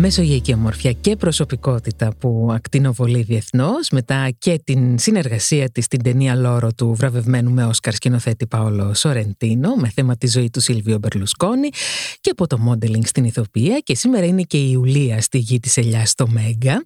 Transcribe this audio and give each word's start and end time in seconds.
μεσογειακή 0.00 0.52
ομορφιά 0.52 0.92
και 0.92 1.16
προσωπικότητα 1.16 2.14
που 2.18 2.48
ακτινοβολεί 2.52 3.22
διεθνώς, 3.22 3.90
μετά 3.90 4.30
και 4.38 4.60
την 4.64 4.98
συνεργασία 4.98 5.70
της 5.70 5.84
στην 5.84 6.02
ταινία 6.02 6.34
Λόρο 6.34 6.72
του 6.72 6.94
βραβευμένου 6.94 7.50
με 7.50 7.64
Όσκαρ 7.64 7.94
σκηνοθέτη 7.94 8.46
Παόλο 8.46 8.94
Σορεντίνο 8.94 9.74
με 9.74 9.90
θέμα 9.94 10.16
τη 10.16 10.28
ζωή 10.28 10.50
του 10.50 10.60
Σίλβιο 10.60 10.98
Μπερλουσκόνη 10.98 11.68
και 12.20 12.30
από 12.30 12.46
το 12.46 12.58
μόντελινγκ 12.58 13.04
στην 13.04 13.24
Ιθοπία 13.24 13.78
και 13.78 13.94
σήμερα 13.94 14.24
είναι 14.24 14.42
και 14.42 14.56
η 14.56 14.68
Ιουλία 14.72 15.20
στη 15.20 15.38
γη 15.38 15.60
της 15.60 15.76
Ελιάς 15.76 16.10
στο 16.10 16.26
Μέγκα. 16.28 16.84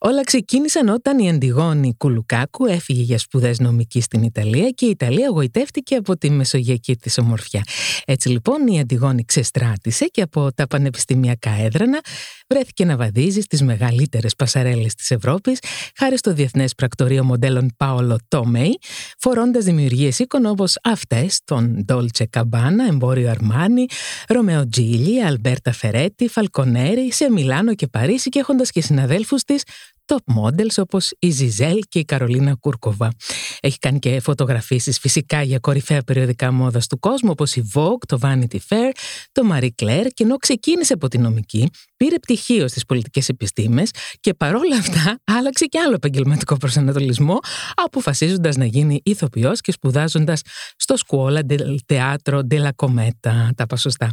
Όλα 0.00 0.24
ξεκίνησαν 0.24 0.88
όταν 0.88 1.18
η 1.18 1.30
Αντιγόνη 1.30 1.94
Κουλουκάκου 1.96 2.66
έφυγε 2.66 3.02
για 3.02 3.18
σπουδές 3.18 3.58
νομικής 3.58 4.04
στην 4.04 4.22
Ιταλία 4.22 4.70
και 4.70 4.86
η 4.86 4.88
Ιταλία 4.88 5.28
γοητεύτηκε 5.28 5.94
από 5.94 6.16
τη 6.16 6.30
μεσογειακή 6.30 6.96
της 6.96 7.18
ομορφιά. 7.18 7.62
Έτσι 8.04 8.28
λοιπόν 8.28 8.66
η 8.66 8.80
Αντιγόνη 8.80 9.24
ξεστράτησε 9.24 10.04
και 10.04 10.22
από 10.22 10.52
τα 10.54 10.66
πανεπιστημιακά 10.66 11.50
έδρανα 11.50 12.00
βρέθηκε 12.48 12.84
να 12.84 12.96
βαδίζει 12.96 13.40
στις 13.40 13.62
μεγαλύτερες 13.62 14.34
πασαρέλες 14.34 14.94
της 14.94 15.10
Ευρώπης 15.10 15.58
χάρη 15.96 16.18
στο 16.18 16.32
Διεθνές 16.32 16.74
Πρακτορείο 16.74 17.24
Μοντέλων 17.24 17.70
Πάολο 17.76 18.18
Τόμεϊ, 18.28 18.78
φορώντας 19.18 19.64
δημιουργίες 19.64 20.18
οίκων 20.18 20.46
όπως 20.46 20.78
αυτές 20.82 21.40
των 21.44 21.84
Dolce 21.88 22.24
Cabana, 22.36 22.90
Εμπόριο 22.90 23.30
Αρμάνι, 23.30 23.86
Romeo 24.28 24.68
Gigli, 24.68 25.24
Alberta 25.24 25.72
Ferretti, 25.72 26.28
Falconeri, 26.28 27.12
σε 27.12 27.30
Μιλάνο 27.30 27.74
και 27.74 27.86
Παρίσι 27.86 28.28
και 28.28 28.38
έχοντας 28.38 28.70
και 28.70 28.80
συναδέλφους 28.80 29.42
τις 29.42 29.62
top 30.08 30.42
models 30.42 30.76
όπως 30.76 31.12
η 31.18 31.30
Ζιζέλ 31.30 31.78
και 31.88 31.98
η 31.98 32.04
Καρολίνα 32.04 32.54
Κούρκοβα. 32.54 33.12
Έχει 33.60 33.78
κάνει 33.78 33.98
και 33.98 34.20
φωτογραφίσεις 34.20 34.98
φυσικά 34.98 35.42
για 35.42 35.58
κορυφαία 35.58 36.02
περιοδικά 36.02 36.52
μόδας 36.52 36.86
του 36.86 36.98
κόσμου 36.98 37.30
όπως 37.30 37.56
η 37.56 37.70
Vogue, 37.74 38.06
το 38.06 38.18
Vanity 38.22 38.58
Fair, 38.68 38.90
το 39.32 39.42
Marie 39.52 39.68
Claire 39.82 40.06
και 40.14 40.24
ενώ 40.24 40.36
ξεκίνησε 40.36 40.92
από 40.92 41.08
τη 41.08 41.18
νομική, 41.18 41.70
πήρε 41.96 42.17
πτυχίο 42.18 42.68
στις 42.68 42.84
πολιτικές 42.84 43.28
επιστήμες 43.28 43.90
και 44.20 44.34
παρόλα 44.34 44.76
αυτά 44.76 45.20
άλλαξε 45.24 45.64
και 45.64 45.78
άλλο 45.78 45.94
επαγγελματικό 45.94 46.56
προσανατολισμό 46.56 47.38
αποφασίζοντας 47.74 48.56
να 48.56 48.64
γίνει 48.64 49.00
ηθοποιός 49.04 49.60
και 49.60 49.72
σπουδάζοντας 49.72 50.42
στο 50.76 50.94
Scuola 51.06 51.40
del 51.52 51.76
Teatro 51.86 52.40
della 52.50 52.70
Cometa, 52.76 53.48
τα 53.56 53.66
πασωστά. 53.68 54.12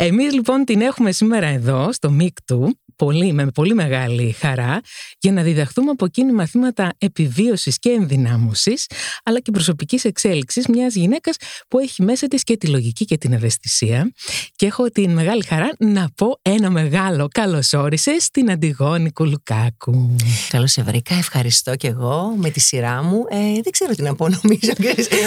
Εμείς 0.00 0.32
λοιπόν 0.32 0.64
την 0.64 0.80
έχουμε 0.80 1.12
σήμερα 1.12 1.46
εδώ 1.46 1.92
στο 1.92 2.10
ΜΙΚΤΟΥ 2.10 2.78
πολύ, 2.98 3.32
με 3.32 3.46
πολύ 3.46 3.74
μεγάλη 3.74 4.32
χαρά 4.32 4.80
για 5.18 5.32
να 5.32 5.42
διδαχθούμε 5.42 5.90
από 5.90 6.04
εκείνη 6.04 6.32
μαθήματα 6.32 6.92
επιβίωσης 6.98 7.78
και 7.78 7.90
ενδυνάμωσης 7.90 8.86
αλλά 9.24 9.40
και 9.40 9.50
προσωπικής 9.50 10.04
εξέλιξης 10.04 10.66
μιας 10.66 10.94
γυναίκας 10.94 11.36
που 11.68 11.78
έχει 11.78 12.02
μέσα 12.02 12.26
της 12.28 12.42
και 12.42 12.56
τη 12.56 12.66
λογική 12.66 13.04
και 13.04 13.18
την 13.18 13.32
ευαισθησία 13.32 14.12
και 14.56 14.66
έχω 14.66 14.90
την 14.90 15.10
μεγάλη 15.10 15.44
χαρά 15.44 15.70
να 15.78 16.08
πω 16.14 16.38
ένα 16.42 16.70
μεγάλο 16.70 17.28
καλώς 17.28 17.72
όρισες 17.72 18.24
στην 18.24 18.50
Αντιγόνη 18.50 19.12
Κουλουκάκου. 19.12 20.16
Καλώς 20.48 20.72
σε 20.72 20.82
βρήκα, 20.82 21.14
ευχαριστώ 21.14 21.76
και 21.76 21.88
εγώ 21.88 22.34
με 22.36 22.50
τη 22.50 22.60
σειρά 22.60 23.02
μου. 23.02 23.24
Ε, 23.28 23.36
δεν 23.36 23.72
ξέρω 23.72 23.94
τι 23.94 24.02
να 24.02 24.14
πω 24.14 24.28
νομίζω. 24.28 24.72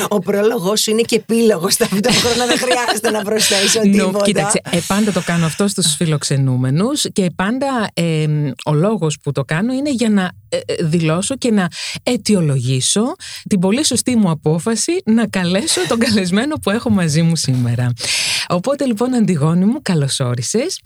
Ο 0.10 0.20
πρόλογος 0.20 0.82
σου 0.82 0.92
είναι 0.92 1.02
και 1.02 1.16
επίλογος 1.16 1.76
ταυτόχρονα, 1.76 2.46
δεν 2.46 2.58
χρειάζεται 2.58 3.10
να 3.12 3.22
προσθέσω 3.22 3.80
τίποτα. 3.92 4.26
Κοίταξε, 4.26 4.61
ε, 4.70 4.80
πάντα 4.88 5.12
το 5.12 5.22
κάνω 5.22 5.46
αυτό 5.46 5.68
στους 5.68 5.96
φιλοξενούμενους 5.96 7.06
και 7.14 7.32
πάντα 7.36 7.88
ε, 7.94 8.28
ο 8.66 8.74
λόγος 8.74 9.18
που 9.24 9.32
το 9.32 9.44
κάνω 9.44 9.74
είναι 9.74 9.92
για 9.92 10.10
να 10.10 10.32
ε, 10.50 10.58
ε, 10.66 10.84
δηλώσω 10.84 11.36
και 11.36 11.52
να 11.52 11.68
αιτιολογήσω 12.04 13.16
την 13.50 13.60
πολύ 13.60 13.86
σωστή 13.86 14.16
μου 14.16 14.30
απόφαση 14.30 14.92
να 15.06 15.28
καλέσω 15.28 15.88
τον 15.88 16.00
καλεσμένο 16.00 16.56
που 16.56 16.70
έχω 16.70 16.90
μαζί 16.90 17.22
μου 17.22 17.36
σήμερα. 17.36 17.94
Οπότε 18.48 18.86
λοιπόν 18.86 19.14
Αντιγόνη 19.14 19.66
μου 19.66 19.82
καλώς 19.82 20.20
όρισες. 20.20 20.80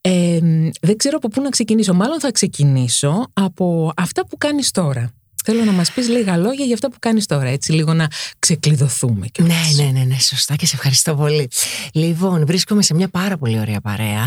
Ε, 0.00 0.38
δεν 0.80 0.96
ξέρω 0.96 1.16
από 1.16 1.28
πού 1.28 1.40
να 1.42 1.48
ξεκινήσω. 1.48 1.94
Μάλλον 1.94 2.20
θα 2.20 2.30
ξεκινήσω 2.30 3.30
από 3.32 3.92
αυτά 3.96 4.26
που 4.26 4.36
κάνεις 4.36 4.70
τώρα. 4.70 5.12
Θέλω 5.46 5.64
να 5.64 5.72
μας 5.72 5.92
πεις 5.92 6.08
λίγα 6.08 6.36
λόγια 6.36 6.64
για 6.64 6.74
αυτά 6.74 6.90
που 6.90 6.96
κάνεις 6.98 7.26
τώρα, 7.26 7.48
έτσι 7.48 7.72
λίγο 7.72 7.94
να 7.94 8.08
ξεκλειδωθούμε. 8.38 9.26
Ναι, 9.38 9.54
ναι, 9.76 9.90
ναι, 9.90 10.04
ναι, 10.04 10.18
σωστά 10.18 10.56
και 10.56 10.66
σε 10.66 10.74
ευχαριστώ 10.74 11.14
πολύ. 11.14 11.48
Λοιπόν, 11.92 12.46
βρίσκομαι 12.46 12.82
σε 12.82 12.94
μια 12.94 13.08
πάρα 13.08 13.36
πολύ 13.36 13.58
ωραία 13.58 13.80
παρέα 13.80 14.26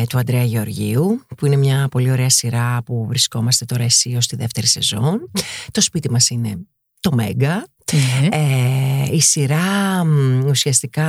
ε, 0.00 0.04
του 0.08 0.18
Αντρέα 0.18 0.44
Γεωργίου, 0.44 1.26
που 1.36 1.46
είναι 1.46 1.56
μια 1.56 1.88
πολύ 1.90 2.10
ωραία 2.10 2.30
σειρά 2.30 2.82
που 2.84 3.06
βρισκόμαστε 3.06 3.64
τώρα 3.64 3.82
εσύ 3.82 4.14
ως 4.16 4.26
τη 4.26 4.36
δεύτερη 4.36 4.66
σεζόν. 4.66 5.30
Το 5.70 5.80
σπίτι 5.80 6.10
μας 6.10 6.28
είναι 6.28 6.58
το 7.00 7.12
Μέγκα, 7.12 7.66
ναι. 7.92 8.28
Ε, 8.30 9.14
η 9.14 9.20
σειρά 9.20 10.06
ουσιαστικά 10.46 11.08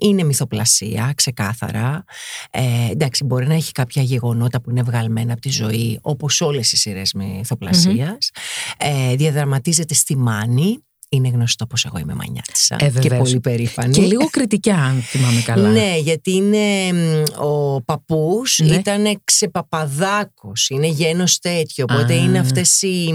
είναι 0.00 0.22
μυθοπλασία, 0.22 1.12
ξεκάθαρα. 1.16 2.04
Ε, 2.50 2.90
εντάξει, 2.90 3.24
μπορεί 3.24 3.46
να 3.46 3.54
έχει 3.54 3.72
κάποια 3.72 4.02
γεγονότα 4.02 4.60
που 4.60 4.70
είναι 4.70 4.82
βγαλμένα 4.82 5.32
από 5.32 5.40
τη 5.40 5.50
ζωή, 5.50 5.98
όπως 6.02 6.40
όλες 6.40 6.72
οι 6.72 6.76
σειρές 6.76 7.12
μυθοπλασίας. 7.12 8.30
Ε, 8.78 9.14
διαδραματίζεται 9.16 9.94
στη 9.94 10.16
Μάνη, 10.16 10.84
είναι 11.12 11.28
γνωστό 11.28 11.66
πως 11.66 11.84
εγώ 11.84 11.98
είμαι 11.98 12.14
μανιάτισσα 12.14 12.76
ε, 12.78 12.92
και 13.00 13.14
πολύ 13.14 13.40
περήφανη. 13.40 13.92
Και 13.92 14.00
λίγο 14.00 14.26
κριτικά 14.30 14.74
αν 14.76 15.02
θυμάμαι 15.02 15.40
καλά. 15.40 15.68
ναι, 15.68 15.96
γιατί 15.98 16.32
είναι 16.32 16.90
ο 17.38 17.82
παππούς 17.82 18.60
ναι. 18.64 18.74
ήταν 18.74 19.20
ξεπαπαδάκος, 19.24 20.68
είναι 20.68 20.86
γένος 20.86 21.38
τέτοιο, 21.38 21.84
οπότε 21.88 22.14
είναι 22.14 22.38
αυτές 22.38 22.82
οι, 22.82 23.14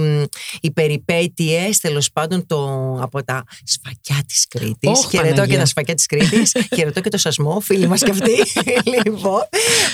οι 0.61 0.72
περιπέτειες 0.72 1.79
τέλος 1.79 2.11
πάντων 2.11 2.45
το, 2.45 2.91
από 3.01 3.23
τα 3.23 3.44
σφακιά 3.63 4.23
της 4.27 4.45
Κρήτης. 4.50 5.06
Oh, 5.06 5.09
χαιρετώ 5.09 5.45
και 5.45 5.57
τα 5.57 5.66
σφακιά 5.66 5.94
της 5.94 6.06
Κρήτης, 6.06 6.56
χαιρετώ 6.75 7.01
και 7.01 7.09
το 7.09 7.17
σασμό, 7.17 7.59
φίλοι 7.59 7.88
μας 7.88 8.03
και 8.03 8.12
αυτοί. 8.12 8.35
λοιπόν, 8.95 9.41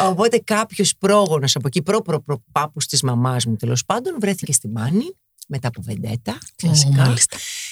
οπότε 0.10 0.42
κάποιος 0.44 0.94
πρόγονος 1.00 1.56
από 1.56 1.68
εκεί, 1.68 1.82
προ, 1.82 2.02
προ, 2.02 2.22
προ 2.22 2.44
πάπους 2.52 2.86
της 2.86 3.02
μαμάς 3.02 3.46
μου 3.46 3.56
τέλος 3.56 3.86
πάντων, 3.86 4.16
βρέθηκε 4.20 4.54
στη 4.54 4.68
Μάνη 4.68 5.16
μετά 5.52 5.68
από 5.68 5.82
βεντέτα, 5.82 6.38
κλασικά. 6.56 7.14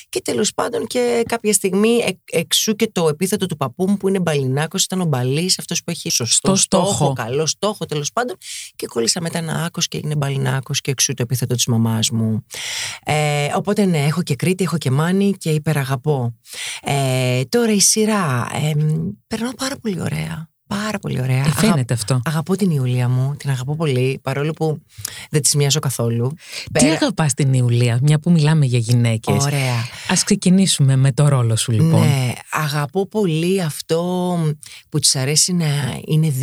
Και 0.10 0.22
τέλος 0.22 0.54
πάντων 0.54 0.88
και 0.88 1.24
κάποια 1.28 1.54
στιγμή 1.54 2.18
εξού 2.32 2.76
και 2.76 2.90
το 2.92 3.08
επίθετο 3.08 3.46
του 3.46 3.58
παππού 3.58 3.90
μου 3.90 3.98
που 3.98 4.08
είναι 4.08 4.20
μπαλινάκος, 4.20 4.84
ήταν 4.84 5.02
ο 5.02 5.06
μπαλής, 5.06 5.60
αυτός 5.60 5.84
που 5.84 5.92
έχει 5.92 6.10
σωστό 6.10 6.56
στόχο, 6.56 6.86
στόχο, 6.94 7.14
καλό 7.14 7.46
στόχο 7.46 7.86
τέλος 7.86 8.12
πάντων. 8.12 8.36
Και 8.76 8.88
κόλλησα 8.88 9.22
μετά 9.22 9.38
ένα 9.38 9.64
άκος 9.64 9.88
και 9.88 9.98
έγινε 9.98 10.16
μπαλινάκος 10.16 10.82
και 10.82 10.92
εξού 10.92 11.14
το 11.14 11.22
επίθετο 11.22 11.56
της 11.56 11.66
μαμάς 11.66 12.10
μου. 12.10 12.46
Ε, 13.04 13.48
οπότε 13.56 13.86
ναι, 13.86 14.06
έχω 14.06 14.24
και 14.24 14.36
Κρήτη, 14.36 14.64
έχω 14.64 14.78
και 14.78 14.92
Μάνη 14.92 15.34
και 15.38 15.50
υπεραγαπώ. 15.50 16.36
Ε, 16.82 17.44
τώρα 17.50 17.72
η 17.72 17.80
σειρά. 17.80 18.48
Ε, 18.54 18.72
περνάω 19.28 19.54
πάρα 19.54 19.78
πολύ 19.78 20.02
ωραία. 20.02 20.50
Πάρα 20.70 21.00
πολύ 21.00 21.22
ωραία. 21.22 21.46
Ε, 21.46 21.52
φαίνεται 21.52 21.94
αυτό. 21.94 22.22
Αγαπώ 22.26 22.56
την 22.56 22.72
Ιουλία 22.72 23.10
μου, 23.10 23.36
την 23.36 23.50
αγαπώ 23.50 23.76
πολύ, 23.76 24.20
παρόλο 24.24 24.52
που 24.52 24.82
δεν 25.30 25.42
τη 25.42 25.58
μοιάζω 25.58 25.80
καθόλου. 25.80 26.34
Τι 26.64 26.72
Πέρα... 26.72 26.94
αγαπάς 26.94 27.34
την 27.34 27.54
Ιουλία, 27.54 28.00
μια 28.02 28.20
που 28.20 28.32
μιλάμε 28.32 28.66
για 28.66 28.80
γυναίκες; 28.80 29.44
Ωραία. 29.44 29.76
Α 30.12 30.14
ξεκινήσουμε 30.26 30.96
με 30.96 31.12
το 31.12 31.28
ρόλο 31.28 31.56
σου, 31.56 31.72
λοιπόν. 31.72 32.00
Ναι, 32.00 32.34
αγαπώ 32.52 33.08
πολύ 33.08 33.62
αυτό 33.62 34.02
που 34.90 35.00
της 35.00 35.16
αρέσει 35.16 35.54
να 35.54 35.66
είναι 36.06 36.34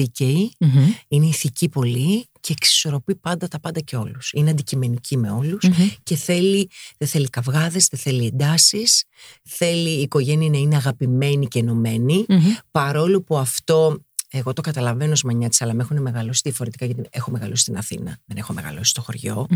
είναι 1.09 1.27
ηθική 1.27 1.69
πολύ 1.69 2.29
και 2.41 2.53
εξισορροπεί 2.53 3.15
πάντα 3.15 3.49
τα 3.49 3.61
πάντα 3.61 3.81
και 3.81 3.97
όλους. 3.97 4.31
Είναι 4.33 4.51
αντικειμενική 4.51 5.17
με 5.17 5.31
ολου 5.31 5.59
και 6.03 6.17
θέλει, 6.17 6.71
δεν 6.99 7.09
θέλει 7.09 7.29
καυγάδες, 7.29 7.89
δεν 7.91 8.01
θέλει 8.01 8.27
εντάσεις. 8.27 9.05
Θέλει 9.45 9.91
η 9.91 10.01
οικογένεια 10.01 10.51
να 10.51 10.57
είναι 10.59 10.77
αγαπημένη 10.77 11.47
και 11.47 11.59
ενωμένη. 11.59 12.27
Παρόλο 12.71 13.23
που 13.23 13.39
αυτό 13.39 13.97
εγώ 14.31 14.53
το 14.53 14.61
καταλαβαίνω 14.61 15.13
ως 15.13 15.23
μανιάτης, 15.23 15.63
αλλά 15.63 15.75
με 15.75 15.83
έχουν 15.83 16.03
μεγαλώσει 16.03 16.41
διαφορετικά 16.45 16.87
γιατί 16.87 17.03
έχω 17.11 17.31
μεγαλώσει 17.31 17.63
στην 17.63 17.77
Αθήνα, 17.77 18.19
δεν 18.25 18.37
έχω 18.37 18.53
μεγαλώσει 18.53 18.91
στο 18.91 19.03
χωριο 19.03 19.47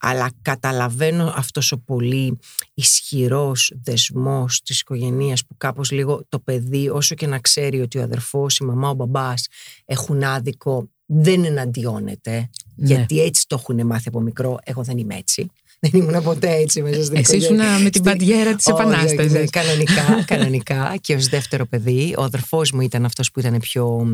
Αλλά 0.00 0.30
καταλαβαίνω 0.42 1.32
αυτός 1.36 1.72
ο 1.72 1.78
πολύ 1.78 2.38
ισχυρός 2.74 3.72
δεσμός 3.82 4.62
της 4.62 4.80
οικογένειας 4.80 5.46
που 5.46 5.56
κάπως 5.56 5.90
λίγο 5.90 6.24
το 6.28 6.38
παιδί, 6.38 6.88
όσο 6.88 7.14
και 7.14 7.26
να 7.26 7.38
ξέρει 7.38 7.80
ότι 7.80 7.98
ο 7.98 8.02
αδερφός, 8.02 8.58
η 8.58 8.64
μαμά, 8.64 8.88
ο 8.88 8.94
μπαμπάς 8.94 9.46
έχουν 9.84 10.22
άδικο, 10.22 10.88
δεν 11.06 11.44
εναντιώνεται. 11.44 12.50
Ναι. 12.76 12.86
Γιατί 12.86 13.20
έτσι 13.20 13.46
το 13.46 13.56
έχουν 13.58 13.86
μάθει 13.86 14.08
από 14.08 14.20
μικρό. 14.20 14.58
Εγώ 14.64 14.82
δεν 14.82 14.98
είμαι 14.98 15.14
έτσι. 15.14 15.50
Δεν 15.90 16.00
ήμουν 16.00 16.22
ποτέ 16.22 16.50
έτσι 16.50 16.82
μέσα 16.82 17.04
στην 17.04 17.16
Εσύ 17.16 17.36
ήσουν 17.36 17.60
με 17.82 17.90
την 17.90 18.02
παντιέρα 18.02 18.54
της 18.54 18.66
Επανάστασης. 18.66 19.50
Κανονικά, 19.50 20.24
κανονικά. 20.26 20.96
Και 21.00 21.14
ως 21.14 21.28
δεύτερο 21.28 21.66
παιδί, 21.66 22.14
ο 22.18 22.22
αδερφός 22.22 22.72
μου 22.72 22.80
ήταν 22.80 23.04
αυτός 23.04 23.30
που 23.30 23.40
ήταν 23.40 23.58
πιο 23.58 24.06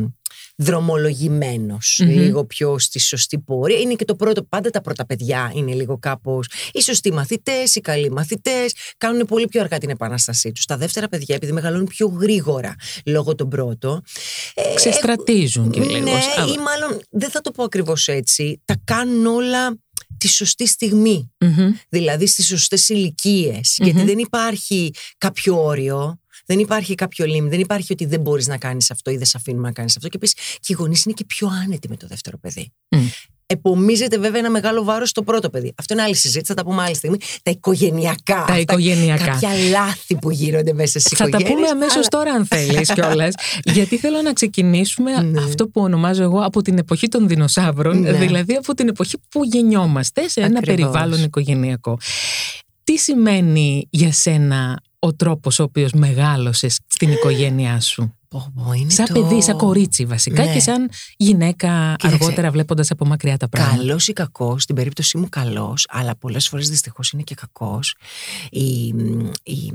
δρομολογημένος, 0.55 2.01
λίγο 2.03 2.45
πιο 2.45 2.79
στη 2.79 2.99
σωστή 2.99 3.39
πορεία. 3.39 3.79
Είναι 3.79 3.93
και 3.93 4.05
το 4.05 4.15
πρώτο, 4.15 4.43
πάντα 4.43 4.69
τα 4.69 4.81
πρώτα 4.81 5.05
παιδιά 5.05 5.51
είναι 5.55 5.73
λίγο 5.73 5.97
κάπως 5.99 6.49
οι 6.73 6.81
σωστοί 6.81 7.13
μαθητές, 7.13 7.75
οι 7.75 7.81
καλοί 7.81 8.11
μαθητές, 8.11 8.73
κάνουν 8.97 9.25
πολύ 9.25 9.47
πιο 9.47 9.61
αργά 9.61 9.77
την 9.77 9.89
επανάστασή 9.89 10.51
τους. 10.51 10.65
Τα 10.65 10.77
δεύτερα 10.77 11.07
παιδιά, 11.07 11.35
επειδή 11.35 11.51
μεγαλώνουν 11.51 11.87
πιο 11.87 12.07
γρήγορα 12.07 12.75
λόγω 13.05 13.35
των 13.35 13.49
πρώτων. 13.49 14.01
Ε, 14.53 14.73
Ξεστρατίζουν 14.73 15.69
και 15.69 15.79
λίγο. 15.79 15.99
Ναι, 15.99 16.19
ή 16.53 16.57
μάλλον 16.57 17.01
δεν 17.09 17.29
θα 17.29 17.41
το 17.41 17.51
πω 17.51 17.63
ακριβώς 17.63 18.07
έτσι. 18.07 18.61
Τα 18.65 18.75
κάνουν 18.83 19.25
όλα 19.25 19.77
τη 20.21 20.27
σωστή 20.27 20.67
Δηλαδή 21.89 22.27
στις 22.27 22.45
σωστές 22.47 22.89
ηλικίες. 22.89 23.77
Γιατί 23.77 24.03
δεν 24.03 24.17
υπάρχει 24.17 24.93
κάποιο 25.17 25.63
όριο. 25.63 26.19
Δεν 26.45 26.59
υπάρχει 26.59 26.95
κάποιο 26.95 27.25
λίμ, 27.25 27.47
δεν 27.47 27.59
υπάρχει 27.59 27.93
ότι 27.93 28.05
δεν 28.05 28.21
μπορείς 28.21 28.47
να 28.47 28.57
κάνεις 28.57 28.91
αυτό 28.91 29.11
ή 29.11 29.17
δεν 29.17 29.25
σε 29.25 29.37
αφήνουμε 29.37 29.67
να 29.67 29.73
κάνεις 29.73 29.95
αυτό. 29.95 30.07
Και 30.07 30.17
επίσης 30.17 30.35
και 30.59 30.73
οι 30.73 30.73
γονείς 30.73 31.05
είναι 31.05 31.13
και 31.13 31.25
πιο 31.25 31.47
άνετοι 31.47 31.89
με 31.89 31.97
το 31.97 32.07
δεύτερο 32.07 32.37
παιδί. 32.37 32.73
Mm. 32.89 32.99
Επομίζεται 33.51 34.17
βέβαια 34.17 34.39
ένα 34.39 34.49
μεγάλο 34.49 34.83
βάρος 34.83 35.09
στο 35.09 35.23
πρώτο 35.23 35.49
παιδί. 35.49 35.73
Αυτό 35.77 35.93
είναι 35.93 36.03
άλλη 36.03 36.15
συζήτηση, 36.15 36.45
θα 36.47 36.53
τα 36.53 36.69
πούμε 36.69 36.83
άλλη 36.83 36.95
στιγμή. 36.95 37.17
Τα 37.43 37.51
οικογενειακά. 37.51 38.45
Τα 38.47 38.59
οικογενειακά. 38.59 39.25
Κάποια 39.25 39.49
λάθη 39.69 40.15
που 40.15 40.31
γίνονται 40.31 40.73
μέσα 40.73 40.99
στις 40.99 41.11
οικογένειε. 41.11 41.39
Θα 41.39 41.45
τα 41.45 41.53
πούμε 41.53 41.67
αμέσως 41.67 42.07
τώρα, 42.07 42.31
αν 42.31 42.45
θέλεις 42.45 42.91
κιόλας. 42.95 43.33
γιατί 43.63 43.97
θέλω 43.97 44.21
να 44.21 44.33
ξεκινήσουμε 44.33 45.21
ναι. 45.21 45.41
αυτό 45.41 45.67
που 45.67 45.81
ονομάζω 45.81 46.23
εγώ 46.23 46.39
από 46.39 46.61
την 46.61 46.77
εποχή 46.77 47.07
των 47.07 47.27
δεινοσαύρων, 47.27 47.99
ναι. 47.99 48.11
δηλαδή 48.11 48.53
από 48.53 48.73
την 48.73 48.87
εποχή 48.87 49.17
που 49.29 49.43
γεννιόμαστε 49.43 50.27
σε 50.27 50.41
ένα 50.41 50.59
περιβάλλον 50.59 51.23
οικογενειακό. 51.23 51.97
Τι 52.83 52.97
σημαίνει 52.97 53.87
για 53.89 54.11
σένα 54.11 54.81
ο 54.99 55.13
τρόπος 55.13 55.59
ο 55.59 55.63
οποίος 55.63 55.91
μεγάλωσες 55.91 56.79
στην 56.87 57.11
οικογένειά 57.11 57.79
σου; 57.79 58.15
Είναι 58.75 58.89
σαν 58.89 59.07
παιδί, 59.13 59.41
σαν 59.41 59.57
κορίτσι 59.57 60.05
βασικά 60.05 60.45
ναι. 60.45 60.53
και 60.53 60.59
σαν 60.59 60.89
γυναίκα 61.17 61.95
αργότερα 62.01 62.51
βλέποντας 62.51 62.91
από 62.91 63.05
μακριά 63.05 63.37
τα 63.37 63.49
πράγματα. 63.49 63.77
Καλός 63.77 64.07
ή 64.07 64.13
κακός, 64.13 64.63
στην 64.63 64.75
περίπτωση 64.75 65.17
μου 65.17 65.29
καλός, 65.29 65.87
αλλά 65.89 66.15
πολλές 66.15 66.47
φορές 66.47 66.69
δυστυχώς 66.69 67.11
είναι 67.11 67.21
και 67.21 67.35
κακός. 67.35 67.95
Η, 68.49 68.87
η, 69.43 69.73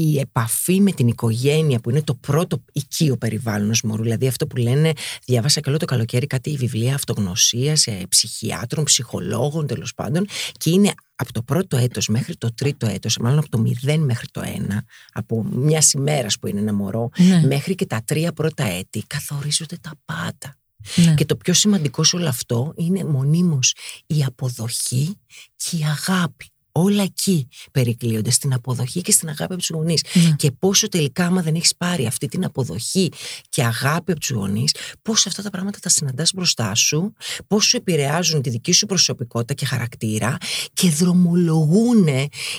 η 0.00 0.18
επαφή 0.18 0.80
με 0.80 0.92
την 0.92 1.08
οικογένεια 1.08 1.80
που 1.80 1.90
είναι 1.90 2.02
το 2.02 2.14
πρώτο 2.14 2.64
οικείο 2.72 3.16
περιβάλλον 3.16 3.72
μωρού, 3.84 4.02
δηλαδή 4.02 4.26
αυτό 4.26 4.46
που 4.46 4.56
λένε, 4.56 4.92
διάβασα 5.24 5.60
καλό 5.60 5.76
το 5.76 5.84
καλοκαίρι 5.84 6.26
κάτι 6.26 6.56
βιβλία 6.56 6.94
αυτογνωσίας, 6.94 7.86
ε, 7.86 8.02
ψυχιάτρων, 8.08 8.84
ψυχολόγων 8.84 9.66
τέλος 9.66 9.94
πάντων, 9.94 10.26
και 10.58 10.70
είναι 10.70 10.92
από 11.14 11.32
το 11.32 11.42
πρώτο 11.42 11.76
έτος 11.76 12.08
μέχρι 12.08 12.36
το 12.36 12.54
τρίτο 12.54 12.86
έτος, 12.86 13.18
μάλλον 13.18 13.38
από 13.38 13.48
το 13.48 13.58
μηδέν 13.58 14.00
μέχρι 14.00 14.26
το 14.30 14.42
ένα, 14.44 14.84
από 15.12 15.44
μιας 15.44 15.92
ημέρας 15.92 16.38
που 16.38 16.46
είναι 16.46 16.60
ένα 16.60 16.74
μωρό, 16.74 17.08
ναι. 17.18 17.42
μέχρι 17.46 17.74
και 17.74 17.86
τα 17.86 18.02
τρία 18.04 18.32
πρώτα 18.32 18.64
έτη, 18.64 19.04
καθορίζονται 19.06 19.76
τα 19.80 19.92
πάντα. 20.04 20.56
Ναι. 20.94 21.14
Και 21.14 21.24
το 21.24 21.36
πιο 21.36 21.54
σημαντικό 21.54 22.04
σε 22.04 22.16
όλο 22.16 22.28
αυτό 22.28 22.72
είναι 22.76 23.04
μονίμως 23.04 23.74
η 24.06 24.24
αποδοχή 24.24 25.18
και 25.56 25.76
η 25.76 25.84
αγάπη 25.84 26.46
όλα 26.78 27.02
εκεί 27.02 27.48
περικλείονται, 27.72 28.30
στην 28.30 28.54
αποδοχή 28.54 29.00
και 29.00 29.12
στην 29.12 29.28
αγάπη 29.28 29.52
από 29.52 29.56
τους 29.56 29.70
γονείς. 29.70 30.04
Ναι. 30.14 30.34
Και 30.36 30.50
πόσο 30.50 30.88
τελικά, 30.88 31.26
άμα 31.26 31.42
δεν 31.42 31.54
έχεις 31.54 31.76
πάρει 31.76 32.06
αυτή 32.06 32.26
την 32.26 32.44
αποδοχή 32.44 33.12
και 33.48 33.64
αγάπη 33.64 34.10
από 34.10 34.20
τους 34.20 34.30
γονείς, 34.30 34.74
πόσο 35.02 35.28
αυτά 35.28 35.42
τα 35.42 35.50
πράγματα 35.50 35.78
τα 35.78 35.88
συναντάς 35.88 36.32
μπροστά 36.34 36.74
σου, 36.74 37.12
πόσο 37.46 37.76
επηρεάζουν 37.76 38.42
τη 38.42 38.50
δική 38.50 38.72
σου 38.72 38.86
προσωπικότητα 38.86 39.54
και 39.54 39.66
χαρακτήρα 39.66 40.36
και 40.72 40.90
δρομολογούν, 40.90 42.06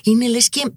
είναι 0.03 0.27
λες 0.27 0.49
και 0.49 0.71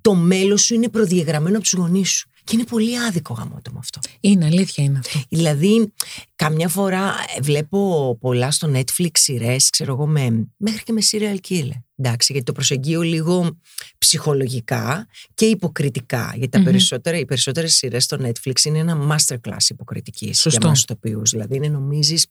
το 0.00 0.14
μέλλον 0.14 0.58
σου 0.58 0.74
είναι 0.74 0.88
προδιαγραμμένο 0.88 1.56
από 1.56 1.64
τους 1.64 1.74
γονείς 1.74 2.10
σου. 2.10 2.28
Και 2.44 2.56
είναι 2.56 2.64
πολύ 2.64 2.98
άδικο 2.98 3.34
γαμότο 3.34 3.70
με 3.72 3.78
αυτό. 3.78 4.00
Είναι 4.20 4.44
αλήθεια 4.44 4.84
είναι 4.84 4.98
αυτό. 4.98 5.20
Δηλαδή, 5.28 5.92
καμιά 6.36 6.68
φορά 6.68 7.14
βλέπω 7.40 8.16
πολλά 8.20 8.50
στο 8.50 8.72
Netflix 8.74 9.10
σειρές, 9.12 9.70
ξέρω 9.70 9.92
εγώ, 9.92 10.06
με, 10.06 10.48
μέχρι 10.56 10.82
και 10.82 10.92
με 10.92 11.00
serial 11.10 11.36
killer. 11.48 11.80
Εντάξει, 11.98 12.32
γιατί 12.32 12.46
το 12.46 12.52
προσεγγίζω 12.52 13.00
λίγο 13.00 13.58
ψυχολογικά 13.98 15.06
και 15.34 15.44
υποκριτικά. 15.44 16.32
Γιατί 16.34 16.48
τα 16.48 16.62
περισσότερα, 16.62 17.18
οι 17.18 17.24
περισσότερες 17.24 17.74
σειρές 17.74 18.04
στο 18.04 18.16
Netflix 18.20 18.64
είναι 18.64 18.78
ένα 18.78 19.16
masterclass 19.16 19.68
υποκριτικής 19.68 20.46
για 20.48 20.58
εμά 20.62 20.72
τοπίου. 20.86 21.22
Δηλαδή, 21.24 21.56
είναι 21.56 21.68
νομίζεις 21.68 22.26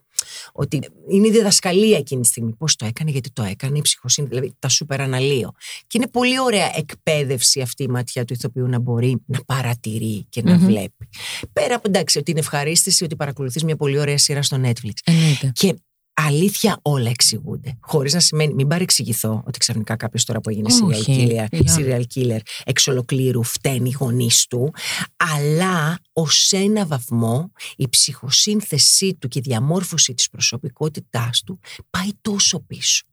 ότι 0.52 0.80
είναι 1.10 1.28
η 1.28 1.32
διδασκαλία 1.32 1.98
εκείνη 1.98 2.22
τη 2.22 2.28
στιγμή. 2.28 2.54
Πώς 2.56 2.76
το 2.76 2.86
έκανε, 2.86 3.12
γιατί 3.12 3.32
το 3.32 3.44
έκανε, 3.44 3.78
η 3.78 3.82
ψυχοσύνη, 3.82 4.28
δηλαδή 4.28 4.54
τα 4.60 4.70
σούπερ 4.70 5.02
αναλύω. 5.02 5.52
Και 5.88 5.98
είναι 5.98 6.08
πολύ 6.08 6.40
ωραία 6.40 6.72
εκπαίδευση 6.76 7.62
αυτή 7.62 7.84
η 7.84 7.88
ματιά 7.88 8.26
του 8.26 8.34
ηθοποιού 8.34 8.68
να 8.68 8.80
μπορεί 8.80 9.16
να 9.26 9.44
παρατηρεί 9.44 10.26
και 10.30 10.42
να 10.42 10.58
βλέπει. 10.58 11.10
Πέρα 11.54 11.76
από 11.76 11.88
εντάξει, 11.88 12.18
ότι 12.18 12.32
είναι 12.32 12.40
ευχαρίστηση 12.40 13.04
ότι 13.04 13.16
παρακολουθείς 13.16 13.64
μια 13.64 13.76
πολύ 13.76 14.00
ωραία 14.00 14.18
σειρά 14.18 14.42
στο 14.42 14.62
Netflix. 14.64 15.14
Και 15.54 15.76
αλήθεια 16.16 16.80
όλα 16.82 17.10
εξηγούνται. 17.10 17.78
Χωρίς 17.82 18.14
να 18.14 18.20
σημαίνει, 18.20 18.54
μην 18.54 18.68
παρεξηγηθώ 18.68 19.44
ότι 19.48 19.60
ξαφνικά 19.60 19.96
κάποιος 19.96 20.24
τώρα 20.24 20.42
που 20.42 20.50
έγινε 20.50 20.70
serial 20.82 21.10
killer, 21.10 21.48
serial 21.78 22.04
killer 22.16 22.40
εξ 22.66 22.88
ολοκλήρου 22.88 23.44
φταίνει 23.44 23.90
οι 23.90 23.96
γονεί 24.00 24.30
του, 24.50 24.74
αλλά 25.16 26.00
ως 26.14 26.52
ένα 26.52 26.86
βαθμό 26.86 27.52
η 27.76 27.90
ψυχοσύνθεσή 27.90 29.16
του 29.16 29.28
και 29.28 29.40
η 29.40 29.42
διαμόρφωση 29.46 30.14
της 30.14 30.30
προσωπικότητάς 30.30 31.42
του 31.46 31.60
πάει 31.90 32.10
τόσο 32.22 32.60
πίσω. 32.60 33.06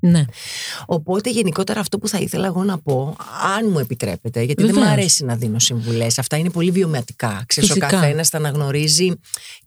Ναι. 0.00 0.24
Οπότε 0.86 1.30
γενικότερα 1.30 1.80
αυτό 1.80 1.98
που 1.98 2.08
θα 2.08 2.18
ήθελα 2.18 2.46
εγώ 2.46 2.64
να 2.64 2.78
πω, 2.78 3.16
αν 3.56 3.68
μου 3.70 3.78
επιτρέπετε, 3.78 4.42
γιατί 4.42 4.64
δεν 4.64 4.74
μου 4.78 4.84
αρέσει 4.84 5.24
να 5.24 5.36
δίνω 5.36 5.58
συμβουλές, 5.58 6.18
αυτά 6.18 6.36
είναι 6.36 6.50
πολύ 6.50 6.70
βιωματικά. 6.70 7.44
Ξέρεις, 7.46 7.70
ο 7.70 7.76
καθένας 7.78 8.28
τα 8.28 8.38
αναγνωρίζει 8.38 9.12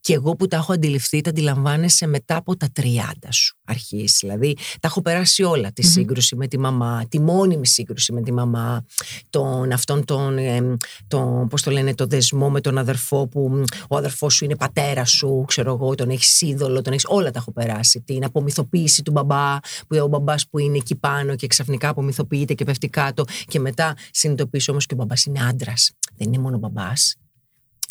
και 0.01 0.13
εγώ 0.13 0.35
που 0.35 0.47
τα 0.47 0.57
έχω 0.57 0.73
αντιληφθεί, 0.73 1.21
τα 1.21 1.29
αντιλαμβάνεσαι 1.29 2.07
μετά 2.07 2.35
από 2.35 2.57
τα 2.57 2.67
30 2.75 2.83
σου 3.29 3.55
αρχής. 3.65 4.17
Δηλαδή, 4.21 4.57
τα 4.79 4.87
έχω 4.87 5.01
περάσει 5.01 5.43
όλα. 5.43 5.71
Τη 5.71 5.81
σύγκρουση 5.85 6.35
με 6.35 6.47
τη 6.47 6.59
μαμά, 6.59 7.05
τη 7.09 7.19
μόνιμη 7.19 7.67
σύγκρουση 7.67 8.13
με 8.13 8.21
τη 8.21 8.33
μαμά, 8.33 8.85
τον, 9.29 9.71
αυτόν 9.71 10.05
τον, 10.05 10.37
ε, 10.37 10.77
τον 11.07 11.47
πώς 11.47 11.61
το 11.61 11.71
λένε, 11.71 11.95
το 11.95 12.05
δεσμό 12.05 12.49
με 12.49 12.61
τον 12.61 12.77
αδερφό 12.77 13.27
που 13.27 13.63
ο 13.89 13.97
αδερφός 13.97 14.33
σου 14.33 14.45
είναι 14.45 14.55
πατέρα 14.55 15.05
σου, 15.05 15.43
ξέρω 15.47 15.73
εγώ, 15.73 15.95
τον 15.95 16.09
έχεις 16.09 16.41
είδωλο, 16.41 16.81
τον 16.81 16.93
έχεις, 16.93 17.05
όλα 17.07 17.31
τα 17.31 17.39
έχω 17.39 17.51
περάσει. 17.51 18.01
Την 18.01 18.23
απομυθοποίηση 18.23 19.01
του 19.01 19.11
μπαμπά, 19.11 19.57
που 19.87 19.97
ο 20.01 20.07
μπαμπάς 20.07 20.19
που 20.49 20.59
είναι 20.59 20.77
εκεί 20.77 20.95
πάνω 20.95 21.35
και 21.35 21.47
ξαφνικά 21.47 21.89
απομυθοποιείται 21.89 22.53
και 22.53 22.63
πέφτει 22.63 22.89
κάτω 22.89 23.23
και 23.47 23.59
μετά 23.59 23.95
συνειδητοποιήσει 24.11 24.71
όμως 24.71 24.85
και 24.85 24.93
ο 24.93 24.97
μπαμπάς 24.97 25.25
είναι 25.25 25.39
άντρας. 25.43 25.91
Δεν 26.17 26.27
είναι 26.27 26.41
μόνο 26.41 26.57
μπαμπάς. 26.57 27.20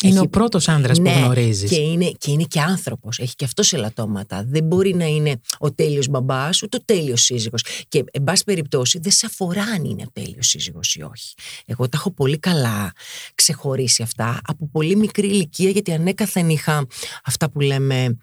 Είναι 0.03 0.19
ο 0.19 0.27
πρώτος 0.27 0.67
άντρα 0.67 0.99
ναι, 0.99 1.13
που 1.13 1.19
γνωρίζεις. 1.19 1.69
Και 1.69 1.79
είναι, 1.79 2.11
και 2.17 2.31
είναι 2.31 2.43
και 2.43 2.61
άνθρωπος. 2.61 3.19
Έχει 3.19 3.35
και 3.35 3.45
αυτό 3.45 3.63
ελαττώματα. 3.71 4.43
Δεν 4.47 4.63
μπορεί 4.63 4.95
να 4.95 5.05
είναι 5.05 5.39
ο 5.59 5.73
τέλειος 5.73 6.07
μπαμπάς 6.07 6.63
ούτε 6.63 6.77
ο 6.77 6.83
τέλειος 6.85 7.21
σύζυγος. 7.21 7.65
Και, 7.87 8.03
εν 8.11 8.23
πάση 8.23 8.43
περιπτώσει, 8.43 8.99
δεν 8.99 9.11
σε 9.11 9.25
αφορά 9.25 9.63
αν 9.63 9.83
είναι 9.83 10.03
ο 10.07 10.11
τέλειος 10.13 10.47
σύζυγος 10.47 10.95
ή 10.95 11.01
όχι. 11.01 11.33
Εγώ 11.65 11.89
τα 11.89 11.97
έχω 11.97 12.11
πολύ 12.11 12.37
καλά 12.37 12.91
ξεχωρίσει 13.35 14.03
αυτά 14.03 14.41
από 14.45 14.69
πολύ 14.71 14.95
μικρή 14.95 15.27
ηλικία, 15.27 15.69
γιατί 15.69 15.91
ανέκαθεν 15.91 16.49
είχα 16.49 16.87
αυτά 17.23 17.49
που 17.49 17.59
λέμε 17.59 18.17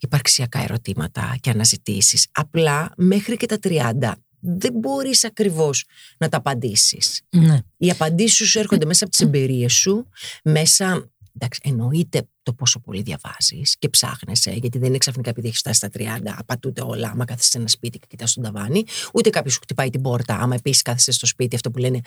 υπαρξιακά 0.00 0.62
ερωτήματα 0.62 1.36
και 1.40 1.50
αναζητήσεις. 1.50 2.26
Απλά 2.32 2.92
μέχρι 2.96 3.36
και 3.36 3.46
τα 3.46 3.58
30 3.62 4.12
δεν 4.40 4.72
μπορείς 4.72 5.24
ακριβώς 5.24 5.84
να 6.18 6.28
τα 6.28 6.36
απαντήσεις. 6.36 7.22
Ναι. 7.30 7.58
Οι 7.76 7.90
απαντήσεις 7.90 8.48
σου 8.48 8.58
έρχονται 8.58 8.86
μέσα 8.86 9.04
από 9.04 9.12
τις 9.12 9.20
εμπειρίες 9.20 9.72
σου, 9.72 10.08
μέσα 10.42 11.10
εντάξει, 11.38 11.60
εννοείται 11.64 12.28
το 12.42 12.52
πόσο 12.52 12.80
πολύ 12.80 13.02
διαβάζεις 13.02 13.76
και 13.78 13.88
ψάχνεσαι, 13.88 14.50
γιατί 14.50 14.78
δεν 14.78 14.88
είναι 14.88 14.98
ξαφνικά 14.98 15.30
επειδή 15.30 15.46
έχεις 15.46 15.58
φτάσει 15.58 15.76
στα 15.76 15.88
30, 15.98 16.02
απατούνται 16.38 16.82
όλα. 16.82 17.10
Άμα 17.10 17.24
κάθεσαι 17.24 17.50
σε 17.50 17.58
ένα 17.58 17.68
σπίτι 17.68 17.98
και 17.98 18.06
κοιτάς 18.08 18.34
τον 18.34 18.42
ταβάνι, 18.42 18.84
ούτε 19.12 19.30
κάποιος 19.30 19.52
σου 19.52 19.60
χτυπάει 19.62 19.90
την 19.90 20.00
πόρτα. 20.00 20.38
Άμα 20.40 20.54
επίσης 20.54 20.82
κάθεσαι 20.82 21.12
στο 21.12 21.26
σπίτι, 21.26 21.54
αυτό 21.54 21.70
που 21.70 21.78
λένε 21.78 22.00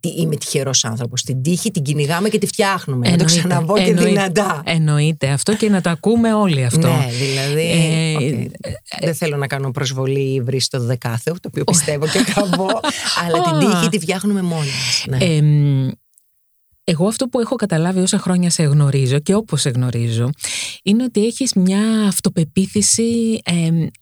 Είμαι 0.00 0.36
τυχερός 0.36 0.84
άνθρωπος. 0.84 1.22
Την 1.22 1.42
τύχη 1.42 1.70
την 1.70 1.82
κυνηγάμε 1.82 2.28
και 2.28 2.38
τη 2.38 2.46
φτιάχνουμε. 2.46 3.08
Εννοείται, 3.08 3.24
να 3.24 3.28
το 3.28 3.38
ξαναβώ 3.38 3.74
και 3.74 3.82
εννοείται, 3.82 4.08
δυνατά. 4.08 4.62
Εννοείται 4.64 5.28
αυτό 5.28 5.56
και 5.56 5.68
να 5.68 5.80
το 5.80 5.90
ακούμε 5.90 6.34
όλοι 6.34 6.64
αυτό. 6.64 6.88
Ναι, 6.88 7.08
δηλαδή. 7.10 7.70
Ε, 7.70 8.14
okay. 8.18 8.50
ε, 8.60 8.70
δεν 9.04 9.14
θέλω 9.14 9.36
να 9.36 9.46
κάνω 9.46 9.70
προσβολή 9.70 10.34
ή 10.34 10.40
βρει 10.40 10.60
στο 10.60 10.80
δεκάθεο, 10.80 11.34
το 11.34 11.48
οποίο 11.48 11.64
πιστεύω 11.64 12.06
και 12.06 12.18
αγαπώ, 12.18 12.68
αλλά 13.24 13.42
την 13.42 13.70
τύχη 13.70 13.88
τη 13.88 13.98
φτιάχνουμε 13.98 14.42
μόνοι 14.42 14.68
μας. 14.68 15.04
Ναι. 15.08 15.16
Ε, 15.24 15.40
εγώ 16.90 17.06
αυτό 17.06 17.28
που 17.28 17.40
έχω 17.40 17.56
καταλάβει 17.56 18.00
όσα 18.00 18.18
χρόνια 18.18 18.50
σε 18.50 18.62
γνωρίζω 18.62 19.18
και 19.18 19.34
όπως 19.34 19.60
σε 19.60 19.70
γνωρίζω 19.70 20.30
είναι 20.82 21.04
ότι 21.04 21.24
έχεις 21.26 21.52
μια 21.54 22.06
αυτοπεποίθηση 22.06 23.40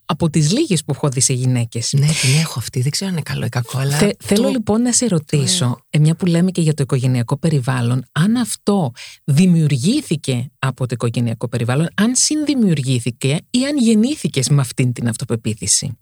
από 0.05 0.29
τις 0.29 0.51
λίγες 0.51 0.83
που 0.83 0.91
έχω 0.95 1.09
δει 1.09 1.19
σε 1.19 1.33
γυναίκες. 1.33 1.93
Ναι, 1.93 2.07
την 2.07 2.39
έχω 2.41 2.59
αυτή, 2.59 2.81
δεν 2.81 2.91
ξέρω 2.91 3.09
αν 3.09 3.15
είναι 3.15 3.25
καλό 3.25 3.45
ή 3.45 3.49
κακό, 3.49 3.77
αλλά... 3.77 3.97
Θέλω 4.19 4.49
λοιπόν 4.49 4.81
να 4.81 4.91
σε 4.91 5.07
ρωτήσω, 5.07 5.77
ε, 5.89 5.99
μια 5.99 6.15
που 6.15 6.25
λέμε 6.25 6.51
και 6.51 6.61
για 6.61 6.73
το 6.73 6.83
οικογενειακό 6.83 7.37
περιβάλλον, 7.37 8.03
αν 8.11 8.35
αυτό 8.35 8.91
δημιουργήθηκε 9.23 10.51
από 10.59 10.85
το 10.85 10.91
οικογενειακό 10.93 11.47
περιβάλλον, 11.47 11.87
αν 11.95 12.15
συνδημιουργήθηκε 12.15 13.37
ή 13.49 13.65
αν 13.65 13.77
γεννήθηκες 13.77 14.49
με 14.49 14.61
αυτήν 14.61 14.93
την 14.93 15.07
αυτοπεποίθηση. 15.07 15.97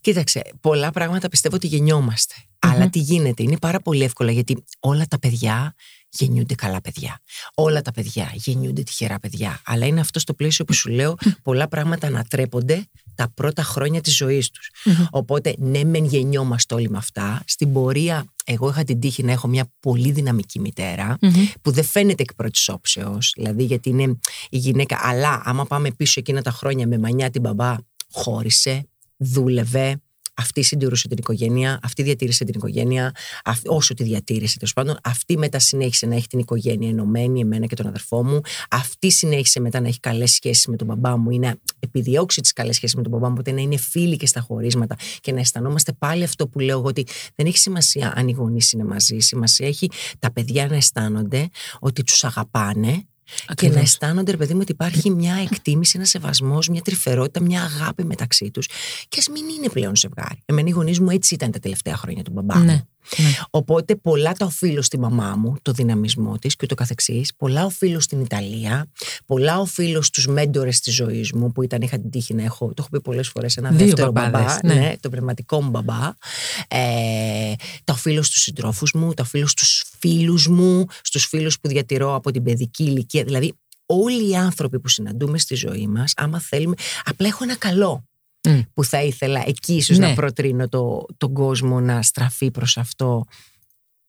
Κοίταξε, 0.00 0.42
πολλά 0.60 0.90
πράγματα 0.90 1.28
πιστεύω 1.28 1.56
ότι 1.56 1.66
γεννιόμαστε. 1.66 2.34
Αλλά 2.58 2.90
τι 2.90 2.98
γίνεται, 2.98 3.42
είναι 3.42 3.58
πάρα 3.58 3.80
πολύ 3.80 4.02
εύκολα 4.02 4.30
γιατί 4.30 4.64
όλα 4.80 5.06
τα 5.06 5.18
παιδιά 5.18 5.74
γεννιούνται 6.08 6.54
καλά 6.54 6.80
παιδιά. 6.80 7.20
Όλα 7.54 7.82
τα 7.82 7.92
παιδιά 7.92 8.30
γεννιούνται 8.34 8.82
τυχερά 8.82 9.18
παιδιά. 9.18 9.60
Αλλά 9.64 9.86
είναι 9.86 10.00
αυτό 10.00 10.18
στο 10.18 10.34
πλαίσιο 10.34 10.64
που 10.64 10.72
σου 10.72 10.88
λέω, 10.88 11.14
πολλά 11.42 11.68
πράγματα 11.68 12.06
ανατρέπονται 12.06 12.86
τα 13.14 13.30
πρώτα 13.34 13.62
χρόνια 13.62 14.00
της 14.00 14.16
ζωής 14.16 14.50
τους. 14.50 14.70
Οπότε, 15.10 15.54
ναι, 15.58 15.84
μεν 15.84 16.04
γεννιόμαστε 16.04 16.74
όλοι 16.74 16.90
με 16.90 16.98
αυτά. 16.98 17.42
Στην 17.46 17.72
πορεία, 17.72 18.24
εγώ 18.44 18.68
είχα 18.68 18.84
την 18.84 19.00
τύχη 19.00 19.22
να 19.22 19.32
έχω 19.32 19.48
μια 19.48 19.72
πολύ 19.80 20.12
δυναμική 20.12 20.60
που 21.62 21.70
δεν 21.70 21.84
φαίνεται 21.84 22.22
εκ 22.22 22.34
πρώτης 22.34 22.68
όψεως. 22.68 23.32
Δηλαδή, 23.36 23.64
γιατί 23.64 23.88
είναι 23.88 24.18
η 24.50 24.58
γυναίκα. 24.58 24.98
Αλλά, 25.02 25.42
άμα 25.44 25.66
πάμε 25.66 25.90
πίσω 25.90 26.20
εκείνα 26.20 26.42
τα 26.42 26.50
χρόνια 26.50 26.86
με 26.86 26.98
μανιά 26.98 27.30
την 27.30 27.40
μπαμπά, 27.40 27.76
χώρισε, 28.12 28.88
δούλευε, 29.16 30.00
αυτή 30.38 30.62
συντηρούσε 30.62 31.08
την 31.08 31.16
οικογένεια, 31.18 31.78
αυτή 31.82 32.02
διατήρησε 32.02 32.44
την 32.44 32.54
οικογένεια, 32.56 33.12
όσο 33.66 33.94
τη 33.94 34.02
διατήρησε 34.02 34.58
τέλος 34.58 34.72
πάντων. 34.72 34.98
Αυτή 35.02 35.38
μετά 35.38 35.58
συνέχισε 35.58 36.06
να 36.06 36.14
έχει 36.14 36.26
την 36.26 36.38
οικογένεια 36.38 36.88
ενωμένη, 36.88 37.40
εμένα 37.40 37.66
και 37.66 37.74
τον 37.74 37.86
αδερφό 37.86 38.24
μου. 38.24 38.40
Αυτή 38.70 39.10
συνέχισε 39.10 39.60
μετά 39.60 39.80
να 39.80 39.88
έχει 39.88 40.00
καλές 40.00 40.30
σχέσεις 40.30 40.66
με 40.66 40.76
τον 40.76 40.86
μπαμπά 40.86 41.16
μου 41.16 41.30
ή 41.30 41.38
να 41.38 41.56
επιδιώξει 41.78 42.40
τις 42.40 42.52
καλές 42.52 42.76
σχέσεις 42.76 42.96
με 42.96 43.02
τον 43.02 43.12
μπαμπά 43.12 43.26
μου, 43.26 43.32
οπότε 43.32 43.52
να 43.52 43.60
είναι 43.60 43.76
φίλοι 43.76 44.16
και 44.16 44.26
στα 44.26 44.40
χωρίσματα 44.40 44.96
και 45.20 45.32
να 45.32 45.40
αισθανόμαστε 45.40 45.92
πάλι 45.92 46.22
αυτό 46.22 46.48
που 46.48 46.58
λέω 46.58 46.78
εγώ 46.78 46.88
ότι 46.88 47.06
δεν 47.34 47.46
έχει 47.46 47.58
σημασία 47.58 48.12
αν 48.16 48.28
οι 48.28 48.32
γονείς 48.32 48.72
είναι 48.72 48.84
μαζί. 48.84 49.18
Σημασία 49.18 49.66
έχει 49.66 49.90
τα 50.18 50.32
παιδιά 50.32 50.66
να 50.66 50.76
αισθάνονται 50.76 51.48
ότι 51.78 52.02
τους 52.02 52.24
αγαπάνε 52.24 53.06
και 53.54 53.68
να 53.68 53.80
αισθάνονται, 53.80 54.30
ρε 54.30 54.36
παιδί 54.36 54.54
μου, 54.54 54.60
ότι 54.62 54.72
υπάρχει 54.72 55.10
μια 55.10 55.34
εκτίμηση, 55.34 55.92
ένα 55.96 56.06
σεβασμός, 56.06 56.68
μια 56.68 56.80
τρυφερότητα, 56.80 57.40
μια 57.40 57.62
αγάπη 57.62 58.04
μεταξύ 58.04 58.50
τους. 58.50 58.68
Και 59.08 59.16
ας 59.18 59.28
μην 59.28 59.48
είναι 59.48 59.68
πλέον 59.68 59.96
ζευγάρι. 59.96 60.42
Εμένα 60.44 60.68
οι 60.68 60.70
γονείς 60.70 61.00
μου 61.00 61.10
έτσι 61.10 61.34
ήταν 61.34 61.50
τα 61.50 61.58
τελευταία 61.58 61.96
χρόνια 61.96 62.22
του 62.22 62.30
μπαμπά 62.30 62.58
ναι. 62.58 62.82
Μου. 63.18 63.24
Ναι. 63.24 63.34
Οπότε 63.50 63.96
πολλά 63.96 64.32
τα 64.32 64.46
οφείλω 64.46 64.82
στη 64.82 64.98
μαμά 64.98 65.36
μου, 65.36 65.56
το 65.62 65.72
δυναμισμό 65.72 66.38
της 66.38 66.56
και 66.56 66.60
ούτω 66.64 66.74
καθεξής. 66.74 67.32
Πολλά 67.36 67.64
οφείλω 67.64 68.00
στην 68.00 68.20
Ιταλία. 68.20 68.86
Πολλά 69.26 69.58
οφείλω 69.58 70.02
στους 70.02 70.26
μέντορες 70.26 70.80
της 70.80 70.94
ζωής 70.94 71.32
μου 71.32 71.52
που 71.52 71.62
ήταν, 71.62 71.80
είχα 71.80 71.98
την 71.98 72.10
τύχη 72.10 72.34
να 72.34 72.42
έχω. 72.42 72.66
Το 72.66 72.74
έχω 72.78 72.88
πει 72.90 73.00
πολλές 73.00 73.28
φορές 73.28 73.56
ένα 73.56 73.70
Δύο 73.70 73.86
δεύτερο 73.86 74.10
μπαμπά. 74.10 74.56
Ναι. 74.62 74.74
ναι. 74.74 74.94
τον 75.00 75.10
πνευματικό 75.10 75.62
μου 75.62 75.70
μπαμπά. 75.70 76.14
Ε, 76.68 77.52
τα 77.84 77.92
οφείλω 77.92 78.22
στους 78.22 78.42
συντρόφους 78.42 78.92
μου, 78.92 79.14
τα 79.14 79.22
οφείλω 79.22 79.46
στους 79.46 79.84
φίλους 79.98 80.48
μου, 80.48 80.84
στους 81.02 81.24
φίλους 81.24 81.60
που 81.60 81.68
διατηρώ 81.68 82.14
από 82.14 82.30
την 82.30 82.42
παιδική 82.42 82.84
ηλικία. 82.84 83.24
Δηλαδή, 83.24 83.54
όλοι 83.86 84.30
οι 84.30 84.36
άνθρωποι 84.36 84.80
που 84.80 84.88
συναντούμε 84.88 85.38
στη 85.38 85.54
ζωή 85.54 85.86
μας, 85.86 86.12
άμα 86.16 86.40
θέλουμε. 86.40 86.74
Απλά 87.04 87.26
έχω 87.28 87.44
ένα 87.44 87.56
καλό 87.56 88.04
που 88.74 88.84
θα 88.84 89.02
ήθελα 89.02 89.42
εκεί 89.46 89.74
ίσως 89.74 89.98
να 89.98 90.08
ναι. 90.08 90.14
προτρίνω 90.14 90.68
το, 90.68 91.04
τον 91.16 91.32
κόσμο 91.32 91.80
να 91.80 92.02
στραφεί 92.02 92.50
προς 92.50 92.76
αυτό. 92.76 93.24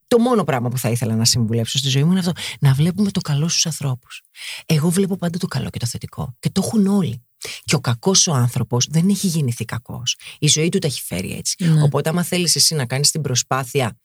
Το 0.08 0.20
μόνο 0.20 0.44
πράγμα 0.44 0.70
που 0.70 0.78
θα 0.78 0.90
ήθελα 0.90 1.16
να 1.16 1.26
συμβουλέψω 1.26 1.78
στη 1.78 1.90
ζωή 1.90 2.04
μου 2.04 2.12
είναι 2.12 2.20
αυτό. 2.20 2.32
Να 2.60 2.74
βλέπουμε 2.74 3.12
το 3.12 3.22
καλό 3.22 3.48
στους 3.48 3.66
ανθρώπους. 3.66 4.24
Εγώ 4.66 4.90
βλέπω 4.90 5.16
πάντα 5.16 5.38
το 5.38 5.48
καλό 5.48 5.70
και 5.70 5.80
το 5.80 5.86
θετικό. 5.86 6.36
Και 6.40 6.50
το 6.50 6.62
έχουν 6.66 6.88
όλοι. 6.88 7.22
Και 7.64 7.76
ο 7.76 7.80
κακός 7.80 8.28
ο 8.28 8.34
άνθρωπος 8.34 8.88
δεν 8.90 9.10
έχει 9.10 9.28
γεννηθεί 9.28 9.66
κακός. 9.66 10.18
Η 10.40 10.48
ζωή 10.48 10.70
του 10.70 10.80
τα 10.80 10.88
έχει 10.88 11.02
φέρει 11.02 11.34
έτσι. 11.34 11.56
Ναι. 11.64 11.82
Οπότε, 11.82 12.10
άμα 12.10 12.24
θέλεις 12.24 12.56
εσύ 12.56 12.76
να 12.76 12.86
κάνεις 12.86 13.12
την 13.12 13.22
προσπάθεια 13.22 13.98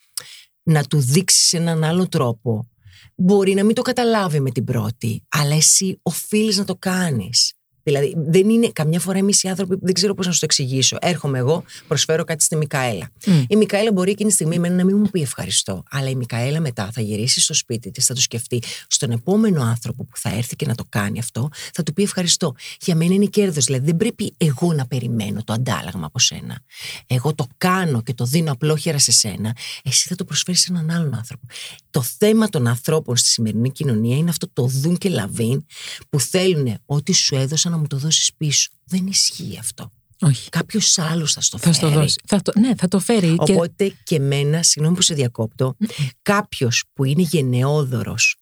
να 0.63 0.85
του 0.85 1.01
δείξεις 1.01 1.53
έναν 1.53 1.85
άλλο 1.85 2.09
τρόπο, 2.09 2.69
μπορεί 3.15 3.55
να 3.55 3.65
μην 3.65 3.75
το 3.75 3.83
καταλάβει 3.83 4.41
με 4.41 4.51
την 4.51 4.65
πρώτη, 4.65 5.25
αλλά 5.29 5.55
εσύ 5.55 5.99
οφείλεις 6.03 6.57
να 6.57 6.65
το 6.65 6.77
κάνεις. 6.77 7.53
Δηλαδή, 7.83 8.15
δεν 8.17 8.49
είναι 8.49 8.71
καμιά 8.73 9.01
φορά 9.01 9.19
εμείς 9.19 9.43
οι 9.43 9.49
άνθρωποι, 9.49 9.79
δεν 9.81 9.95
ξέρω 9.95 10.15
πώς 10.15 10.27
να 10.27 10.33
σου 10.33 10.39
το 10.39 10.45
εξηγήσω. 10.45 10.97
Έρχομαι 11.01 11.39
εγώ, 11.39 11.65
προσφέρω 11.89 12.25
κάτι 12.25 12.43
στη 12.43 12.57
Μικαέλα. 12.57 13.11
Η 13.49 13.57
Μικαέλα 13.57 13.93
μπορεί 13.93 14.11
εκείνη 14.11 14.29
τη 14.29 14.35
στιγμή 14.35 14.55
εμένα 14.55 14.75
να 14.75 14.85
μην 14.85 14.97
μου 14.97 15.11
πει 15.11 15.21
ευχαριστώ. 15.21 15.83
Αλλά 15.91 16.09
η 16.09 16.15
Μικαέλα 16.15 16.61
μετά 16.61 16.91
θα 16.93 17.01
γυρίσει 17.01 17.41
στο 17.41 17.55
σπίτι 17.55 17.91
της, 17.91 18.07
θα 18.07 18.15
το 18.15 18.21
σκεφτεί 18.21 18.63
στον 18.87 19.11
επόμενο 19.11 19.63
άνθρωπο 19.63 20.05
που 20.05 20.17
θα 20.17 20.29
έρθει 20.37 20.57
και 20.57 20.67
να 20.67 20.75
το 20.75 20.85
κάνει 20.89 21.19
αυτό, 21.19 21.49
θα 21.73 21.83
του 21.83 21.93
πει 21.93 22.03
ευχαριστώ. 22.03 22.55
Για 22.81 22.95
μένα 22.95 23.15
είναι 23.15 23.27
κέρδος. 23.27 23.65
Δηλαδή, 23.65 23.85
δεν 23.85 23.97
πρέπει 23.97 24.35
εγώ 24.37 24.73
να 24.73 24.87
περιμένω 24.87 25.45
το 25.45 25.53
αντάλλαγμα 25.53 26.07
από 26.07 26.19
σένα. 26.19 26.61
Εγώ 27.07 27.35
το 27.35 27.47
κάνω 27.59 28.03
και 28.03 28.15
το 28.15 28.25
δίνω 28.25 28.53
απλόχερα 28.53 28.99
σε 28.99 29.13
σένα. 29.13 29.57
Εσύ 29.85 30.09
θα 30.09 30.15
το 30.15 30.25
προσφέρεις 30.25 30.61
σε 30.61 30.73
έναν 30.73 30.91
άλλον 30.91 31.15
άνθρωπο. 31.15 31.47
Το 31.91 32.03
θέμα 32.03 32.49
των 32.49 32.67
ανθρώπων 32.67 33.17
στη 33.17 33.29
σημερινή 33.29 33.71
κοινωνία 33.71 34.17
είναι 34.17 34.31
αυτό 34.31 34.49
το 34.53 34.67
δουν 34.67 34.99
και 34.99 35.09
λαβίν 35.09 35.65
που 36.11 36.21
θέλουν 36.21 36.79
ό,τι 36.87 37.13
σου 37.13 37.35
έδωσαν 37.35 37.72
να 37.73 37.81
μου 37.81 37.87
το 37.87 37.97
δώσεις 37.97 38.33
πίσω. 38.37 38.71
Δεν 38.85 39.07
ισχύει 39.07 39.57
αυτό. 39.59 39.91
Όχι. 40.21 40.49
Κάποιος 40.49 40.99
άλλος 40.99 41.33
θα 41.33 41.41
στο 41.41 41.59
φέρει. 41.59 41.75
Θα 41.75 41.81
το 41.81 41.91
δώσει. 41.91 42.21
Θα 42.27 42.43
το, 42.43 42.53
ναι, 42.59 42.75
θα 42.75 42.89
το 42.89 42.99
φέρει. 42.99 43.35
Οπότε 43.39 43.89
και, 43.89 43.95
και 44.03 44.19
μένα, 44.19 44.63
συγγνώμη 44.63 44.97
που 44.97 45.03
σε 45.03 45.15
διακόπτω, 45.15 45.77
κάποιος 46.23 46.85
που 46.93 47.05
είναι 47.05 47.23
γενναιόδωρος 47.23 48.37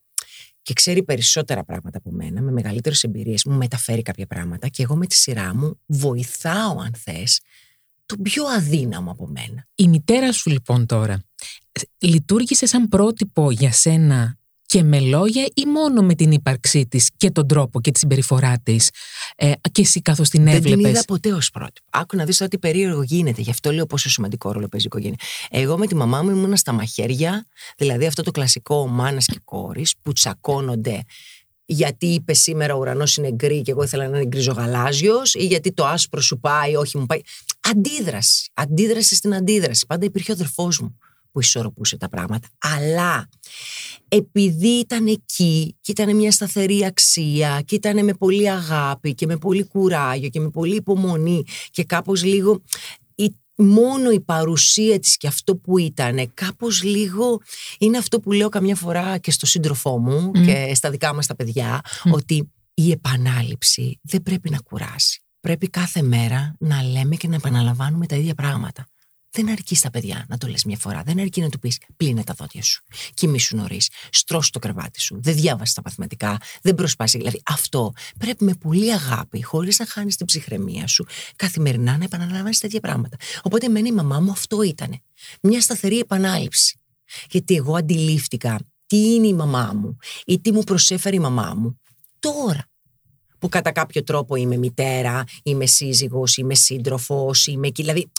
και 0.63 0.73
ξέρει 0.73 1.03
περισσότερα 1.03 1.65
πράγματα 1.65 1.99
από 1.99 2.11
μένα, 2.11 2.41
με 2.41 2.53
μεγαλύτερες 2.53 3.03
εμπειρίες, 3.03 3.45
μου 3.45 3.57
μεταφέρει 3.57 4.03
κάποια 4.03 4.27
πράγματα 4.27 4.69
και 4.69 4.83
εγώ 4.83 4.97
με 4.97 5.07
τη 5.07 5.15
σειρά 5.15 5.55
μου 5.55 5.79
βοηθάω, 5.87 6.79
αν 6.79 6.95
θες, 6.95 7.41
τον 8.07 8.23
πιο 8.23 8.45
αδύναμο 8.45 9.11
από 9.11 9.27
μένα. 9.27 9.67
Η 9.75 9.89
μητέρα 9.89 10.33
σου 10.33 10.51
λοιπόν 10.51 10.87
τώρα 10.87 11.23
λειτουργήσε 11.99 12.67
σαν 12.67 12.89
πρότυπο 12.89 13.51
για 13.51 13.73
σένα 13.73 14.39
και 14.71 14.83
με 14.83 15.01
λόγια 15.01 15.49
ή 15.55 15.67
μόνο 15.67 16.03
με 16.03 16.15
την 16.15 16.31
ύπαρξή 16.31 16.87
της 16.87 17.11
και 17.17 17.31
τον 17.31 17.47
τρόπο 17.47 17.81
και 17.81 17.91
τη 17.91 17.99
συμπεριφορά 17.99 18.55
της 18.63 18.91
ε, 19.37 19.53
και 19.73 19.81
εσύ 19.81 20.03
καθώς 20.03 20.29
την 20.29 20.47
έβλεπες. 20.47 20.71
Δεν 20.71 20.79
την 20.79 20.89
είδα 20.89 21.05
ποτέ 21.07 21.33
ως 21.33 21.51
πρότυπο. 21.51 21.89
Άκου 21.91 22.17
να 22.17 22.25
δεις 22.25 22.41
ότι 22.41 22.59
περίεργο 22.59 23.03
γίνεται. 23.03 23.41
Γι' 23.41 23.51
αυτό 23.51 23.73
λέω 23.73 23.87
πόσο 23.87 24.11
σημαντικό 24.11 24.53
ρόλο 24.53 24.69
παίζει 24.69 24.87
η 24.87 24.89
οικογένεια. 24.93 25.19
Εγώ 25.51 25.79
με 25.79 25.87
τη 25.87 25.95
μαμά 25.95 26.23
μου 26.23 26.31
ήμουν 26.31 26.57
στα 26.57 26.73
μαχαίρια, 26.73 27.47
δηλαδή 27.77 28.07
αυτό 28.07 28.23
το 28.23 28.31
κλασικό 28.31 28.87
μάνας 28.87 29.27
και 29.27 29.41
κόρης 29.45 29.95
που 30.03 30.13
τσακώνονται 30.13 31.05
γιατί 31.65 32.07
είπε 32.07 32.35
σήμερα 32.35 32.75
ο 32.75 32.79
ουρανός 32.79 33.17
είναι 33.17 33.33
γκρι 33.33 33.63
και 33.63 33.71
εγώ 33.71 33.83
ήθελα 33.83 34.09
να 34.09 34.17
είναι 34.17 34.27
γκριζογαλάζιος, 34.27 35.35
ή 35.35 35.47
γιατί 35.47 35.73
το 35.73 35.87
άσπρο 35.87 36.21
σου 36.21 36.39
πάει, 36.39 36.75
όχι 36.75 36.99
μου 36.99 37.07
πάει. 37.07 37.21
Αντίδραση. 37.61 38.51
Αντίδραση 38.55 39.15
στην 39.15 39.35
αντίδραση. 39.35 39.87
Πάντα 39.87 40.05
υπήρχε 40.05 40.31
ο 40.31 40.35
αδερφός 40.35 40.81
μου 40.81 40.99
που 41.33 41.41
ισορροπούσε 41.41 41.97
τα 41.97 42.09
πράγματα. 42.09 42.49
Αλλά 42.59 43.29
επειδή 44.09 44.69
ήταν 44.69 45.07
εκεί 45.07 45.77
και 45.81 45.93
ήταν 45.93 46.17
μια 46.17 46.33
σταθερή 46.33 46.85
αξία 46.85 47.63
και 47.65 47.75
ήταν 47.75 48.05
με 48.05 48.13
πολύ 48.15 48.51
αγάπη 48.51 49.15
και 49.15 49.27
με 49.27 49.37
πολύ 49.37 49.65
κουράγιο 49.65 50.29
και 50.29 50.41
με 50.41 50.51
πολύ 50.51 50.75
υπομονή 50.75 51.45
και 51.71 51.85
κάπως 51.85 52.25
λίγο 52.25 52.63
μόνο 53.61 54.11
η 54.11 54.21
παρουσία 54.21 54.99
της 54.99 55.17
και 55.17 55.27
αυτό 55.27 55.57
που 55.57 55.79
ήταν 55.79 56.31
κάπως 56.35 56.83
λίγο 56.83 57.41
είναι 57.79 57.99
αυτό 57.99 58.21
που 58.21 58.33
λέω 58.33 58.49
καμιά 58.49 58.77
φορά 58.77 59.19
και 59.19 59.31
στο 59.31 59.47
σύντροφό 59.47 59.99
μου 59.99 60.31
και 60.31 60.73
στα 60.75 60.91
δικά 60.91 61.15
μας 61.15 61.27
τα 61.27 61.37
παιδιά 61.37 61.81
ότι 62.13 62.51
η 62.75 62.91
επανάληψη 62.91 64.01
δεν 64.03 64.23
πρέπει 64.23 64.51
να 64.51 64.59
κουράσει. 64.59 65.23
Πρέπει 65.41 65.69
κάθε 65.69 66.03
μέρα 66.03 66.55
να 66.59 66.83
λέμε 66.83 67.17
και 67.17 67.29
να 67.29 67.35
επαναλαμβάνουμε 67.35 68.07
τα 68.07 68.17
ίδια 68.17 68.35
πράγματα. 68.35 68.87
Δεν 69.31 69.51
αρκείς 69.51 69.79
στα 69.79 69.91
παιδιά 69.91 70.25
να 70.29 70.39
το 70.39 70.47
λες 70.47 70.65
μια 70.65 70.77
φορά. 70.77 71.03
Δεν 71.03 71.21
αρκεί 71.21 71.41
να 71.41 71.49
του 71.49 71.59
πεις 71.59 71.79
πλύνε 71.97 72.25
τα 72.25 72.35
δόντια 72.35 72.63
σου. 72.63 72.83
Κοιμήσου 73.15 73.57
νωρίς. 73.57 73.91
Στρώσου 74.11 74.51
το 74.51 74.59
κρεβάτι 74.59 75.01
σου. 75.01 75.21
Δεν 75.23 75.35
διάβασες 75.35 75.75
τα 75.75 75.83
μαθηματικά. 75.85 76.39
Δεν 76.63 76.75
προσπάσεις. 76.75 77.19
Δηλαδή 77.19 77.43
αυτό 77.47 77.93
πρέπει 78.19 78.45
με 78.45 78.55
πολύ 78.55 78.93
αγάπη, 78.93 79.43
χωρίς 79.43 79.79
να 79.79 79.87
χάνεις 79.87 80.17
την 80.17 80.27
ψυχραιμία 80.27 80.87
σου, 80.87 81.07
καθημερινά 81.37 81.97
να 81.97 82.05
επαναλαμβάνεις 82.05 82.59
τέτοια 82.59 82.81
πράγματα. 82.81 83.17
Οπότε 83.43 83.67
εμένα 83.67 83.89
η 83.89 83.93
μαμά 83.93 84.21
μου 84.21 84.31
αυτό 84.31 84.63
ήταν. 84.63 85.01
Μια 85.43 85.61
σταθερή 85.61 85.99
επανάληψη. 85.99 86.79
Γιατί 87.31 87.55
εγώ 87.55 87.77
αντιλήφθηκα 87.77 88.59
τι 88.87 89.15
είναι 89.15 89.27
η 89.27 89.35
μαμά 89.35 89.73
μου 89.75 89.97
ή 90.25 90.41
τι 90.41 90.53
μου 90.53 90.63
προσέφερε 90.63 91.17
η 91.17 91.19
μαμά 91.19 91.55
μου 91.57 91.81
τώρα 92.19 92.65
που 93.39 93.49
κατά 93.49 93.73
κάποιο 93.73 94.05
τρόπο 94.05 94.37
είμαι 94.37 94.57
μητέρα, 94.57 95.25
είμαι 95.43 95.67
σύζυγος, 95.67 96.37
είμαι 96.37 96.55
σύντροφος, 96.55 97.47
είμαι 97.47 97.69
Δηλαδή 97.71 98.11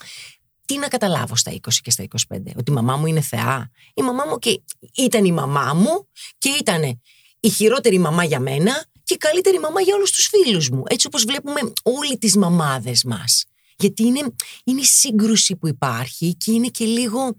τι 0.71 0.77
να 0.77 0.87
καταλάβω 0.87 1.35
στα 1.35 1.51
20 1.51 1.57
και 1.81 1.91
στα 1.91 2.03
25, 2.03 2.37
ότι 2.57 2.71
η 2.71 2.73
μαμά 2.73 2.95
μου 2.95 3.05
είναι 3.05 3.21
θεά. 3.21 3.71
Η 3.93 4.01
μαμά 4.01 4.23
μου 4.29 4.37
και 4.37 4.61
ήταν 4.95 5.25
η 5.25 5.31
μαμά 5.31 5.73
μου 5.73 6.07
και 6.37 6.49
ήταν 6.59 7.01
η 7.39 7.49
χειρότερη 7.49 7.99
μαμά 7.99 8.23
για 8.23 8.39
μένα 8.39 8.85
και 9.03 9.13
η 9.13 9.17
καλύτερη 9.17 9.59
μαμά 9.59 9.81
για 9.81 9.95
όλους 9.95 10.11
τους 10.11 10.27
φίλους 10.27 10.69
μου. 10.69 10.83
Έτσι 10.87 11.07
όπως 11.07 11.23
βλέπουμε 11.23 11.59
όλοι 11.83 12.17
τις 12.17 12.35
μαμάδες 12.35 13.03
μας. 13.03 13.45
Γιατί 13.77 14.03
είναι, 14.03 14.33
είναι 14.63 14.81
η 14.81 14.85
σύγκρουση 14.85 15.55
που 15.55 15.67
υπάρχει 15.67 16.35
και 16.35 16.51
είναι 16.51 16.67
και 16.67 16.85
λίγο, 16.85 17.37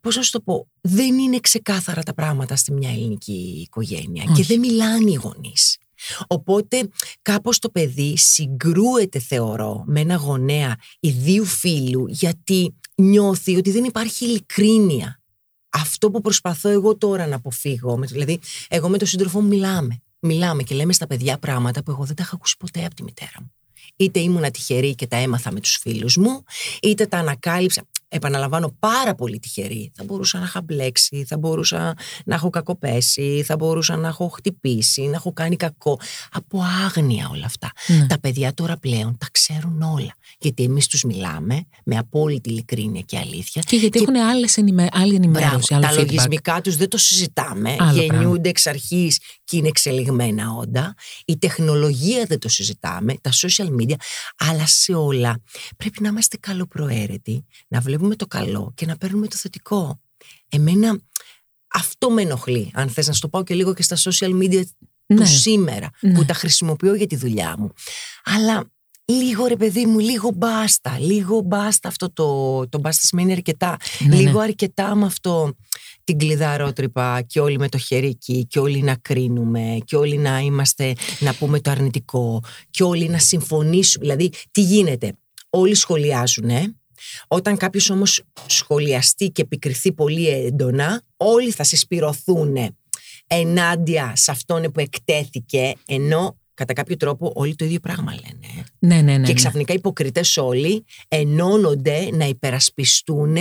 πώς 0.00 0.16
να 0.16 0.22
σου 0.22 0.30
το 0.30 0.40
πω, 0.40 0.68
δεν 0.80 1.18
είναι 1.18 1.40
ξεκάθαρα 1.40 2.02
τα 2.02 2.14
πράγματα 2.14 2.56
στη 2.56 2.72
μια 2.72 2.90
ελληνική 2.90 3.62
οικογένεια 3.66 4.24
και 4.36 4.44
δεν 4.44 4.58
μιλάνε 4.58 5.10
οι 5.10 5.14
γονείς. 5.14 5.78
Οπότε 6.26 6.88
κάπως 7.22 7.58
το 7.58 7.70
παιδί 7.70 8.16
συγκρούεται 8.16 9.18
θεωρώ 9.18 9.84
με 9.86 10.00
ένα 10.00 10.14
γονέα 10.14 10.76
ιδίου 11.00 11.44
φίλου 11.44 12.06
γιατί 12.08 12.74
νιώθει 12.94 13.56
ότι 13.56 13.70
δεν 13.70 13.84
υπάρχει 13.84 14.24
ειλικρίνεια. 14.24 15.20
Αυτό 15.68 16.10
που 16.10 16.20
προσπαθώ 16.20 16.68
εγώ 16.68 16.96
τώρα 16.96 17.26
να 17.26 17.36
αποφύγω, 17.36 17.98
δηλαδή 18.00 18.38
εγώ 18.68 18.88
με 18.88 18.98
τον 18.98 19.06
σύντροφό 19.06 19.40
μου 19.40 19.48
μιλάμε. 19.48 20.02
Μιλάμε 20.18 20.62
και 20.62 20.74
λέμε 20.74 20.92
στα 20.92 21.06
παιδιά 21.06 21.38
πράγματα 21.38 21.82
που 21.82 21.90
εγώ 21.90 22.04
δεν 22.04 22.16
τα 22.16 22.22
είχα 22.22 22.34
ακούσει 22.34 22.56
ποτέ 22.56 22.84
από 22.84 22.94
τη 22.94 23.02
μητέρα 23.02 23.36
μου. 23.40 23.52
Είτε 23.96 24.20
ήμουνα 24.20 24.50
τυχερή 24.50 24.94
και 24.94 25.06
τα 25.06 25.16
έμαθα 25.16 25.52
με 25.52 25.60
τους 25.60 25.76
φίλους 25.76 26.16
μου, 26.16 26.42
είτε 26.82 27.06
τα 27.06 27.18
ανακάλυψα 27.18 27.84
επαναλαμβάνω, 28.14 28.76
πάρα 28.78 29.14
πολύ 29.14 29.38
τυχερή. 29.38 29.92
Θα 29.94 30.04
μπορούσα 30.04 30.38
να 30.38 30.44
είχα 30.44 30.62
μπλέξει, 30.62 31.24
θα 31.24 31.38
μπορούσα 31.38 31.94
να 32.24 32.34
έχω 32.34 32.50
κακοπέσει, 32.50 33.42
θα 33.46 33.56
μπορούσα 33.56 33.96
να 33.96 34.08
έχω 34.08 34.28
χτυπήσει, 34.28 35.02
να 35.02 35.16
έχω 35.16 35.32
κάνει 35.32 35.56
κακό. 35.56 36.00
Από 36.30 36.62
άγνοια 36.86 37.28
όλα 37.32 37.44
αυτά. 37.46 37.72
Ναι. 37.86 38.06
Τα 38.06 38.20
παιδιά 38.20 38.54
τώρα 38.54 38.76
πλέον 38.76 39.16
τα 39.18 39.26
ξέρουν 39.32 39.82
όλα. 39.82 40.14
Γιατί 40.38 40.62
εμείς 40.62 40.86
τους 40.86 41.02
μιλάμε 41.02 41.66
με 41.84 41.96
απόλυτη 41.96 42.50
ειλικρίνεια 42.50 43.00
και 43.00 43.18
αλήθεια. 43.18 43.62
Και 43.66 43.76
γιατί 43.76 43.98
και... 43.98 44.04
έχουν 44.08 44.28
άλλες 44.28 44.56
ενημε... 44.56 44.88
άλλη 44.92 45.14
ενημέρωση. 45.14 45.74
Μπράβο, 45.74 45.86
τα 45.86 45.92
feedback. 45.92 45.96
λογισμικά 45.96 46.60
τους 46.60 46.76
δεν 46.76 46.88
το 46.88 46.98
συζητάμε. 46.98 47.76
Άλλο 47.78 48.02
γεννιούνται 48.02 48.48
εξ 48.48 48.66
αρχής 48.66 49.20
και 49.44 49.56
είναι 49.56 49.68
εξελιγμένα 49.68 50.50
όντα. 50.50 50.94
Η 51.24 51.38
τεχνολογία 51.38 52.24
δεν 52.28 52.38
το 52.38 52.48
συζητάμε. 52.48 53.14
Τα 53.20 53.30
social 53.30 53.68
media. 53.80 53.94
Αλλά 54.36 54.66
σε 54.66 54.94
όλα 54.94 55.40
πρέπει 55.76 56.02
να 56.02 56.08
είμαστε 56.08 56.36
καλοπροαίρετοι, 56.36 57.44
να 57.68 57.80
βλέπουμε 57.80 58.02
βλέπουμε 58.04 58.16
το 58.16 58.26
καλό 58.26 58.72
και 58.74 58.86
να 58.86 58.96
παίρνουμε 58.96 59.26
το 59.26 59.36
θετικό. 59.36 60.00
Εμένα 60.48 61.00
αυτό 61.74 62.10
με 62.10 62.22
ενοχλεί, 62.22 62.70
αν 62.74 62.88
θες 62.88 63.06
να 63.06 63.12
σου 63.12 63.20
το 63.20 63.28
πάω 63.28 63.42
και 63.42 63.54
λίγο 63.54 63.74
και 63.74 63.82
στα 63.82 63.96
social 63.96 64.42
media 64.42 64.62
του 65.06 65.14
ναι. 65.14 65.24
σήμερα, 65.24 65.90
που 66.00 66.06
ναι. 66.06 66.24
τα 66.24 66.34
χρησιμοποιώ 66.34 66.94
για 66.94 67.06
τη 67.06 67.16
δουλειά 67.16 67.54
μου. 67.58 67.72
Αλλά 68.24 68.64
λίγο 69.04 69.46
ρε 69.46 69.56
παιδί 69.56 69.86
μου, 69.86 69.98
λίγο 69.98 70.30
μπάστα, 70.34 70.98
λίγο 70.98 71.40
μπάστα 71.40 71.88
αυτό 71.88 72.12
το, 72.12 72.68
το 72.68 72.78
μπάστα 72.78 73.02
σημαίνει 73.02 73.32
αρκετά. 73.32 73.76
Ναι, 73.98 74.16
λίγο 74.16 74.40
αρκετά 74.40 74.94
με 74.94 75.06
αυτό 75.06 75.56
την 76.04 76.18
κλειδαρότρυπα 76.18 77.22
και 77.22 77.40
όλοι 77.40 77.58
με 77.58 77.68
το 77.68 77.78
χέρι 77.78 78.06
εκεί 78.06 78.46
και 78.46 78.58
όλοι 78.58 78.82
να 78.82 78.94
κρίνουμε 78.94 79.78
και 79.84 79.96
όλοι 79.96 80.16
να 80.16 80.38
είμαστε, 80.38 80.94
να 81.18 81.34
πούμε 81.34 81.60
το 81.60 81.70
αρνητικό 81.70 82.42
και 82.70 82.82
όλοι 82.82 83.08
να 83.08 83.18
συμφωνήσουμε. 83.18 84.04
Δηλαδή, 84.04 84.30
τι 84.50 84.60
γίνεται. 84.60 85.12
Όλοι 85.50 85.74
σχολιάζουν, 85.74 86.50
όταν 87.28 87.56
κάποιος 87.56 87.90
όμως 87.90 88.22
σχολιαστεί 88.46 89.28
και 89.30 89.42
επικριθεί 89.42 89.92
πολύ 89.92 90.28
έντονα, 90.28 91.02
όλοι 91.16 91.50
θα 91.50 91.64
συσπηρωθούν 91.64 92.56
ενάντια 93.26 94.12
σε 94.16 94.30
αυτόν 94.30 94.72
που 94.72 94.80
εκτέθηκε, 94.80 95.74
ενώ 95.86 96.38
κατά 96.54 96.72
κάποιο 96.72 96.96
τρόπο 96.96 97.32
όλοι 97.34 97.54
το 97.54 97.64
ίδιο 97.64 97.80
πράγμα 97.80 98.12
λένε. 98.12 98.64
Ναι, 98.78 98.94
ναι, 98.94 99.02
ναι. 99.02 99.12
Και 99.12 99.32
ναι. 99.32 99.32
ξαφνικά 99.32 99.72
οι 99.72 99.76
υποκριτές 99.76 100.36
όλοι 100.36 100.84
ενώνονται 101.08 102.08
να 102.12 102.24
υπερασπιστούν 102.24 103.36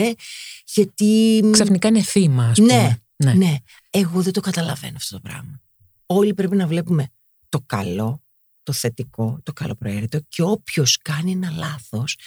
γιατί. 0.73 1.43
Ξαφνικά 1.51 1.87
είναι 1.87 2.01
θύμα, 2.01 2.45
ας 2.45 2.57
πούμε. 2.57 2.73
Ναι, 2.73 2.97
ναι, 3.15 3.33
ναι. 3.33 3.55
Εγώ 3.89 4.21
δεν 4.21 4.33
το 4.33 4.39
καταλαβαίνω 4.39 4.95
αυτό 4.95 5.15
το 5.15 5.21
πράγμα. 5.21 5.61
Όλοι 6.05 6.33
πρέπει 6.33 6.55
να 6.55 6.67
βλέπουμε 6.67 7.07
το 7.49 7.63
καλό, 7.65 8.21
το 8.63 8.73
θετικό, 8.73 9.39
το 9.43 9.53
καλοπροαίρετο 9.53 10.19
και 10.27 10.41
όποιος 10.41 10.97
κάνει 10.97 11.31
ένα 11.31 11.51
λάθος 11.51 12.17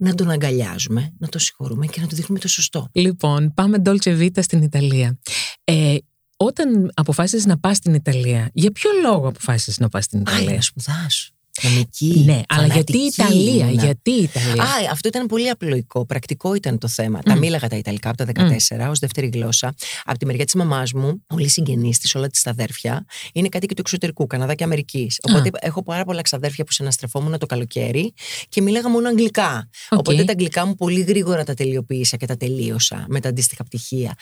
να 0.00 0.14
τον 0.14 0.30
αγκαλιάζουμε, 0.30 1.12
να 1.18 1.28
τον 1.28 1.40
συγχωρούμε 1.40 1.86
και 1.86 2.00
να 2.00 2.06
του 2.06 2.14
δείχνουμε 2.14 2.40
το 2.40 2.48
σωστό. 2.48 2.88
Λοιπόν, 2.92 3.54
πάμε 3.54 3.82
Dolce 3.84 4.20
Vita 4.20 4.42
στην 4.42 4.62
Ιταλία. 4.62 5.18
Ε, 5.64 5.96
όταν 6.36 6.90
αποφάσισες 6.94 7.46
να 7.46 7.58
πας 7.58 7.76
στην 7.76 7.94
Ιταλία, 7.94 8.50
για 8.52 8.70
ποιο 8.70 8.90
λόγο 9.02 9.28
αποφάσισες 9.28 9.78
να 9.78 9.88
πας 9.88 10.04
στην 10.04 10.20
Ιταλία; 10.20 10.50
Α, 10.50 10.54
να 10.54 10.60
σπουδάσω. 10.60 11.32
Νομική, 11.62 12.22
ναι, 12.26 12.40
αλλά 12.48 12.66
γιατί 12.66 12.98
η 12.98 13.04
Ιταλία, 13.04 13.70
γιατί 13.70 14.10
η 14.10 14.22
Ιταλία; 14.22 14.62
Α, 14.62 14.66
αυτό 14.90 15.08
ήταν 15.08 15.26
πολύ 15.26 15.48
απλοϊκό. 15.48 16.06
Πρακτικό 16.06 16.54
ήταν 16.54 16.78
το 16.78 16.88
θέμα. 16.88 17.18
Mm. 17.18 17.22
Τα 17.24 17.36
μίλαγα 17.36 17.68
τα 17.68 17.76
Ιταλικά 17.76 18.08
από 18.08 18.24
τα 18.24 18.32
14 18.34 18.86
mm. 18.86 18.90
ως 18.90 18.98
δεύτερη 18.98 19.30
γλώσσα. 19.32 19.74
Από 20.04 20.18
τη 20.18 20.26
μεριά 20.26 20.44
της 20.44 20.54
μαμάς 20.54 20.92
μου, 20.92 21.24
όλοι 21.28 21.44
οι 21.44 21.48
συγγενείς 21.48 21.98
της, 21.98 22.14
όλα 22.14 22.26
της 22.26 22.42
τα 22.42 22.50
αδέρφια, 22.50 23.04
είναι 23.32 23.48
κάτι 23.48 23.66
και 23.66 23.74
του 23.74 23.80
εξωτερικού, 23.80 24.26
Καναδά 24.26 24.54
και 24.54 24.64
Αμερικής. 24.64 25.18
Οπότε 25.28 25.50
έχω 25.60 25.82
πάρα 25.82 26.04
πολλά 26.04 26.22
ξαδέρφια 26.22 26.64
που 26.64 26.72
συναστρεφόμουν 26.72 27.38
το 27.38 27.46
καλοκαίρι 27.46 28.14
και 28.48 28.62
μίλαγα 28.62 28.88
μόνο 28.88 29.08
αγγλικά. 29.08 29.68
Okay. 29.88 29.98
Οπότε 29.98 30.24
τα 30.24 30.32
αγγλικά 30.32 30.66
μου 30.66 30.74
πολύ 30.74 31.00
γρήγορα 31.00 31.44
τα 31.44 31.54
τελειοποίησα 31.54 32.16
και 32.16 32.26
τα 32.26 32.36
τελείωσα 32.36 33.04
με 33.08 33.20
τα 33.20 33.28
αντίστοιχα 33.28 33.64
πτυχία 33.64 34.14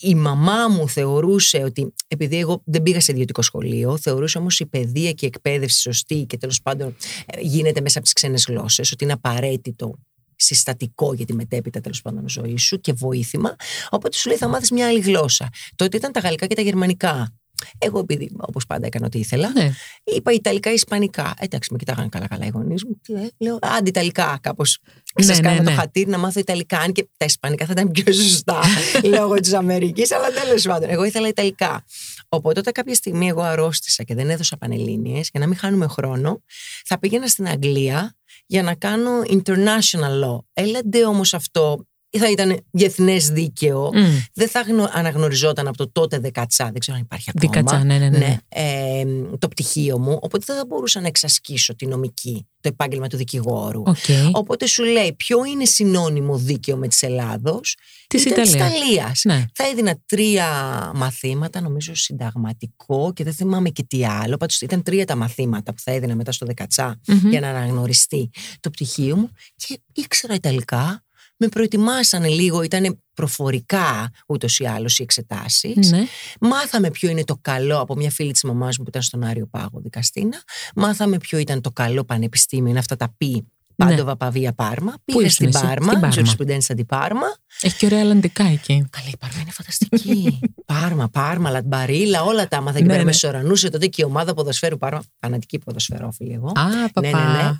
η 0.00 0.14
μαμά 0.14 0.68
μου 0.68 0.88
θεωρούσε 0.88 1.58
ότι, 1.58 1.94
επειδή 2.08 2.38
εγώ 2.38 2.62
δεν 2.64 2.82
πήγα 2.82 3.00
σε 3.00 3.12
ιδιωτικό 3.12 3.42
σχολείο, 3.42 3.98
θεωρούσε 3.98 4.38
όμως 4.38 4.60
η 4.60 4.66
παιδεία 4.66 5.12
και 5.12 5.24
η 5.24 5.28
εκπαίδευση 5.34 5.80
σωστή 5.80 6.24
και 6.24 6.36
τέλος 6.36 6.62
πάντων 6.62 6.96
ε, 7.26 7.40
γίνεται 7.40 7.80
μέσα 7.80 7.98
από 7.98 8.06
τις 8.06 8.12
ξένες 8.12 8.44
γλώσσες, 8.48 8.92
ότι 8.92 9.04
είναι 9.04 9.12
απαραίτητο 9.12 9.98
συστατικό 10.36 11.14
για 11.14 11.26
τη 11.26 11.34
μετέπειτα 11.34 11.80
τέλος 11.80 12.02
πάντων 12.02 12.28
ζωή 12.28 12.56
σου 12.56 12.80
και 12.80 12.92
βοήθημα. 12.92 13.56
Οπότε 13.90 14.16
σου 14.16 14.28
λέει 14.28 14.38
θα 14.38 14.48
μάθεις 14.48 14.70
μια 14.70 14.86
άλλη 14.86 15.00
γλώσσα. 15.00 15.48
Τότε 15.76 15.96
ήταν 15.96 16.12
τα 16.12 16.20
γαλλικά 16.20 16.46
και 16.46 16.54
τα 16.54 16.62
γερμανικά. 16.62 17.34
Εγώ, 17.78 17.98
επειδή 17.98 18.30
όπως 18.36 18.66
πάντα 18.66 18.86
έκανα 18.86 19.06
ό,τι 19.06 19.18
ήθελα, 19.18 19.52
ναι. 19.54 19.72
είπα 20.04 20.32
Ιταλικά, 20.32 20.72
Ισπανικά. 20.72 21.34
Εντάξει, 21.38 21.72
με 21.72 21.78
κοιτάγανε 21.78 22.08
καλά-καλά 22.08 22.46
οι 22.46 22.48
γονείς 22.48 22.84
μου. 22.84 23.00
Τι 23.02 23.12
λέω, 23.44 23.58
άντι 23.60 23.88
Ιταλικά, 23.88 24.38
κάπως. 24.42 24.78
Ναι, 25.18 25.24
Σας 25.24 25.40
ναι, 25.40 25.56
το 25.56 25.62
ναι. 25.62 25.72
χατήρι 25.72 26.10
να 26.10 26.18
μάθω 26.18 26.40
Ιταλικά. 26.40 26.78
Αν 26.78 26.92
και 26.92 27.08
τα 27.16 27.24
Ισπανικά 27.24 27.66
θα 27.66 27.72
ήταν 27.72 27.90
πιο 27.90 28.12
σωστά 28.12 28.60
λόγω 29.16 29.34
της 29.34 29.52
Αμερικής, 29.52 30.12
αλλά 30.12 30.30
τέλος 30.30 30.62
πάντων. 30.62 30.90
Εγώ 30.90 31.04
ήθελα 31.04 31.28
Ιταλικά. 31.28 31.84
Οπότε 32.28 32.58
όταν 32.58 32.72
κάποια 32.72 32.94
στιγμή 32.94 33.28
εγώ 33.28 33.42
αρρώστησα 33.42 34.02
και 34.02 34.14
δεν 34.14 34.30
έδωσα 34.30 34.56
πανελίνε, 34.56 35.20
για 35.30 35.40
να 35.40 35.46
μην 35.46 35.56
χάνουμε 35.56 35.86
χρόνο, 35.86 36.42
θα 36.84 36.98
πήγαινα 36.98 37.26
στην 37.26 37.48
Αγγλία 37.48 38.16
για 38.46 38.62
να 38.62 38.74
κάνω 38.74 39.10
international 39.26 40.24
law. 40.24 40.38
Έλαντε 40.52 41.04
όμως 41.04 41.34
αυτό 41.34 41.86
θα 42.18 42.30
ήταν 42.30 42.60
διεθνές 42.70 43.28
δίκαιο. 43.28 43.90
Δεν 44.34 44.48
θα 44.48 44.64
αναγνωριζόταν 44.92 45.66
από 45.66 45.76
το 45.76 45.90
τότε 45.92 46.18
δεκατσά. 46.18 46.64
Δεν 46.64 46.78
ξέρω 46.78 46.96
αν 46.96 47.02
υπάρχει 47.02 47.30
ακόμα. 47.36 47.52
Δεκατσά, 47.52 47.84
ναι, 47.84 47.98
ναι, 47.98 48.08
ναι. 48.08 48.18
ναι. 48.18 48.36
Ε, 48.48 49.04
το 49.38 49.48
πτυχίο 49.48 49.98
μου. 49.98 50.18
Οπότε 50.20 50.44
δεν 50.46 50.56
θα 50.56 50.64
μπορούσα 50.66 51.00
να 51.00 51.06
εξασκήσω 51.06 51.74
τη 51.74 51.86
νομική, 51.86 52.46
το 52.60 52.68
επάγγελμα 52.68 53.06
του 53.06 53.16
δικηγόρου. 53.16 53.82
Okay. 53.86 54.30
Οπότε 54.32 54.66
σου 54.66 54.84
λέει 54.84 55.14
ποιο 55.16 55.44
είναι 55.44 55.64
συνώνυμο 55.64 56.36
δίκαιο 56.36 56.76
με 56.76 56.88
της 56.88 57.02
Ελλάδος; 57.02 57.76
Της 58.06 58.24
Ιταλίας. 58.24 59.22
Ναι. 59.24 59.44
Θα 59.54 59.68
έδινα 59.68 59.98
τρία 60.06 60.46
μαθήματα, 60.94 61.60
νομίζω 61.60 61.94
συνταγματικό 61.94 63.12
και 63.12 63.24
δεν 63.24 63.32
θυμάμαι 63.32 63.68
και 63.68 63.82
τι 63.82 64.06
άλλο. 64.06 64.36
Πάντως 64.36 64.60
ήταν 64.60 64.82
τρία 64.82 65.06
τα 65.06 65.16
μαθήματα 65.16 65.74
που 65.74 65.80
θα 65.80 65.92
έδινα 65.92 66.14
μετά 66.14 66.32
στο 66.32 66.46
δεκατσά 66.46 67.00
για 67.30 67.40
να 67.40 67.48
αναγνωριστεί 67.48 68.30
το 68.60 68.70
πτυχίο 68.70 69.16
μου. 69.16 69.30
Και 69.56 69.80
ήξερα 69.92 70.34
Ιταλικά 70.34 71.05
με 71.36 71.48
προετοιμάσανε 71.48 72.28
λίγο, 72.28 72.62
ήταν 72.62 73.00
προφορικά 73.14 74.10
ούτως 74.26 74.58
ή 74.58 74.66
άλλως 74.66 74.98
οι 74.98 75.02
εξετάσεις. 75.02 75.90
Ναι. 75.90 76.06
Μάθαμε 76.40 76.90
ποιο 76.90 77.10
είναι 77.10 77.24
το 77.24 77.38
καλό 77.40 77.80
από 77.80 77.94
μια 77.94 78.10
φίλη 78.10 78.32
της 78.32 78.42
μαμάς 78.42 78.78
μου 78.78 78.84
που 78.84 78.90
ήταν 78.90 79.02
στον 79.02 79.24
Άριο 79.24 79.46
Πάγο 79.46 79.80
Δικαστήνα. 79.80 80.42
Μάθαμε 80.74 81.18
ποιο 81.18 81.38
ήταν 81.38 81.60
το 81.60 81.70
καλό 81.70 82.04
πανεπιστήμιο, 82.04 82.70
είναι 82.70 82.78
αυτά 82.78 82.96
τα 82.96 83.14
πει 83.16 83.46
Πάντοβα 83.76 84.10
ναι. 84.10 84.16
Παβία 84.16 84.52
Πάρμα. 84.52 84.94
Πήγα 85.04 85.30
στην 85.30 85.50
Πάρμα, 85.50 86.08
Τζουρισπουντένσα 86.08 86.74
την 86.74 86.86
Πάρμα. 86.86 87.26
Έχει 87.60 87.76
και 87.76 87.86
ωραία 87.86 87.98
Ελλανδικά 87.98 88.44
εκεί. 88.44 88.86
Καλά, 88.90 89.08
η 89.08 89.16
Πάρμα 89.16 89.40
είναι 89.40 89.50
φανταστική. 89.50 90.40
Πάρμα, 90.72 91.08
Πάρμα, 91.08 91.50
Λατμπαρίλα, 91.50 92.22
όλα 92.22 92.48
τα 92.48 92.56
άμαθα 92.56 92.78
εκεί 92.78 92.86
πέρα. 92.86 93.04
Μεσορανούσε 93.04 93.70
τότε 93.70 93.86
και 93.86 94.02
η 94.02 94.04
ομάδα 94.04 94.34
ποδοσφαίρου 94.34 94.78
Πάρμα. 94.78 95.02
Φανατική 95.20 95.58
ποδοσφαιρόφιλη 95.58 96.32
εγώ. 96.32 96.48
Α, 96.48 96.90
παπά. 96.92 97.00
Ναι, 97.00 97.10
ναι, 97.10 97.42
ναι. 97.42 97.56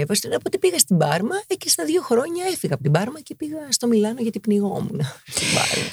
Ε, 0.00 0.04
οπότε 0.36 0.58
πήγα 0.58 0.78
στην 0.78 0.96
Πάρμα 0.96 1.34
και 1.58 1.68
στα 1.68 1.84
δύο 1.84 2.02
χρόνια 2.02 2.44
έφυγα 2.52 2.74
από 2.74 2.82
την 2.82 2.92
Πάρμα 2.92 3.20
και 3.20 3.34
πήγα 3.34 3.56
στο 3.68 3.86
Μιλάνο 3.86 4.20
γιατί 4.20 4.40
πνιγόμουν 4.40 5.00
στην 5.34 5.46
Πάρμα. 5.54 5.90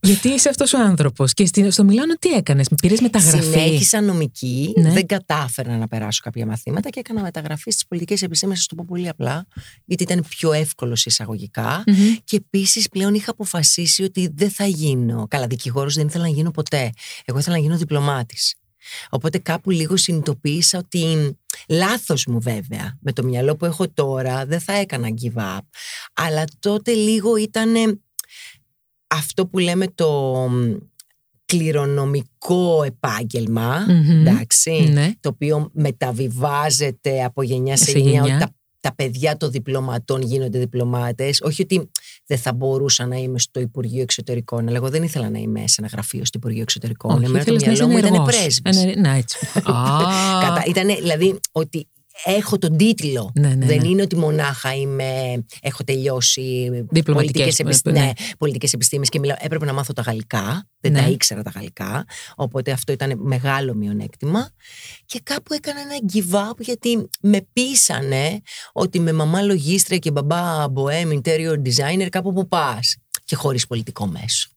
Γιατί 0.00 0.28
είσαι 0.28 0.48
αυτός 0.48 0.72
ο 0.72 0.78
άνθρωπος; 0.78 1.32
Και 1.32 1.70
στο 1.70 1.84
Μιλάνο 1.84 2.14
τι 2.14 2.28
έκανες, 2.28 2.68
πήρες 2.82 3.00
μεταγραφή; 3.00 3.42
Συνέχισα 3.42 4.00
νομική, 4.00 4.72
ναι. 4.76 4.90
δεν 4.90 5.06
κατάφερα 5.06 5.76
να 5.76 5.88
περάσω 5.88 6.20
κάποια 6.24 6.46
μαθήματα 6.46 6.88
και 6.90 7.00
έκανα 7.00 7.22
μεταγραφή 7.22 7.70
στις 7.70 7.86
πολιτικές 7.86 8.22
επιστήμες, 8.22 8.60
σα 8.60 8.66
το 8.66 8.74
πω 8.74 8.84
πολύ 8.88 9.08
απλά, 9.08 9.46
γιατί 9.84 10.02
ήταν 10.02 10.24
πιο 10.28 10.52
εύκολο 10.52 10.96
εισαγωγικά. 11.04 11.84
Mm-hmm. 11.86 12.16
Και 12.24 12.36
επίσης 12.36 12.88
πλέον 12.88 13.14
είχα 13.14 13.30
αποφασίσει 13.30 14.02
ότι 14.02 14.30
δεν 14.34 14.50
θα 14.50 14.66
γίνω. 14.66 15.26
Καλά, 15.28 15.46
δικηγόρος 15.46 15.94
δεν 15.94 16.06
ήθελα 16.06 16.24
να 16.24 16.30
γίνω 16.30 16.50
ποτέ. 16.50 16.90
Εγώ 17.24 17.38
ήθελα 17.38 17.56
να 17.56 17.62
γίνω 17.62 17.76
διπλωμάτης. 17.76 18.54
Οπότε 19.10 19.38
κάπου 19.38 19.70
λίγο 19.70 19.96
συνειδητοποίησα 19.96 20.78
ότι 20.78 21.36
λάθος 21.68 22.26
μου 22.26 22.40
βέβαια 22.40 22.98
με 23.00 23.12
το 23.12 23.24
μυαλό 23.24 23.56
που 23.56 23.64
έχω 23.64 23.88
τώρα 23.88 24.46
δεν 24.46 24.60
θα 24.60 24.72
έκανα 24.72 25.08
give 25.22 25.40
up 25.40 25.60
αλλά 26.14 26.44
τότε 26.58 26.92
λίγο 26.92 27.36
ήταν 27.36 28.00
αυτό 29.06 29.46
που 29.46 29.58
λέμε 29.58 29.86
το 29.94 30.32
κληρονομικό 31.44 32.82
εντάξει, 34.20 34.88
ναι. 34.92 35.12
το 35.20 35.28
οποίο 35.28 35.70
μεταβιβάζεται 35.72 37.24
από 37.24 37.42
γενιά 37.42 37.76
σε, 37.76 37.98
γενιά, 37.98 38.22
ότι 38.22 38.38
τα, 38.38 38.54
τα 38.80 38.94
παιδιά 38.94 39.36
των 39.36 39.50
διπλωματών 39.50 40.22
γίνονται 40.22 40.58
διπλωμάτες. 40.58 41.40
Όχι 41.40 41.62
ότι 41.62 41.90
δεν 42.26 42.38
θα 42.38 42.52
μπορούσα 42.52 43.06
να 43.06 43.16
είμαι 43.16 43.38
στο 43.38 43.60
Υπουργείο 43.60 44.02
Εξωτερικών, 44.02 44.68
αλλά 44.68 44.76
εγώ 44.76 44.88
δεν 44.88 45.02
ήθελα 45.02 45.30
να 45.30 45.38
είμαι 45.38 45.66
σε 45.66 45.74
ένα 45.78 45.88
γραφείο 45.92 46.24
στο 46.24 46.38
Υπουργείο 46.38 46.62
Εξωτερικών. 46.62 47.16
Όχι, 47.16 47.24
Εμένα 47.24 47.44
το 47.44 47.54
μυαλό 47.54 47.88
μου 47.88 47.98
ήταν 47.98 48.24
πρέσβης. 48.24 48.96
Να, 48.96 49.10
έτσι. 49.10 49.38
Ήτανε, 50.70 50.94
δηλαδή, 50.94 51.38
ότι 51.52 51.88
έχω 52.24 52.58
τον 52.58 52.76
τίτλο. 52.76 53.32
Ναι, 53.34 53.48
ναι, 53.54 53.66
Δεν 53.66 53.78
ναι. 53.80 53.88
είναι 53.88 54.02
ότι 54.02 54.16
μονάχα 54.16 54.74
είμαι, 54.74 55.44
έχω 55.60 55.84
τελειώσει 55.84 56.70
Διπλωματικές, 56.90 57.42
πολιτικές, 57.56 57.58
επισ... 57.58 57.80
ναι. 57.84 58.00
ναι, 58.00 58.12
πολιτικές 58.38 58.72
επιστήμες 58.72 59.08
και 59.08 59.18
μιλάω. 59.18 59.36
Έπρεπε 59.40 59.64
να 59.64 59.72
μάθω 59.72 59.92
τα 59.92 60.02
γαλλικά. 60.02 60.68
Δεν 60.80 60.92
Ναι. 60.92 61.00
τα 61.00 61.08
ήξερα 61.08 61.42
τα 61.42 61.50
γαλλικά. 61.54 62.04
Οπότε 62.36 62.70
αυτό 62.70 62.92
ήταν 62.92 63.12
μεγάλο 63.22 63.74
μειονέκτημα. 63.74 64.50
Και 65.06 65.20
κάπου 65.22 65.52
έκανα 65.54 65.80
ένα 65.80 65.96
give 66.12 66.50
up 66.50 66.58
γιατί 66.58 67.08
με 67.20 67.46
πείσανε 67.52 68.40
ότι 68.72 69.00
με 69.00 69.12
μαμά 69.12 69.42
λογίστρια 69.42 69.98
και 69.98 70.10
μπαμπά 70.10 70.64
bohem 70.74 71.20
interior 71.20 71.56
designer 71.64 72.06
κάπου 72.10 72.32
που 72.32 72.48
πας. 72.48 72.96
Και 73.24 73.36
χωρίς 73.36 73.66
πολιτικό 73.66 74.06
μέσο. 74.06 74.48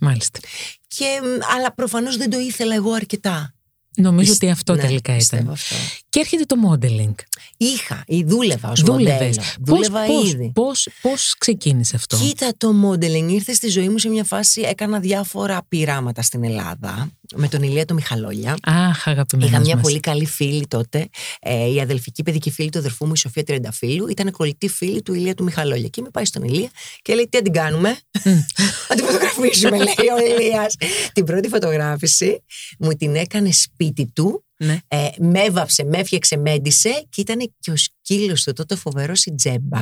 Μάλιστα. 0.00 0.40
Και, 0.86 1.04
μ, 1.22 1.26
αλλά 1.56 1.74
προφανώς 1.74 2.16
δεν 2.16 2.30
το 2.30 2.38
ήθελα 2.38 2.74
εγώ 2.74 2.92
αρκετά. 2.92 3.54
Νομίζω 3.96 4.30
Πισ- 4.30 4.42
ότι 4.42 4.52
αυτό 4.52 4.74
ναι, 4.74 4.80
τελικά 4.80 5.14
πιστεύω 5.14 5.42
ήταν. 5.42 5.52
αυτό. 5.54 5.74
Και 6.12 6.20
έρχεται 6.20 6.44
το 6.44 6.56
modeling. 6.70 7.14
Είχα 7.56 8.04
ή 8.06 8.24
δούλευα 8.24 8.70
ως 8.70 8.80
Δούλευες. 8.82 9.18
μοντέλο. 9.20 9.34
Πώς, 9.36 9.56
Δούλευα 9.88 10.04
πώς, 10.06 10.32
ήδη. 10.32 10.50
πώς, 10.54 10.88
πώς 11.02 11.34
ξεκίνησε 11.38 11.96
αυτό; 11.96 12.16
Κοίτα, 12.16 12.52
το 12.56 12.68
modeling 12.84 13.28
ήρθε 13.30 13.52
στη 13.52 13.68
ζωή 13.68 13.88
μου 13.88 13.98
σε 13.98 14.08
μια 14.08 14.24
φάση. 14.24 14.60
Έκανα 14.60 15.00
διάφορα 15.00 15.64
πειράματα 15.68 16.22
στην 16.22 16.44
Ελλάδα 16.44 17.10
με 17.34 17.48
τον 17.48 17.62
Ηλία 17.62 17.84
το 17.84 17.94
Μιχαλόλια. 17.94 18.56
Αχ, 18.62 19.08
αγαπημένος 19.08 19.50
Είχα 19.52 19.60
μια 19.60 19.74
μας. 19.74 19.82
πολύ 19.84 20.00
καλή 20.00 20.26
φίλη 20.26 20.66
τότε. 20.66 21.08
Ε, 21.40 21.72
η 21.72 21.80
αδελφική 21.80 22.22
παιδική 22.22 22.50
φίλη 22.50 22.68
του 22.70 22.78
αδερφού 22.78 23.06
μου, 23.06 23.12
η 23.14 23.16
Σοφία 23.16 23.42
Τριανταφύλου, 23.44 24.08
ήταν 24.08 24.30
κολλητή 24.30 24.68
φίλη 24.68 25.02
του 25.02 25.14
Ηλία 25.14 25.34
του 25.34 25.44
Μιχαλόλια. 25.44 25.88
Και 25.88 26.02
με 26.02 26.08
πάει 26.10 26.24
στον 26.24 26.42
Ηλία 26.42 26.70
και 27.02 27.14
λέει: 27.14 27.28
Τι 27.28 27.36
να 27.36 27.42
την 27.42 27.52
κάνουμε; 27.52 27.88
Να 28.88 28.94
την 28.96 29.04
φωτογραφίσουμε, 29.04 29.76
λέει 29.76 29.84
ο 30.18 30.40
Ηλίας. 30.40 30.74
την 31.12 31.24
πρώτη 31.24 31.48
φωτογράφηση 31.48 32.42
μου 32.78 32.92
την 32.92 33.14
έκανε 33.16 33.52
σπίτι 33.52 34.06
του. 34.12 34.44
Ναι. 34.64 34.78
Ε, 34.88 35.08
με 35.18 35.40
έβαψε, 35.40 35.84
με 35.84 35.98
έφτιαξε, 35.98 36.36
με 36.36 36.50
έντυσε 36.50 37.06
και 37.08 37.20
ήταν 37.20 37.54
και 37.58 37.70
ο 37.70 37.76
σκύλος 37.76 38.42
του 38.42 38.52
τότε 38.52 38.76
φοβερό 38.76 39.12
η 39.24 39.34
Τζέμπα. 39.34 39.78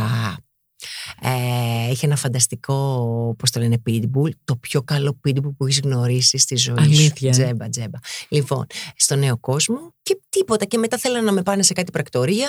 Ε, 1.22 1.90
είχε 1.90 2.06
ένα 2.06 2.16
φανταστικό, 2.16 2.74
πώς 3.38 3.50
το 3.50 3.60
λένε, 3.60 3.82
pitbull. 3.86 4.30
Το 4.44 4.56
πιο 4.56 4.82
καλό 4.82 5.20
pitbull 5.28 5.52
που 5.56 5.66
έχεις 5.66 5.80
γνωρίσει 5.80 6.38
στη 6.38 6.56
ζωή 6.56 6.74
Αλήθεια. 6.78 7.32
σου. 7.32 7.40
Τζέμπα, 7.42 7.68
τζέμπα. 7.68 7.98
Λοιπόν, 8.28 8.66
στο 8.96 9.16
νέο 9.16 9.38
κόσμο 9.38 9.94
και 10.02 10.20
τίποτα. 10.28 10.64
Και 10.64 10.78
μετά 10.78 10.98
θέλανε 10.98 11.24
να 11.24 11.32
με 11.32 11.42
πάνε 11.42 11.62
σε 11.62 11.72
κάτι 11.72 11.90
πρακτορία. 11.90 12.48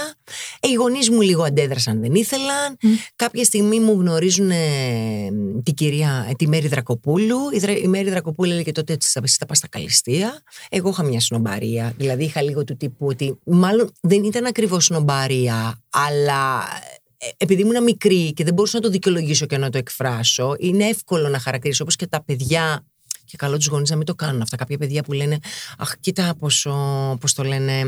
Ε, 0.59 0.67
οι 0.67 0.73
γονείς 0.73 1.09
μου 1.09 1.21
λίγο 1.21 1.43
αντέδρασαν, 1.43 2.01
δεν 2.01 2.13
ήθελαν. 2.15 2.77
Μμ. 2.81 2.89
Κάποια 3.15 3.43
στιγμή 3.43 3.79
μου 3.79 3.91
γνωρίζουν 3.99 4.49
ε, 4.51 4.57
την 5.63 5.73
κυρία, 5.73 6.25
ε, 6.29 6.33
τη 6.33 6.47
Μέρη 6.47 6.67
Δρακοπούλου. 6.67 7.37
Η, 7.53 7.57
Δρα- 7.59 7.77
η 7.77 7.87
Μέρη 7.87 8.09
Δρακοπούλου 8.09 8.51
έλεγε 8.51 8.71
τότε 8.71 8.93
ότι 8.93 9.05
θα, 9.05 9.21
θα 9.39 9.45
πας 9.45 9.57
στα 9.57 9.67
καλυστία. 9.67 10.41
Εγώ 10.69 10.89
είχα 10.89 11.03
μια 11.03 11.19
σνομπαρία. 11.19 11.93
Δηλαδή 11.97 12.23
είχα 12.23 12.41
λίγο 12.41 12.63
του 12.63 12.77
τύπου 12.77 13.05
ότι. 13.05 13.37
Μάλλον 13.45 13.91
δεν 14.01 14.23
ήταν 14.23 14.45
ακριβώς 14.45 14.85
σνομπαρία, 14.85 15.81
αλλά 15.89 16.57
ε, 16.57 17.00
επειδή 17.37 17.61
ήμουν 17.61 17.83
μικρή 17.83 18.33
και 18.33 18.43
δεν 18.43 18.53
μπορούσα 18.53 18.77
να 18.77 18.83
το 18.83 18.89
δικαιολογήσω 18.89 19.45
και 19.45 19.57
να 19.57 19.69
το 19.69 19.77
εκφράσω, 19.77 20.55
είναι 20.59 20.85
εύκολο 20.85 21.27
να 21.27 21.39
χαρακτηρίσω 21.39 21.83
όπως 21.83 21.95
και 21.95 22.07
τα 22.07 22.23
παιδιά. 22.23 22.85
Και 23.25 23.37
καλό 23.37 23.57
τους 23.57 23.67
γονείς 23.67 23.89
να 23.89 23.95
μην 23.95 24.05
το 24.05 24.15
κάνουν 24.15 24.41
αυτά. 24.41 24.55
Κάποια 24.57 24.77
παιδιά 24.77 25.03
που 25.03 25.11
λένε 25.11 25.39
Αχ, 25.77 25.93
κοίτα 25.99 26.35
πόσο, 26.39 26.71
πώς 27.19 27.33
το 27.33 27.43
λένε, 27.43 27.81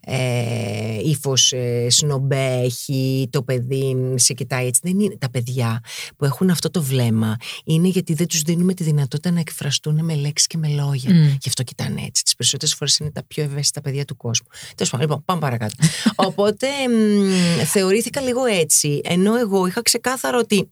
ε, 0.00 0.98
ύφος 1.04 1.52
ε, 1.52 1.86
σνομπέ 1.90 2.60
έχει 2.64 3.28
το 3.30 3.42
παιδί, 3.42 3.94
μ, 3.94 4.16
σε 4.16 4.32
κοιτάει 4.32 4.66
έτσι. 4.66 4.80
Δεν 4.84 5.00
είναι 5.00 5.16
τα 5.18 5.30
παιδιά 5.30 5.80
που 6.16 6.24
έχουν 6.24 6.50
αυτό 6.50 6.70
το 6.70 6.82
βλέμμα. 6.82 7.36
Είναι 7.64 7.88
γιατί 7.88 8.14
δεν 8.14 8.26
τους 8.26 8.42
δίνουμε 8.42 8.74
τη 8.74 8.84
δυνατότητα 8.84 9.30
να 9.30 9.40
εκφραστούν 9.40 10.04
με 10.04 10.14
λέξεις 10.14 10.46
και 10.46 10.56
με 10.56 10.68
λόγια. 10.68 11.14
Μμ. 11.14 11.24
Γι' 11.24 11.48
αυτό 11.48 11.62
κοιτάνε 11.62 12.02
έτσι. 12.06 12.22
Τις 12.22 12.34
περισσότερες 12.34 12.74
φορές 12.74 12.96
είναι 12.96 13.10
τα 13.10 13.22
πιο 13.26 13.42
ευαίσθητα 13.42 13.80
παιδιά 13.80 14.04
του 14.04 14.16
κόσμου. 14.16 14.46
Τέλος 14.74 14.90
πάντων, 14.90 15.06
λοιπόν, 15.06 15.24
πάμε 15.24 15.40
παρακάτω. 15.40 15.74
Οπότε 16.28 16.66
μ, 16.88 17.64
θεωρήθηκα 17.64 18.20
λίγο 18.20 18.44
έτσι. 18.44 19.00
Ενώ 19.04 19.36
εγώ 19.36 19.66
είχα 19.66 19.82
ξεκάθαρο 19.82 20.38
ότι 20.38 20.70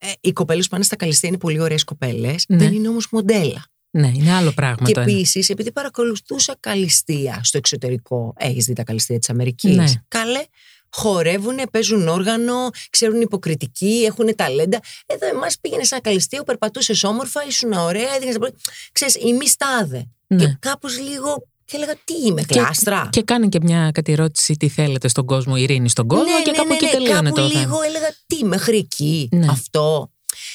ε, 0.00 0.12
οι 0.20 0.32
κοπέλες 0.32 0.64
που 0.64 0.70
πάνε 0.70 0.84
στα 0.84 0.96
καλυστία 0.96 1.28
είναι 1.28 1.38
πολύ 1.38 1.60
ωραίες 1.60 1.84
κοπέλες. 1.84 2.44
Ναι. 2.48 2.56
Δεν 2.56 2.72
είναι 2.72 2.88
όμως 2.88 3.06
μοντέλα. 3.10 3.64
Ναι, 3.92 4.08
είναι 4.14 4.32
άλλο 4.32 4.52
πράγμα 4.52 4.86
Και 4.86 4.92
το 4.92 5.00
ένα. 5.00 5.10
επίσης, 5.10 5.48
επειδή 5.48 5.72
παρακολουθούσα 5.72 6.56
καλυστία 6.60 7.40
στο 7.42 7.58
εξωτερικό, 7.58 8.32
έχεις 8.36 8.64
δει 8.64 8.72
τα 8.72 8.82
καλυστία 8.82 9.18
της 9.18 9.30
Αμερικής; 9.30 9.76
Ναι. 9.76 9.84
Καλέ, 10.08 10.42
χορεύουν, 10.90 11.56
παίζουν 11.70 12.08
όργανο, 12.08 12.70
ξέρουν 12.90 13.20
υποκριτική, 13.20 14.04
έχουν 14.06 14.34
ταλέντα. 14.36 14.80
Εδώ 15.06 15.26
εμάς 15.26 15.58
πήγαινε 15.60 15.84
σε 15.84 15.94
ένα 15.94 16.02
καλυστείο, 16.02 16.42
περπατούσες 16.42 17.04
όμορφα, 17.04 17.46
ήσουν 17.46 17.72
ωραία, 17.72 18.14
έδειχνε. 18.14 18.50
Ξέρεις, 18.92 19.14
η 19.14 19.32
μη 19.32 19.48
στάδε. 19.48 20.08
Ναι. 20.26 20.44
Και 20.44 20.56
κάπως 20.58 20.98
λίγο. 20.98 21.48
Και 21.70 21.76
έλεγα, 21.76 21.94
τι 22.04 22.14
είμαι, 22.26 22.40
Και- 22.42 22.46
κλάστρα. 22.54 23.08
Και 23.12 23.22
κάνει 23.22 23.48
και 23.48 23.58
μια 23.62 23.90
κάτι 23.94 24.12
ερώτηση 24.12 24.54
τι 24.54 24.68
θέλετε 24.68 25.08
στον 25.08 25.26
κόσμο, 25.26 25.56
ειρήνη 25.56 25.88
στον 25.88 26.08
κόσμο 26.08 26.24
Ναι, 26.24 26.42
και 26.42 26.50
ναι, 26.50 26.56
κάπου 26.56 26.68
ναι, 26.68 26.74
εκεί 26.74 26.84
ναι, 26.84 26.90
τελείωνε 26.90 27.22
κάπου 27.30 27.40
το 27.40 27.46
λίγο 27.46 27.58
θέμα. 27.60 27.78
έλεγα, 27.86 28.14
τι, 28.26 28.44
μέχρι 28.44 28.76
εκεί, 28.76 29.28
Ναι. 29.32 29.46
αυτό. 29.50 30.10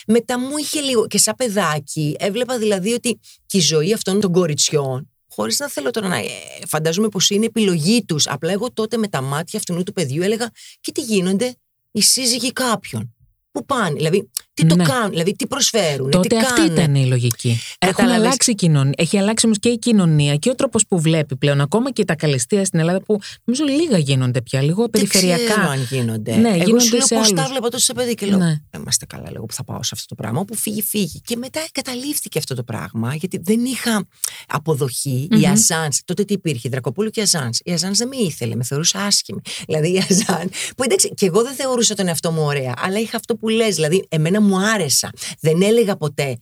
Μετά 0.08 0.40
μου 0.40 0.58
είχε 0.58 0.80
λίγο, 0.80 1.08
και 1.08 1.18
σαν 1.18 1.36
παιδάκι, 1.36 2.16
έβλεπα 2.20 2.58
δηλαδή 2.58 2.94
ότι 2.94 3.20
και 3.46 3.58
η 3.58 3.62
ζωή 3.62 3.94
αυτών 3.94 4.20
των 4.20 4.32
κοριτσιών, 4.32 5.10
χωρίς 5.30 5.60
να 5.60 5.70
θέλω 5.70 5.92
τώρα 5.92 6.08
να 6.08 6.18
ε, 6.18 6.24
φαντάζομαι 6.68 7.08
πως 7.10 7.30
είναι 7.30 7.46
επιλογή 7.46 8.06
τους. 8.06 8.28
Απλά 8.28 8.52
εγώ 8.52 8.72
τότε 8.74 8.98
με 8.98 9.08
τα 9.08 9.22
μάτια 9.22 9.60
αυτού 9.60 9.84
του 9.84 9.94
παιδιού 9.94 10.22
έλεγα, 10.24 10.50
και 10.82 10.92
τι 10.92 11.02
γίνονται 11.02 11.56
οι 11.92 12.02
σύζυγοι 12.02 12.52
κάποιων. 12.52 13.10
Πού 13.52 13.66
πάνε, 13.66 13.96
δηλαδή, 13.96 14.30
τι 14.56 14.66
το 14.66 14.76
Ναι. 14.76 14.84
κάνουν, 14.84 15.10
δηλαδή, 15.10 15.36
τι 15.36 15.48
προσφέρουν, 15.48 16.06
τι 16.10 16.18
Τότε 16.18 16.38
αυτή 16.38 16.54
κάνουν. 16.62 16.74
ήταν 16.76 16.96
η 16.96 17.06
λογική. 17.06 17.50
Έχουν 17.80 17.94
Κατάλαβες; 17.96 18.22
αλλάξει 18.26 18.52
η 18.52 18.56
κοινωνία. 18.56 18.94
Έχει 18.98 19.18
αλλάξει 19.18 19.46
όμως 19.46 19.60
και 19.60 19.70
η 19.70 19.78
κοινωνία 19.80 20.36
και 20.36 20.50
ο 20.50 20.56
τρόπος 20.56 20.86
που 20.88 21.00
βλέπει 21.02 21.36
πλέον. 21.36 21.62
Ακόμα 21.62 21.92
και 21.92 22.06
τα 22.06 22.16
καλεστία 22.16 22.66
στην 22.66 22.80
Ελλάδα 22.80 23.02
που 23.02 23.20
νομίζω 23.44 23.64
λίγα 23.80 23.98
γίνονται 23.98 24.42
πια, 24.42 24.62
λίγο 24.62 24.82
Δεν 24.82 24.90
περιφερειακά. 24.90 25.44
ξέρω 25.44 25.70
αν 25.70 25.84
γίνονται. 25.90 26.36
Ναι, 26.36 26.50
Εγώ 26.50 26.64
γίνονται 26.64 26.84
σου 26.84 26.92
λέω 26.96 27.06
σε 27.06 27.16
πώς 27.16 27.30
τα 27.30 27.36
άλλους. 27.42 27.52
βλέπω 27.52 27.70
τόσο 27.72 27.84
σε 27.86 27.94
παιδί 27.94 28.14
και 28.14 28.26
λέω. 28.26 28.38
Ναι. 28.38 28.50
«Ε, 28.50 28.78
Είμαστε 28.78 29.06
καλά, 29.06 29.32
λέγω 29.32 29.46
που 29.46 29.54
θα 29.54 29.64
πάω 29.64 29.84
σε 29.84 29.90
αυτό 29.94 30.06
το 30.08 30.16
πράγμα. 30.16 30.40
Όπου 30.40 30.56
φύγει, 30.56 30.82
φύγει. 30.82 31.22
Και 31.26 31.36
μετά 31.36 31.60
καταλήφθηκε 31.72 32.38
αυτό 32.38 32.56
το 32.56 32.64
πράγμα, 32.64 33.16
γιατί 33.16 33.40
δεν 33.44 33.66
είχα 33.66 34.08
αποδοχή. 34.48 35.28
Η 35.32 35.36
Μμμ. 35.36 35.46
Αζάν, 35.52 35.90
τότε 36.06 36.24
τι 36.24 36.34
υπήρχε, 36.34 36.68
η 36.68 36.70
Δρακοπούλου 36.72 37.10
και 37.10 37.20
η 37.20 37.24
Αζάν. 37.24 37.50
Η 37.64 37.72
Αζάν 37.72 37.94
δεν 37.96 38.08
με 38.08 38.16
ήθελε, 38.16 38.56
με 38.56 38.64
θεωρούσε 38.64 38.98
άσχημη. 38.98 39.40
Δηλαδή 39.68 39.94
η 39.94 39.98
Αζάν, 40.10 40.50
που 40.78 40.84
εντάξει, 40.84 41.14
και 41.14 41.26
εγώ 41.26 41.42
δεν 41.44 41.54
θεωρούσα 41.54 41.96
τον 41.96 42.08
εαυτό 42.08 42.32
μου 42.32 42.42
ωραία, 42.44 42.74
αλλά 42.78 43.00
είχα 43.00 43.18
αυτό 43.18 43.36
που 43.36 43.50
λες. 43.50 43.76
Δηλαδή, 43.76 44.06
εμένα 44.10 44.42
μου 44.46 44.58
άρεσα. 44.60 45.10
Δεν 45.40 45.62
έλεγα 45.62 45.96
ποτέ. 45.96 46.38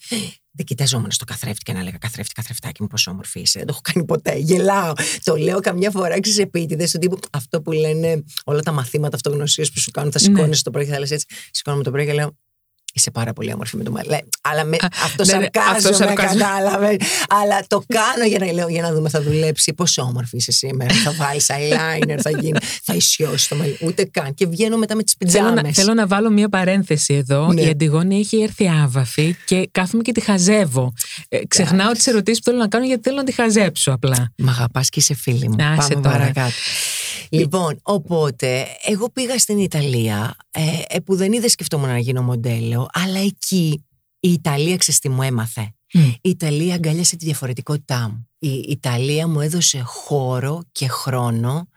Δεν 0.56 0.66
κοιτάζόμουν 0.66 1.12
στο 1.12 1.26
καθρέφτη 1.26 1.63
και 1.63 1.74
να 1.74 1.80
έλεγα 1.80 1.98
καθρέφτη, 1.98 2.34
καθρεφτάκι 2.34 2.82
μου, 2.82 2.88
πόσο 2.88 3.12
όμορφη 3.12 3.39
είσαι. 3.39 3.58
Δεν 3.60 3.68
το 3.68 3.74
έχω 3.74 3.82
κάνει 3.94 4.06
ποτέ. 4.06 4.36
Γελάω. 4.38 4.94
Το 5.24 5.36
λέω 5.36 5.60
καμιά 5.60 5.92
φορά 5.92 6.20
ξέρει 6.20 6.42
επίτηδες 6.42 6.92
του 6.92 6.98
τύπου 6.98 7.18
αυτό 7.32 7.62
που 7.62 7.72
λένε 7.72 8.24
όλα 8.46 8.62
τα 8.62 8.72
μαθήματα 8.72 9.16
αυτογνωσίας 9.16 9.72
που 9.72 9.80
σου 9.80 9.92
κάνουν. 9.92 10.12
Θα 10.12 10.20
Ναι. 10.22 10.26
σηκώνεις 10.36 10.62
το 10.62 10.72
πρωί 10.72 10.86
και 10.86 10.92
θα 10.92 11.00
λες 11.00 11.12
έτσι. 11.12 11.26
Σηκώνομαι 11.52 11.84
το 11.84 11.92
πρωί 11.92 12.06
και 12.06 12.13
λέω. 12.13 12.38
Είσαι 12.95 13.12
πάρα 13.12 13.34
πολύ 13.34 13.53
όμορφη 13.53 13.77
με 13.77 13.84
το 13.84 13.91
μαλλί. 13.91 14.10
Λέει, 14.10 14.23
Αλλά 14.41 14.63
με, 14.63 14.75
Α, 14.75 14.88
αυτό 15.03 15.25
ναι, 15.25 15.34
ναι, 15.38 15.45
αυτό 15.45 15.93
σαρκάζομαι, 15.93 16.06
σαρκάζομαι. 16.06 16.39
κατάλαβε. 16.43 16.97
Αλλά 17.29 17.63
το 17.67 17.84
κάνω 17.88 18.25
για 18.25 18.39
να, 18.39 18.51
λέω, 18.51 18.67
για 18.67 18.82
να 18.82 18.93
δούμε, 18.93 19.10
θα 19.10 19.21
δουλέψει. 19.21 19.73
Πόσο 19.73 20.01
όμορφη 20.01 20.38
είσαι 20.38 20.51
σήμερα. 20.51 20.93
θα 20.93 21.12
βάλεις 21.12 21.49
eyeliner, 21.51 22.17
θα 22.21 22.29
γίνει. 22.29 22.60
θα 22.84 22.93
ισιώσει 22.93 23.49
το 23.49 23.56
μαλλί. 23.56 23.77
Ούτε 23.82 24.03
καν. 24.06 24.34
Και 24.34 24.47
βγαίνω 24.47 24.77
μετά 24.77 24.95
με 24.95 25.03
τις 25.03 25.15
Θέλω 25.17 25.32
πιτζάμες. 25.43 25.63
να, 25.63 25.73
θέλω 25.73 25.93
να 25.93 26.08
βάλω 26.08 26.29
μία 26.29 26.49
παρένθεση 26.49 27.13
εδώ. 27.13 27.53
Ναι. 27.53 27.62
Η 27.62 27.67
Αντιγόνη 27.69 28.19
έχει 28.19 28.41
έρθει 28.41 28.69
άβαφη 28.84 29.36
και 29.45 29.67
κάθομαι 29.71 30.01
και 30.03 30.12
τη 30.12 30.21
χαζεύω. 30.21 30.93
Ε, 31.29 31.39
ξεχνάω 31.47 31.91
τις 31.91 32.08
ερωτήσεις 32.08 32.39
που 32.39 32.45
θέλω 32.49 32.58
να 32.58 32.67
κάνω 32.67 32.86
γιατί 32.86 33.01
θέλω 33.03 33.15
να 33.15 33.23
τη 33.23 33.32
χαζέψω 33.32 33.91
απλά. 33.91 34.34
Μ' 34.38 34.49
αγαπάς 34.49 34.89
και 34.89 34.99
είσαι 34.99 35.13
φίλη 35.13 35.49
μου. 35.49 35.56
Να, 35.58 35.75
είσαι 35.79 35.88
Πάμε 35.93 36.01
τώρα. 36.01 36.17
παρακάτω. 36.17 36.51
Λοιπόν, 37.29 37.79
οπότε, 37.82 38.65
εγώ 38.86 39.10
πήγα 39.12 39.38
στην 39.39 39.58
Ιταλία, 39.58 40.36
ε, 40.51 40.62
ε, 40.95 40.99
που 40.99 41.15
δεν 41.15 41.34
είδε 41.34 41.47
σκεφτόμουν 41.47 41.89
να 41.89 41.97
γίνω 41.97 42.21
μοντέλο, 42.21 42.83
αλλά 42.91 43.19
εκεί 43.19 43.86
η 44.19 44.32
Ιταλία 44.32 44.78
ξέρεις 44.78 45.00
τι 45.00 45.10
μου 45.10 45.22
έμαθε; 45.22 45.74
Η 46.22 46.30
Ιταλία 46.30 46.74
αγκάλιασε 46.74 47.15
τη 47.15 47.26
διαφορετικότητά 47.26 48.10
μου. 48.10 48.28
Η 48.39 48.65
Ιταλία 48.67 49.28
μου 49.28 49.41
έδωσε 49.41 49.82
χώρο 49.86 50.63
και 50.72 50.88
χρόνο 50.88 51.67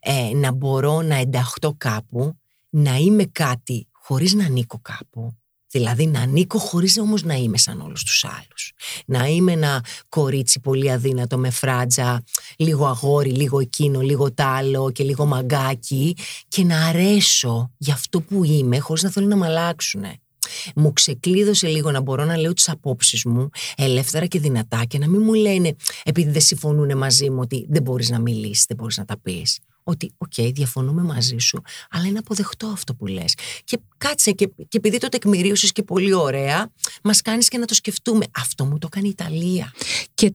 ε, 0.00 0.30
να 0.34 0.52
μπορώ 0.52 1.02
να 1.02 1.14
ενταχτώ 1.14 1.74
κάπου, 1.78 2.38
να 2.70 2.96
είμαι 2.96 3.24
κάτι 3.24 3.86
χωρίς 3.92 4.34
να 4.34 4.44
ανήκω 4.44 4.78
κάπου. 4.82 5.36
Δηλαδή 5.72 6.06
να 6.06 6.20
ανήκω 6.20 6.58
χωρίς 6.58 6.98
όμως 6.98 7.22
να 7.22 7.34
είμαι 7.34 7.58
σαν 7.58 7.80
όλους 7.80 8.02
τους 8.02 8.24
άλλους. 8.24 8.72
Να 9.06 9.26
είμαι 9.26 9.52
ένα 9.52 9.84
κορίτσι 10.08 10.60
πολύ 10.60 10.90
αδύνατο 10.90 11.38
με 11.38 11.50
φράτζα, 11.50 12.22
λίγο 12.56 12.86
αγόρι, 12.86 13.30
λίγο 13.30 13.60
εκείνο, 13.60 14.00
λίγο 14.00 14.32
τ' 14.32 14.40
άλλο 14.40 14.90
και 14.90 15.04
λίγο 15.04 15.26
μαγκάκι 15.26 16.16
και 16.48 16.64
να 16.64 16.86
αρέσω 16.86 17.70
για 17.76 17.94
αυτό 17.94 18.20
που 18.20 18.44
είμαι 18.44 18.78
χωρίς 18.78 19.02
να 19.02 19.10
θέλω 19.10 19.26
να 19.26 19.36
με 19.36 19.46
αλλάξουνε. 19.46 20.21
Μου 20.74 20.92
ξεκλείδωσε 20.92 21.66
λίγο 21.66 21.90
να 21.90 22.00
μπορώ 22.00 22.24
να 22.24 22.36
λέω 22.36 22.52
τις 22.52 22.68
απόψεις 22.68 23.24
μου 23.24 23.50
ελεύθερα 23.76 24.26
και 24.26 24.38
δυνατά 24.38 24.84
και 24.84 24.98
να 24.98 25.08
μην 25.08 25.22
μου 25.22 25.34
λένε 25.34 25.76
επειδή 26.04 26.30
δεν 26.30 26.40
συμφωνούν 26.40 26.96
μαζί 26.96 27.30
μου 27.30 27.38
ότι 27.40 27.66
δεν 27.68 27.82
μπορείς 27.82 28.10
να 28.10 28.18
μιλήσεις, 28.18 28.64
δεν 28.68 28.76
μπορείς 28.76 28.96
να 28.96 29.04
τα 29.04 29.18
πεις. 29.18 29.58
Ότι, 29.84 30.12
οκ, 30.18 30.34
διαφωνούμε 30.34 31.02
μαζί 31.02 31.36
σου, 31.38 31.62
αλλά 31.90 32.06
είναι 32.06 32.18
αποδεκτό 32.18 32.66
αυτό 32.66 32.94
που 32.94 33.06
λες. 33.06 33.34
Και 33.64 33.78
κάτσε, 33.98 34.30
και, 34.30 34.46
και 34.46 34.76
επειδή 34.76 34.98
το 34.98 35.08
τεκμηρίωσες 35.08 35.72
και 35.72 35.82
πολύ 35.82 36.12
ωραία, 36.12 36.72
μας 37.02 37.20
κάνεις 37.20 37.48
και 37.48 37.58
να 37.58 37.66
το 37.66 37.74
σκεφτούμε. 37.74 38.24
Αυτό 38.36 38.64
μου 38.64 38.78
το 38.78 38.88
κάνει 38.88 39.06
η 39.06 39.10
Ιταλία. 39.10 39.72
Και 40.14 40.34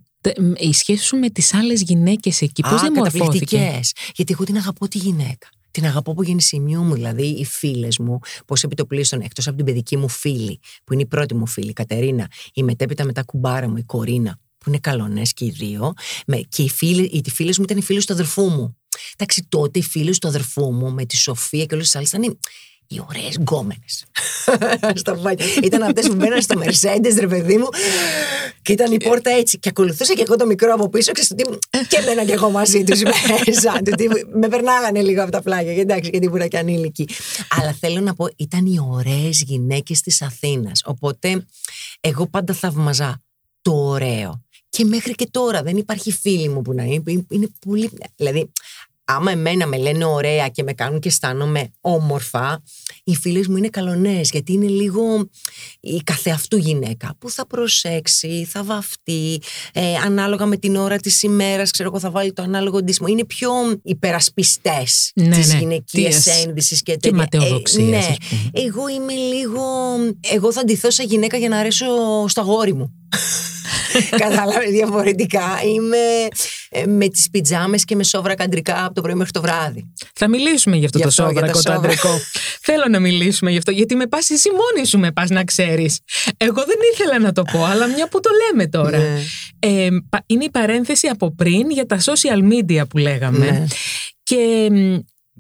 η 0.57 0.73
σχέση 0.73 1.03
σου 1.03 1.17
με 1.17 1.29
τις 1.29 1.53
άλλες 1.53 1.81
γυναίκες 1.81 2.41
εκεί, 2.41 2.61
πώς 2.61 2.81
διαμορφώθηκε. 2.81 3.79
Γιατί 4.15 4.33
εγώ 4.33 4.43
την 4.43 4.57
αγαπώ 4.57 4.87
τη 4.87 4.97
γυναίκα. 4.97 5.47
Την 5.77 5.85
αγαπώ 5.85 6.11
από 6.11 6.23
γεννησιμιού 6.23 6.81
μου, 6.81 6.93
δηλαδή 6.93 7.25
οι 7.25 7.45
φίλες 7.45 7.97
μου, 7.97 8.19
πώς 8.45 8.63
επιτοπλίστων, 8.63 9.21
εκτός 9.21 9.47
από 9.47 9.55
την 9.55 9.65
παιδική 9.65 9.97
μου 9.97 10.07
φίλη, 10.07 10.59
που 10.83 10.93
είναι 10.93 11.01
η 11.01 11.05
πρώτη 11.05 11.35
μου 11.35 11.47
φίλη, 11.47 11.69
η 11.69 11.73
Κατερίνα, 11.73 12.27
η 12.53 12.63
μετέπειτα 12.63 13.05
μετά 13.05 13.23
κουμπάρα 13.23 13.69
μου, 13.69 13.77
η 13.77 13.83
Κορίνα, 13.83 14.39
που 14.57 14.69
είναι 14.69 14.77
καλονές 14.77 15.33
και 15.33 15.45
οι 15.45 15.49
δύο, 15.49 15.93
με, 16.27 16.37
και 16.37 16.63
οι 16.63 16.69
φίλε 16.69 17.01
οι 17.01 17.23
φίλες 17.29 17.57
μου 17.57 17.63
ήταν 17.63 17.77
οι 17.77 17.81
φίλε 17.81 17.99
του 17.99 18.13
αδερφού 18.13 18.49
μου. 18.49 18.77
Εντάξει, 19.13 19.45
τότε 19.49 19.79
οι 19.79 19.81
φίλε 19.81 20.11
του 20.11 20.27
αδερφού 20.27 20.73
μου 20.73 20.91
με 20.91 21.05
τη 21.05 21.17
Σοφία 21.17 21.65
και 21.65 21.73
όλες 21.73 21.85
τις 21.85 21.95
άλλες 21.95 22.09
ήταν 22.09 22.39
οι 22.87 23.01
ωραίες 23.09 23.35
γκόμενες. 23.37 24.05
ήταν 25.63 25.83
αυτές 25.83 26.07
που 26.07 26.15
μπαίναν 26.15 26.41
στο 26.41 26.61
Mercedes, 26.63 27.15
ρε 27.19 27.27
παιδί 27.27 27.57
μου, 27.57 27.67
και 28.61 28.71
ήταν 28.71 28.91
η 28.91 28.97
πόρτα 28.97 29.31
έτσι. 29.31 29.59
Και 29.59 29.69
ακολουθούσα 29.69 30.13
και 30.13 30.23
εγώ 30.27 30.35
το 30.35 30.45
μικρό 30.45 30.73
από 30.73 30.89
πίσω, 30.89 31.11
και, 31.11 31.27
και 31.89 32.01
μπαίνα 32.05 32.25
και 32.25 32.33
εγώ 32.33 32.49
μαζί 32.49 32.83
τους 32.83 33.01
μέσα. 33.01 33.79
με 34.33 34.47
περνάγανε 34.47 35.01
λίγο 35.01 35.21
από 35.21 35.31
τα 35.31 35.41
πλάγια, 35.41 35.73
εντάξει, 35.73 36.09
γιατί 36.09 36.25
ήμουν 36.25 36.47
και 36.47 36.57
ανήλικη. 36.57 37.07
Αλλά 37.49 37.73
θέλω 37.79 37.99
να 37.99 38.13
πω, 38.13 38.27
ήταν 38.35 38.65
οι 38.65 38.79
ωραίες 38.89 39.41
γυναίκες 39.41 40.01
της 40.01 40.21
Αθήνας. 40.21 40.81
Οπότε 40.85 41.45
εγώ 41.99 42.27
πάντα 42.27 42.53
θαυμαζά 42.53 43.21
το 43.61 43.71
ωραίο. 43.73 44.45
Και 44.69 44.85
μέχρι 44.85 45.13
και 45.13 45.27
τώρα 45.31 45.63
δεν 45.63 45.77
υπάρχει 45.77 46.11
φίλη 46.11 46.49
μου 46.49 46.61
που 46.61 46.73
να 46.73 46.83
είναι. 46.83 47.25
Είναι 47.29 47.47
πολύ. 47.65 47.91
Δηλαδή, 48.15 48.51
άμα 49.07 49.31
εμένα 49.31 49.67
με 49.67 49.77
λένε 49.77 50.05
ωραία 50.05 50.47
και 50.47 50.63
με 50.63 50.73
κάνουν 50.73 50.99
και 50.99 51.07
αισθάνομαι 51.07 51.71
όμορφα, 51.81 52.63
οι 53.03 53.15
φίλες 53.15 53.47
μου 53.47 53.57
είναι 53.57 53.69
καλονές, 53.69 54.29
γιατί 54.29 54.53
είναι 54.53 54.67
λίγο 54.67 55.29
η 55.79 56.01
καθεαυτού 56.03 56.57
γυναίκα 56.57 57.15
που 57.19 57.29
θα 57.29 57.47
προσέξει, 57.47 58.47
θα 58.49 58.63
βαφτεί, 58.63 59.41
ε, 59.73 59.95
ανάλογα 59.95 60.45
με 60.45 60.57
την 60.57 60.75
ώρα 60.75 60.97
της 60.97 61.23
ημέρας, 61.23 61.71
ξέρω 61.71 61.89
εγώ, 61.89 61.99
θα 61.99 62.11
βάλει 62.11 62.33
το 62.33 62.41
ανάλογο 62.41 62.83
ντύσιμο. 62.83 63.07
Είναι 63.07 63.25
πιο 63.25 63.51
υπερασπιστές 63.83 65.11
ναι, 65.15 65.37
της 65.37 65.53
ναι, 65.53 65.59
γυναικείας 65.59 66.25
ένδυσης 66.45 66.81
και 66.81 66.97
τέτοια. 66.97 67.25
Και 67.25 67.37
ε, 67.77 67.81
ναι. 67.81 68.15
Εγώ 68.51 68.87
είμαι 68.87 69.13
λίγο. 69.13 69.63
Εγώ 70.31 70.51
θα 70.51 70.63
ντυθώ 70.63 70.91
σαν 70.91 71.05
γυναίκα 71.05 71.37
για 71.37 71.49
να 71.49 71.57
αρέσω 71.57 71.85
στα 72.27 72.41
γόρι 72.41 72.73
μου. 72.73 72.93
Κατάλαβε 74.23 74.65
διαφορετικά. 74.69 75.61
Είμαι 75.65 76.27
ε, 76.69 76.85
με 76.85 77.07
τις 77.07 77.29
πιτζάμες 77.29 77.83
και 77.83 77.95
με 77.95 78.03
σόβρα 78.03 78.35
καντρικά 78.35 78.85
από 78.85 78.93
το 78.93 79.01
πρωί 79.01 79.13
μέχρι 79.13 79.31
το 79.31 79.41
βράδυ. 79.41 79.93
Θα 80.13 80.27
μιλήσουμε 80.27 80.75
για 80.75 80.85
αυτό, 80.85 80.99
το 80.99 81.09
σόβρα 81.09 81.51
το 81.51 81.71
αντρικό. 81.71 82.19
Θέλω 82.67 82.87
να 82.89 82.99
μιλήσουμε 82.99 83.51
γι' 83.51 83.57
αυτό, 83.57 83.71
γιατί 83.71 83.95
με 83.95 84.07
πας 84.07 84.29
εσύ 84.29 84.49
μόνη 84.49 84.87
σου 84.87 84.99
με 84.99 85.11
πας 85.11 85.29
να 85.29 85.43
ξέρεις. 85.43 85.99
Εγώ 86.37 86.63
δεν 86.65 86.75
ήθελα 86.93 87.19
να 87.19 87.31
το 87.31 87.43
πω, 87.43 87.63
αλλά 87.63 87.87
μια 87.87 88.07
που 88.07 88.19
το 88.19 88.29
λέμε 88.45 88.67
τώρα. 88.67 88.97
Ναι. 88.97 89.21
Ε, 89.59 89.87
είναι 90.25 90.43
η 90.43 90.49
παρένθεση 90.49 91.07
από 91.07 91.35
πριν 91.35 91.69
για 91.69 91.85
τα 91.85 91.99
social 91.99 92.53
media 92.53 92.87
που 92.89 92.97
λέγαμε. 92.97 93.51
Ναι. 93.51 93.65
Και 94.23 94.67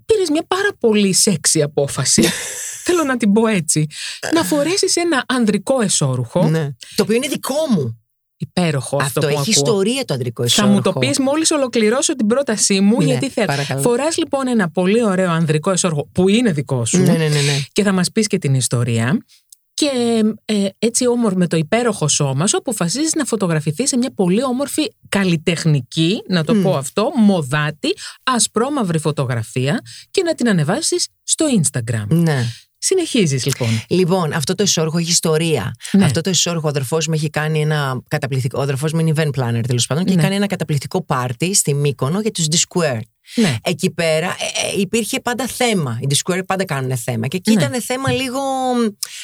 πήρες 0.05 0.29
μια 0.31 0.43
πάρα 0.47 0.69
πολύ 0.79 1.13
σεξι 1.13 1.61
απόφαση. 1.61 2.23
Θέλω 2.85 3.03
να 3.03 3.17
την 3.17 3.31
πω 3.31 3.47
έτσι. 3.47 3.87
να 4.33 4.43
φορέσεις 4.43 4.95
ένα 4.95 5.23
ανδρικό 5.27 5.81
εσώρουχο. 5.81 6.49
Ναι. 6.49 6.69
Το 6.95 7.03
οποίο 7.03 7.15
είναι 7.15 7.27
δικό 7.27 7.55
μου. 7.69 8.01
Υπέροχο 8.39 8.97
αυτό, 9.01 9.19
αυτό 9.25 9.39
έχει 9.39 9.49
ιστορία 9.49 10.05
το 10.05 10.13
αντρικό 10.13 10.43
εσώρουχο. 10.43 10.81
Θα 10.81 10.89
μου 10.89 10.93
το 10.93 10.99
πεις 10.99 11.19
μόλις 11.19 11.51
ολοκληρώσω 11.51 12.15
την 12.15 12.27
πρότασή 12.27 12.79
μου, 12.79 12.97
ναι, 12.97 13.05
γιατί 13.05 13.29
θέλω. 13.29 13.81
Φοράς 13.81 14.17
λοιπόν 14.17 14.47
ένα 14.47 14.69
πολύ 14.69 15.03
ωραίο 15.03 15.31
ανδρικό 15.31 15.71
εσώρουχο 15.71 16.07
που 16.11 16.29
είναι 16.29 16.51
δικό 16.51 16.85
σου. 16.85 16.97
Ναι, 16.97 17.11
ναι, 17.11 17.17
ναι, 17.17 17.27
ναι. 17.27 17.59
Και 17.71 17.83
θα 17.83 17.91
μας 17.91 18.11
πεις 18.11 18.27
και 18.27 18.37
την 18.37 18.53
ιστορία. 18.53 19.25
Και 19.73 20.23
ε, 20.45 20.67
έτσι 20.79 21.07
όμορφο 21.07 21.37
με 21.37 21.47
το 21.47 21.57
υπέροχο 21.57 22.07
σώμα 22.07 22.47
σου 22.47 22.57
αποφασίζεις 22.57 23.13
να 23.13 23.25
φωτογραφηθείς 23.25 23.89
σε 23.89 23.97
μια 23.97 24.11
πολύ 24.15 24.43
όμορφη 24.43 24.87
καλλιτεχνική, 25.09 26.23
να 26.27 26.43
το 26.43 26.55
πω 26.55 26.77
αυτό, 26.77 27.11
μοδάτη, 27.15 27.93
ασπρόμαυρη 28.23 28.99
φωτογραφία 28.99 29.81
και 30.11 30.23
να 30.23 30.35
την 30.35 30.49
ανεβάσεις 30.49 31.07
στο 31.23 31.45
Instagram. 31.61 32.05
Ναι. 32.07 32.45
Συνεχίζεις 32.77 33.45
λοιπόν. 33.45 33.67
Λοιπόν, 33.87 34.33
αυτό 34.33 34.55
το 34.55 34.63
εσόργο 34.63 34.97
έχει 34.97 35.09
ιστορία. 35.09 35.75
Ναι. 35.91 36.05
Αυτό 36.05 36.21
το 36.21 36.29
εσόργο, 36.29 36.61
ο 36.63 36.67
αδερφός 36.67 37.07
μου 37.07 37.13
έχει 37.13 37.29
κάνει 37.29 37.61
ένα 37.61 38.01
καταπληκτικό. 38.07 38.59
Ο 38.59 38.61
αδερφός 38.61 38.93
μου 38.93 38.99
είναι 38.99 39.11
event 39.15 39.29
planner 39.39 39.61
τέλος 39.67 39.85
πάντων 39.87 40.03
και 40.03 40.11
έχει 40.11 40.21
κάνει 40.21 40.35
ένα 40.35 40.47
καταπληκτικό 40.47 41.03
πάρτι 41.03 41.53
στη 41.53 41.73
Μύκονο 41.73 42.21
για 42.21 42.31
τους 42.31 42.45
Disquare. 42.51 42.99
Ναι. 43.35 43.55
Εκεί 43.63 43.89
πέρα 43.89 44.25
ε, 44.27 44.77
ε, 44.77 44.79
υπήρχε 44.79 45.19
πάντα 45.19 45.47
θέμα. 45.47 45.99
Οι 46.01 46.07
Discord 46.09 46.41
πάντα 46.45 46.65
κάνουν 46.65 46.97
θέμα. 46.97 47.27
Και 47.27 47.37
εκεί 47.37 47.53
ναι. 47.53 47.63
ήταν 47.63 47.81
θέμα 47.81 48.11
λίγο. 48.11 48.39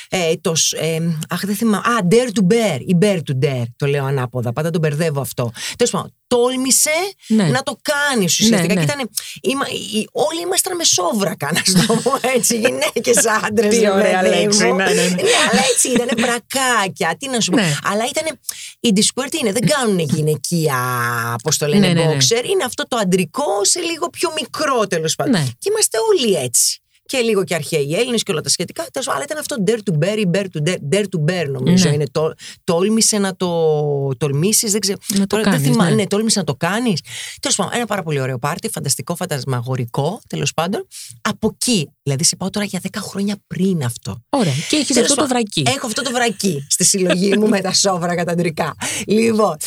Ε, 0.10 0.36
τος, 0.36 0.72
ε, 0.72 1.18
αχ, 1.30 1.46
δεν 1.46 1.56
θυμάμαι. 1.56 1.78
Α, 1.78 2.08
dare 2.10 2.30
to 2.40 2.54
bear 2.54 2.80
ή 2.80 2.98
bear 3.02 3.16
to 3.16 3.46
dare. 3.46 3.64
Το 3.76 3.86
λέω 3.86 4.06
ανάποδα. 4.06 4.54
Πάντα 4.54 4.70
τον 4.70 4.82
μπερδεύω 4.82 5.22
αυτό. 5.22 5.52
Τέλος 5.78 5.92
πάντων, 5.92 6.14
τόλμησε 6.28 6.98
ναι. 7.28 7.44
να 7.44 7.64
το 7.64 7.78
κάνεις 7.82 8.40
ουσιαστικά. 8.40 8.74
Ναι, 8.74 8.80
ναι. 8.80 8.86
Και 8.86 8.94
ήταν, 8.94 9.68
όλοι 10.12 10.42
ήμασταν 10.42 10.76
με 10.76 10.84
σόβρακα, 10.84 11.52
να 11.54 11.62
σου 11.66 11.88
το 11.88 11.94
πω 12.04 12.20
έτσι. 12.36 12.56
Γυναίκες, 12.64 13.26
άντρες. 13.46 13.78
Τι 13.78 13.90
ωραία 13.90 14.22
λέξη. 14.28 14.64
Ναι, 14.64 14.72
ναι, 14.72 14.94
ναι. 14.94 15.34
αλλά 15.52 15.62
έτσι 15.74 15.88
ήταν 15.90 16.08
μπρακάκια. 16.18 17.16
Τι 17.20 17.30
να 17.30 17.40
σου 17.40 17.52
πω. 17.52 17.58
Αλλά 17.84 18.04
ήταν. 18.10 18.40
Οι 18.80 18.94
Discord 18.96 19.34
είναι, 19.42 19.52
δεν 19.52 19.66
κάνουν 19.66 20.00
γυναικεία, 20.00 20.76
πώς 21.44 21.58
το 21.58 21.68
λένε, 21.68 21.94
boxer. 21.94 22.46
Είναι 22.52 22.64
αυτό 22.66 22.88
το 22.88 22.98
αντρικό 22.98 23.52
σε 23.62 23.80
λίγο 23.80 23.93
πιο 24.12 24.30
μικρό 24.40 24.88
τέλος 24.88 25.16
πάντων. 25.16 25.32
Ναι. 25.32 25.46
Και 25.58 25.70
είμαστε 25.70 25.98
όλοι 26.12 26.34
έτσι. 26.34 26.78
Και 27.06 27.18
λίγο 27.18 27.44
και 27.44 27.56
αρχαίοι 27.56 27.96
Έλληνες 27.96 28.24
και 28.24 28.32
όλα 28.32 28.42
τα 28.42 28.50
σχετικά. 28.50 28.86
Αλλά 29.06 29.24
ήταν 29.24 29.38
αυτό 29.38 29.56
dare 29.68 29.80
to 29.92 30.04
bear 30.04 30.18
ή 30.18 30.30
bear 30.34 30.44
to 30.44 30.70
dare, 30.70 30.78
dare 30.92 31.04
to 31.04 31.32
bear, 31.32 31.46
νομίζω. 31.50 31.88
Ναι. 31.88 31.94
Είναι 31.94 32.06
το, 32.12 32.34
τόλμησε 32.64 33.18
να 33.18 33.36
το 33.36 33.50
τολμήσεις. 34.18 34.72
Δεν 34.72 34.82
ξέρω. 34.82 34.98
Να 35.18 35.28
το 35.28 35.42
κάνεις, 35.42 35.62
δεν 35.62 35.76
ναι. 35.76 35.90
ναι, 35.90 36.08
τόλμησε 36.08 36.40
να 36.40 36.46
το 36.46 36.56
κάνεις. 36.56 37.02
Τέλος 37.40 37.58
πάντων, 37.58 37.74
ένα 37.76 37.86
πάρα 37.86 38.04
πολύ 38.04 38.20
ωραίο 38.20 38.40
πάρτι, 38.40 38.70
φανταστικό, 38.70 39.16
φαντασμαγορικό 39.16 40.22
τέλος 40.28 40.54
πάντων. 40.54 40.88
Από 41.22 41.50
εκεί, 41.54 41.90
δηλαδή 42.04 42.24
σε 42.24 42.36
πάω 42.36 42.50
τώρα 42.50 42.66
για 42.66 42.80
10 42.84 42.88
χρόνια 42.98 43.36
πριν 43.48 43.84
αυτό. 43.84 44.24
Ωραία. 44.30 44.54
Και 44.70 44.76
έχεις 44.76 44.98
αυτό 44.98 45.16
το 45.16 45.28
βρακί. 45.28 45.64
Έχω 45.66 45.88
αυτό 45.88 46.02
το 46.02 46.12
βρακί 46.12 46.66
στη 46.70 46.84
συλλογή 46.84 47.38
μου 47.38 47.48
με 47.48 47.62
τα 47.62 47.74
σόβρα 47.74 48.16
καταντρικά. 48.16 48.76
Λοιπόν, 49.08 49.58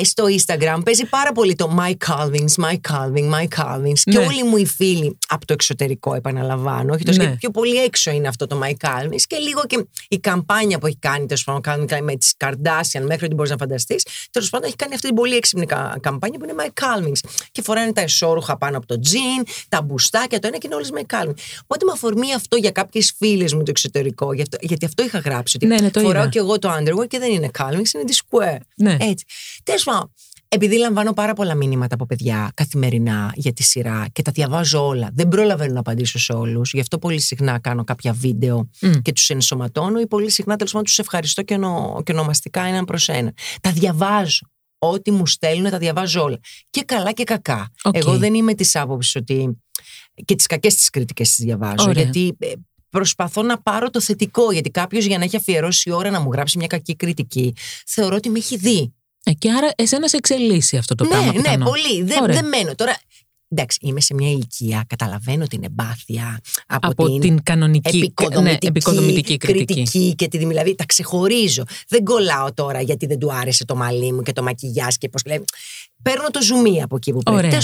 ε, 0.00 0.04
στο 0.04 0.24
Instagram 0.24 0.80
παίζει 0.84 1.04
πάρα 1.04 1.32
πολύ 1.32 1.54
το 1.54 1.76
My 1.78 1.92
Calvins, 2.06 2.64
My 2.64 2.74
Calvin, 2.90 3.30
My 3.30 3.46
Calvins. 3.56 4.00
Και 4.02 4.18
ναι. 4.18 4.24
όλοι 4.24 4.44
μου 4.44 4.56
οι 4.56 4.66
φίλοι 4.66 5.18
από 5.28 5.46
το 5.46 5.52
εξωτερικό, 5.52 6.14
επαναλαμβάνω, 6.14 6.94
όχι 6.94 7.04
τόσο 7.04 7.22
ναι. 7.22 7.36
πιο 7.36 7.50
πολύ 7.50 7.76
έξω 7.76 8.10
είναι 8.10 8.28
αυτό 8.28 8.46
το 8.46 8.60
My 8.62 8.72
Calvins 8.86 9.22
και 9.26 9.36
λίγο 9.36 9.62
και 9.66 9.86
η 10.08 10.18
καμπάνια 10.18 10.78
που 10.78 10.86
έχει 10.86 10.98
κάνει 10.98 11.26
τέλος 11.26 11.44
πάντων 11.44 11.88
με 12.02 12.16
τις 12.16 12.34
Kardashian 12.44 13.02
μέχρι 13.06 13.24
ό,τι 13.24 13.34
μπορείς 13.34 13.50
να 13.50 13.56
φανταστείς. 13.56 14.06
Τέλος 14.30 14.50
πάντων 14.50 14.66
έχει 14.66 14.76
κάνει 14.76 14.94
αυτή 14.94 15.06
την 15.06 15.16
πολύ 15.16 15.36
έξυπνη 15.36 15.66
καμπάνια 16.00 16.38
που 16.38 16.44
είναι 16.44 16.54
My 16.56 16.82
Calvins. 16.82 17.30
Και 17.52 17.62
φοράνε 17.62 17.92
τα 17.92 18.00
εσόρουχα 18.00 18.58
πάνω 18.58 18.76
από 18.76 18.86
το 18.86 18.98
τζιν, 18.98 19.42
τα 19.68 19.82
μπουστάκια, 19.82 20.38
το 20.38 20.46
ένα 20.46 20.58
και 20.58 20.66
είναι 20.66 20.74
όλες 20.74 20.90
My 20.94 21.16
Calvins. 21.16 21.34
Οπότε 21.62 21.84
με 21.84 21.92
αφορμή 21.92 22.34
αυτό 22.34 22.56
για 22.56 22.70
κάποιες 22.70 23.14
φίλες 23.18 23.54
μου 23.54 23.62
το 23.62 23.70
εξωτερικό, 23.70 24.32
γιατί 24.60 24.84
αυτό 24.84 25.04
είχα 25.04 25.18
γράψει. 25.18 25.56
Ότι 25.56 25.66
ναι, 25.66 25.76
ναι, 25.80 25.90
φοράω 26.00 26.28
και 26.28 26.38
εγώ 26.38 26.58
το 26.58 26.76
underwear 26.78 27.08
και 27.08 27.18
δεν 27.18 27.32
είναι 27.32 27.50
Calvins, 27.58 27.94
είναι 27.94 28.04
τη 28.04 28.16
Square. 28.28 28.60
Ναι. 28.76 28.96
Έτσι. 29.00 29.24
Τέλος 29.62 29.84
πάντων, 29.84 30.12
επειδή 30.48 30.78
λαμβάνω 30.78 31.12
πάρα 31.12 31.34
πολλά 31.34 31.54
μηνύματα 31.54 31.94
από 31.94 32.06
παιδιά 32.06 32.50
καθημερινά 32.54 33.32
για 33.34 33.52
τη 33.52 33.62
σειρά 33.62 34.06
και 34.12 34.22
τα 34.22 34.30
διαβάζω 34.32 34.86
όλα, 34.86 35.10
δεν 35.12 35.28
προλαβαίνω 35.28 35.72
να 35.72 35.80
απαντήσω 35.80 36.18
σε 36.18 36.32
όλους. 36.32 36.72
Γι' 36.72 36.80
αυτό 36.80 36.98
πολύ 36.98 37.20
συχνά 37.20 37.58
κάνω 37.58 37.84
κάποια 37.84 38.12
βίντεο 38.12 38.70
και 39.02 39.12
τους 39.12 39.30
ενσωματώνω 39.30 40.00
ή 40.00 40.06
πολύ 40.06 40.30
συχνά 40.30 40.56
τέλος 40.56 40.72
πάντων 40.72 40.86
τους 40.86 40.98
ευχαριστώ 40.98 41.42
και, 41.42 41.54
ονο, 41.54 42.00
και 42.04 42.12
ονομαστικά 42.12 42.62
έναν 42.62 42.84
προς 42.84 43.08
ένα. 43.08 43.32
Τα 43.60 43.70
διαβάζω. 43.70 44.46
Ό,τι 44.84 45.10
μου 45.10 45.26
στέλνουν 45.26 45.70
τα 45.70 45.78
διαβάζω 45.78 46.22
όλα. 46.22 46.38
Και 46.70 46.82
καλά 46.82 47.12
και 47.12 47.24
κακά. 47.24 47.70
Εγώ 47.92 48.18
δεν 48.18 48.34
είμαι 48.34 48.54
της 48.54 48.76
άποψης 48.76 49.14
ότι. 49.14 49.58
και 50.24 50.34
τις 50.34 50.46
κακές 50.46 50.74
τις 50.74 50.90
κριτικές 50.90 51.34
τις 51.34 51.44
διαβάζω. 51.44 51.90
Γιατί 51.90 52.36
ε, 52.38 52.52
προσπαθώ 52.90 53.42
να 53.42 53.62
πάρω 53.62 53.90
το 53.90 54.00
θετικό. 54.00 54.52
Γιατί 54.52 54.70
κάποιος 54.70 55.04
για 55.04 55.18
να 55.18 55.24
έχει 55.24 55.36
αφιερώσει 55.36 55.90
ώρα 55.90 56.10
να 56.10 56.20
μου 56.20 56.32
γράψει 56.32 56.58
μια 56.58 56.66
κακή 56.66 56.96
κριτική, 56.96 57.54
θεωρώ 57.86 58.16
ότι 58.16 58.28
με 58.28 58.38
έχει 58.38 58.56
δει. 58.56 58.94
Ε, 59.24 59.32
και 59.32 59.50
άρα 59.50 59.70
εσένα 59.76 60.08
σε 60.08 60.16
εξελίσσει 60.16 60.76
αυτό 60.76 60.94
το 60.94 61.04
ναι, 61.04 61.10
πράγμα. 61.10 61.32
Ναι, 61.32 61.56
ναι, 61.56 61.64
πολύ. 61.64 62.02
Δεν, 62.02 62.26
δεν 62.26 62.48
μένω. 62.48 62.74
Τώρα, 62.74 62.96
εντάξει, 63.52 63.78
είμαι 63.82 64.00
σε 64.00 64.14
μια 64.14 64.30
ηλικία, 64.30 64.84
καταλαβαίνω 64.86 65.46
την 65.46 65.64
εμπάθεια 65.64 66.40
από, 66.66 66.88
από 66.88 67.06
την, 67.06 67.20
την 67.20 67.42
κανονική 67.42 67.96
επικοδομητική, 67.96 68.64
ναι, 68.64 68.68
επικοδομητική 68.68 69.36
κριτική. 69.36 69.74
κριτική. 69.74 70.14
και 70.14 70.28
τη, 70.28 70.38
δηλαδή 70.38 70.74
τα 70.74 70.84
ξεχωρίζω. 70.86 71.62
Δεν 71.88 72.04
κολλάω 72.04 72.54
τώρα 72.54 72.80
γιατί 72.80 73.06
δεν 73.06 73.18
του 73.18 73.32
άρεσε 73.32 73.64
το 73.64 73.76
μαλλί 73.76 74.12
μου 74.12 74.22
και 74.22 74.32
το 74.32 74.42
μακιγιάζ 74.42 74.94
και 74.98 75.08
πώς 75.08 75.24
λέει. 75.24 75.44
Παίρνω 76.02 76.28
το 76.30 76.42
ζουμί 76.42 76.82
από 76.82 76.96
εκεί 76.96 77.12
που 77.12 77.22
πρέπει. 77.22 77.56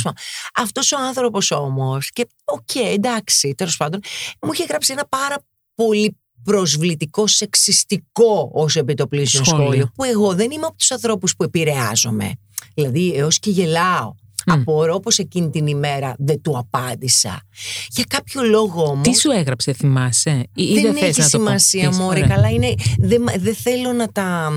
Αυτός 0.54 0.92
ο 0.92 0.96
άνθρωπος 0.98 1.50
όμως, 1.50 2.10
και 2.10 2.26
ok, 2.44 2.60
okay, 2.74 2.94
εντάξει, 2.94 3.54
τέλος 3.56 3.76
πάντων, 3.76 4.00
μου 4.42 4.52
είχε 4.52 4.64
γράψει 4.68 4.92
ένα 4.92 5.06
πάρα 5.08 5.36
πολύ 5.74 6.16
προσβλητικό, 6.44 7.26
σεξιστικό 7.26 8.50
ως 8.52 8.76
επί 8.76 8.92
το 8.92 9.03
πλείστον 9.03 9.44
σχόλιο. 9.44 9.64
σχόλιο. 9.64 9.90
Που 9.94 10.04
εγώ 10.04 10.34
δεν 10.34 10.50
είμαι 10.50 10.66
από 10.66 10.76
τους 10.76 10.90
ανθρώπους 10.90 11.36
που 11.36 11.44
επηρεάζομαι. 11.44 12.32
Δηλαδή, 12.74 13.12
έως 13.14 13.38
και 13.38 13.50
γελάω. 13.50 14.14
Απορώ 14.52 15.00
πως 15.00 15.18
εκείνη 15.18 15.50
την 15.50 15.66
ημέρα 15.66 16.14
δεν 16.18 16.40
του 16.42 16.58
απάντησα. 16.58 17.42
Για 17.88 18.04
κάποιο 18.08 18.42
λόγο 18.42 18.82
όμως... 18.82 19.08
Τι 19.08 19.18
σου 19.18 19.30
έγραψε, 19.30 19.72
θυμάσαι, 19.72 20.48
ή 20.54 20.74
δεν, 20.74 20.82
δεν 20.82 20.96
έχει 20.96 21.20
να 21.20 21.26
σημασία, 21.26 21.90
μωρέ, 21.90 22.20
καλά 22.20 22.48
είναι. 22.48 22.74
Δεν, 22.98 23.24
δεν 23.38 23.54
θέλω 23.54 23.92
να 23.92 24.12
τα 24.12 24.52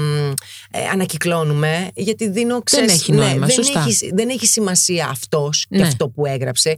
ε, 0.71 0.87
ανακυκλώνουμε, 0.93 1.87
γιατί 1.95 2.29
δίνω 2.29 2.61
ξέρεις, 2.61 2.87
Δεν 2.87 2.95
έχει 2.95 3.11
νόημα, 3.11 3.45
ναι, 3.45 3.51
σωστά. 3.51 3.79
Δεν 3.79 3.89
έχει, 3.89 4.11
δεν 4.13 4.29
έχει 4.29 4.47
σημασία 4.47 5.07
αυτός 5.07 5.65
και 5.69 5.77
Ναι. 5.77 5.87
αυτό 5.87 6.09
που 6.09 6.25
έγραψε. 6.25 6.75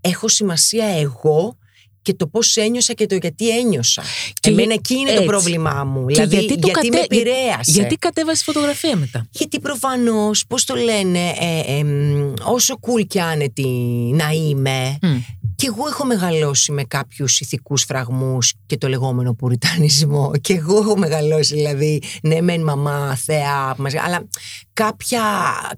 Έχω 0.00 0.28
σημασία 0.28 0.86
εγώ 0.86 1.56
και 2.04 2.14
το 2.14 2.26
πώς 2.26 2.56
ένιωσα 2.56 2.92
και 2.92 3.06
το 3.06 3.14
γιατί 3.20 3.58
ένιωσα. 3.58 4.02
Και 4.40 4.50
Εμένα 4.50 4.64
για- 4.66 4.74
εκεί 4.78 4.94
είναι 4.94 5.10
έτσι. 5.10 5.22
το 5.24 5.30
πρόβλημά 5.30 5.84
μου. 5.84 6.06
Και 6.06 6.14
δηλαδή, 6.14 6.36
γιατί, 6.36 6.60
το 6.60 6.66
γιατί 6.66 6.88
κατέ- 6.88 6.90
με 7.10 7.16
για- 7.16 7.32
επηρέασε. 7.32 7.70
Γιατί 7.70 7.96
κατέβασες 7.96 8.42
φωτογραφία 8.44 8.96
μετά; 8.96 9.26
Γιατί 9.30 9.60
προφανώς, 9.60 10.44
πώς 10.48 10.64
το 10.64 10.74
λένε, 10.74 11.18
ε, 11.18 11.78
ε, 11.78 11.84
μ, 11.84 12.32
όσο 12.44 12.74
cool 12.80 13.06
και 13.06 13.20
άνετη 13.20 13.66
να 14.14 14.30
είμαι, 14.30 14.98
Μμ. 15.02 15.16
και 15.56 15.66
εγώ 15.66 15.86
έχω 15.88 16.04
μεγαλώσει 16.04 16.72
με 16.72 16.84
κάποιους 16.84 17.40
ηθικούς 17.40 17.82
φραγμούς 17.82 18.54
και 18.66 18.76
το 18.76 18.88
λεγόμενο 18.88 19.34
πουριτανισμό. 19.34 20.30
Και 20.40 20.54
εγώ 20.54 20.76
έχω 20.78 20.96
μεγαλώσει, 20.98 21.54
δηλαδή, 21.54 22.02
ναι, 22.22 22.40
μεν 22.40 22.62
μαμά, 22.62 23.16
θεά, 23.16 23.74
μας- 23.78 23.94
αλλά 23.94 24.28
κάποια 24.72 25.22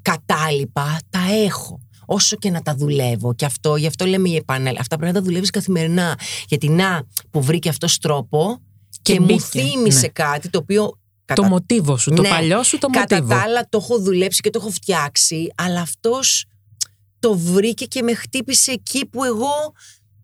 κατάλοιπα 0.02 0.98
τα 1.10 1.20
έχω. 1.44 1.80
Όσο 2.06 2.36
και 2.36 2.50
να 2.50 2.62
τα 2.62 2.74
δουλεύω. 2.74 3.34
Και 3.34 3.44
αυτό, 3.44 3.76
γι' 3.76 3.86
αυτό 3.86 4.04
λέμε 4.06 4.28
η 4.28 4.36
επανέλ. 4.36 4.76
Αυτά 4.78 4.96
πρέπει 4.96 5.12
να 5.12 5.18
τα 5.20 5.24
δουλεύεις 5.26 5.50
καθημερινά. 5.50 6.18
Γιατί 6.48 6.68
να, 6.68 7.02
που 7.30 7.42
βρήκε 7.42 7.68
αυτός 7.68 7.98
τρόπο 7.98 8.60
και, 9.02 9.12
Και 9.12 9.20
μου 9.20 9.26
μπήκε, 9.26 9.40
θύμισε 9.42 10.00
ναι. 10.00 10.08
κάτι 10.08 10.50
το 10.50 10.58
οποίο. 10.58 10.98
Το 11.24 11.34
κατά 11.34 11.48
μοτίβο 11.48 11.96
σου, 11.96 12.10
το 12.10 12.22
Ναι. 12.22 12.28
παλιό 12.28 12.62
σου 12.62 12.78
το 12.78 12.86
Κατά 12.86 13.16
μοτίβο. 13.16 13.34
τα 13.34 13.42
άλλα 13.42 13.68
το 13.68 13.78
έχω 13.82 13.98
δουλέψει 13.98 14.40
και 14.40 14.50
το 14.50 14.58
έχω 14.62 14.70
φτιάξει, 14.70 15.48
αλλά 15.54 15.80
αυτός 15.80 16.44
το 17.18 17.36
βρήκε 17.38 17.84
και 17.84 18.02
με 18.02 18.14
χτύπησε 18.14 18.72
εκεί 18.72 19.06
που 19.06 19.24
εγώ 19.24 19.72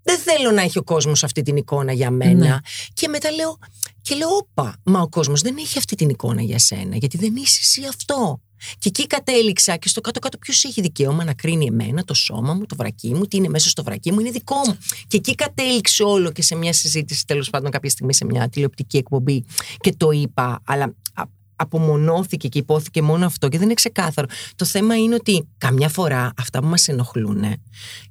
δεν 0.03 0.19
θέλω 0.19 0.51
να 0.51 0.63
έχει 0.63 0.79
ο 0.79 0.83
κόσμος 0.83 1.25
αυτή 1.25 1.43
την 1.43 1.57
εικόνα 1.57 1.93
για 1.93 2.11
μένα. 2.11 2.47
Ναι. 2.47 2.57
Και 2.93 3.09
μετά 3.09 3.31
λέω, 3.31 3.59
και 4.03 4.15
λέω, 4.15 4.29
όπα, 4.29 4.77
μα 4.85 5.01
ο 5.01 5.09
κόσμος 5.09 5.41
δεν 5.41 5.57
έχει 5.59 5.79
αυτή 5.79 5.97
την 5.97 6.09
εικόνα 6.09 6.43
για 6.43 6.59
σένα, 6.59 6.97
γιατί 6.97 7.17
δεν 7.19 7.37
είσαι 7.37 7.59
εσύ 7.63 7.87
αυτό. 7.89 8.41
Και 8.79 8.89
εκεί 8.89 9.07
κατέληξα 9.07 9.77
και 9.77 9.89
στο 9.89 10.01
κάτω-κάτω 10.01 10.39
ποιος 10.39 10.65
έχει 10.65 10.81
δικαίωμα 10.81 11.25
να 11.25 11.35
κρίνει 11.35 11.67
εμένα, 11.67 12.05
το 12.05 12.15
σώμα 12.15 12.55
μου, 12.55 12.67
το 12.67 12.77
βρακί 12.77 13.15
μου, 13.15 13.27
τι 13.27 13.37
είναι 13.37 13.49
μέσα 13.49 13.69
στο 13.69 13.83
βρακί 13.83 14.13
μου, 14.13 14.21
είναι 14.21 14.31
δικό 14.31 14.57
μου. 14.57 14.79
Και 15.07 15.17
εκεί 15.17 15.35
κατέληξε 15.35 16.03
όλο 16.03 16.33
και 16.33 16.43
σε 16.43 16.55
μια 16.55 16.73
συζήτηση, 16.73 17.27
τέλος 17.27 17.51
πάντων, 17.51 17.71
κάποια 17.71 17.91
στιγμή 17.91 18.15
σε 18.15 18.25
μια 18.25 18.49
τηλεοπτική 18.49 18.97
εκπομπή 18.97 19.45
και 19.81 19.95
το 19.97 20.11
είπα, 20.11 20.61
αλλά 20.65 20.95
α- 21.15 21.25
απομονώθηκε 21.57 22.49
και 22.49 22.59
υπόθηκε 22.59 23.03
μόνο 23.03 23.27
αυτό 23.27 23.49
και 23.49 23.57
δεν 23.57 23.67
είναι 23.67 23.75
ξεκάθαρο. 23.75 24.27
Το 24.57 24.65
θέμα 24.65 24.97
είναι 24.97 25.15
ότι 25.15 25.49
καμιά 25.59 25.89
φορά 25.89 26.33
αυτά 26.37 26.61
που 26.61 26.67
μας 26.67 26.89
ενοχλούν 26.89 27.45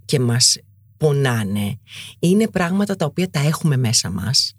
και 0.06 0.20
μας 0.20 0.58
πονάνε 0.98 1.80
είναι 2.20 2.48
πράγματα 2.48 2.96
τα 2.96 3.06
οποία 3.06 3.30
τα 3.30 3.40
έχουμε 3.40 3.78
μέσα 3.78 4.10
μας 4.10 4.56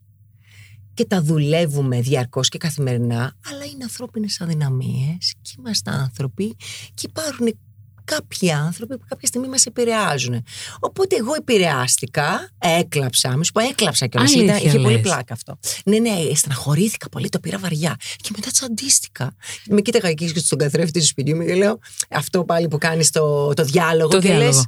και 0.95 1.05
τα 1.05 1.23
δουλεύουμε 1.23 2.01
διαρκώς 2.01 2.49
και 2.49 2.59
καθημερινά 2.59 3.35
αλλά 3.51 3.65
είναι 3.65 3.83
ανθρώπινες 3.85 4.41
αδυναμίες 4.41 5.35
και 5.43 5.51
είμαστε 5.59 5.91
άνθρωποι 5.91 6.57
και 6.95 7.07
υπάρχουν 7.09 7.57
κάποιοι 8.05 8.51
άνθρωποι 8.51 8.99
που 8.99 9.05
κάποια 9.09 9.27
στιγμή 9.29 9.49
μας 9.49 9.67
επηρεάζουν. 9.67 10.45
Οπότε 10.81 11.17
εγώ 11.17 11.35
επηρεάστηκα, 11.35 12.49
έκλαψα, 12.59 13.37
μη 13.37 13.45
σου 13.45 13.53
πω 13.53 13.61
έκλαψα 13.61 14.07
κιόλας, 14.07 14.31
Αλήθεια 14.35 14.55
ήταν, 14.57 14.67
είχε 14.67 14.79
πολύ 14.79 14.93
λες. 14.93 15.01
πλάκα 15.03 15.35
αυτό. 15.35 15.59
Ναι, 15.85 15.99
ναι, 15.99 16.11
στεναχωρήθηκα 16.35 17.09
πολύ, 17.09 17.29
το 17.29 17.39
πήρα 17.41 17.59
βαριά. 17.59 17.97
Και 18.17 18.31
μετά 18.37 18.51
τσαντίστηκα. 18.51 19.35
Με 19.69 19.81
κοίταγα 19.81 20.09
εκεί 20.09 20.29
στον 20.29 20.59
καθρέφτη 20.59 20.99
του 21.01 21.07
σπιτιού 21.07 21.37
μου 21.37 21.45
και 21.45 21.55
λέω 21.55 21.79
αυτό 22.11 22.45
πάλι 22.45 22.69
που 22.69 22.79
κάνεις 22.79 23.11
το, 23.11 23.53
το 23.55 23.65
διάλογο 23.65 24.09
Το 24.09 24.19
και 24.19 24.27
διάλογο. 24.29 24.47
λες 24.47 24.65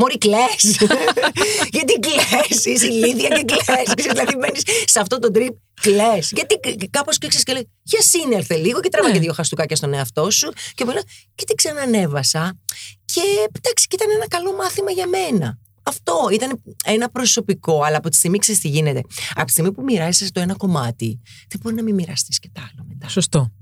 Μωρή 0.00 0.18
κλαις 0.18 0.76
Γιατί 1.74 1.92
κλαις 1.92 2.64
Είσαι 2.64 2.86
ηλίθια 2.86 3.28
και 3.28 3.44
κλαις 3.44 4.06
Δηλαδή 4.06 4.36
μένεις 4.36 4.62
σε 4.84 5.00
αυτό 5.00 5.18
το 5.18 5.30
τρίπ 5.30 5.54
Κλαις 5.80 6.32
Γιατί 6.34 6.86
κάπως 6.90 7.18
κλείξες 7.18 7.42
και 7.42 7.52
λέει 7.52 7.68
Για 7.82 8.00
σύνερθε 8.02 8.56
λίγο 8.56 8.80
και 8.80 8.88
τράβα 8.88 9.08
Ναι. 9.08 9.14
και 9.14 9.20
δύο 9.20 9.32
χαστούκάκια 9.32 9.76
στον 9.76 9.94
εαυτό 9.94 10.30
σου 10.30 10.52
Και 10.74 10.84
μου 10.84 10.92
λέει 10.92 11.02
Και 11.34 11.44
την 11.44 11.56
ξανανέβασα 11.56 12.58
Και 13.04 13.20
εντάξει 13.52 13.86
και 13.86 13.96
ήταν 14.00 14.08
ένα 14.16 14.28
καλό 14.28 14.56
μάθημα 14.56 14.90
για 14.90 15.06
μένα 15.06 15.58
αυτό 15.82 16.28
ήταν 16.32 16.62
ένα 16.84 17.10
προσωπικό, 17.10 17.82
αλλά 17.82 17.96
από 17.96 18.08
τη 18.08 18.16
στιγμή 18.16 18.38
ξέρεις 18.38 18.60
τι 18.60 18.68
γίνεται. 18.68 19.00
Από 19.34 19.44
τη 19.44 19.52
στιγμή 19.52 19.72
που 19.72 19.82
μοιράζεσαι 19.82 20.32
το 20.32 20.40
ένα 20.40 20.54
κομμάτι, 20.54 21.20
δεν 21.48 21.60
μπορεί 21.62 21.74
να 21.74 21.82
μην 21.82 21.94
μοιραστείς 21.94 22.38
και 22.38 22.50
τα 22.52 22.60
άλλο 22.60 22.86
μετά. 22.88 23.08
Σωστό. 23.08 23.52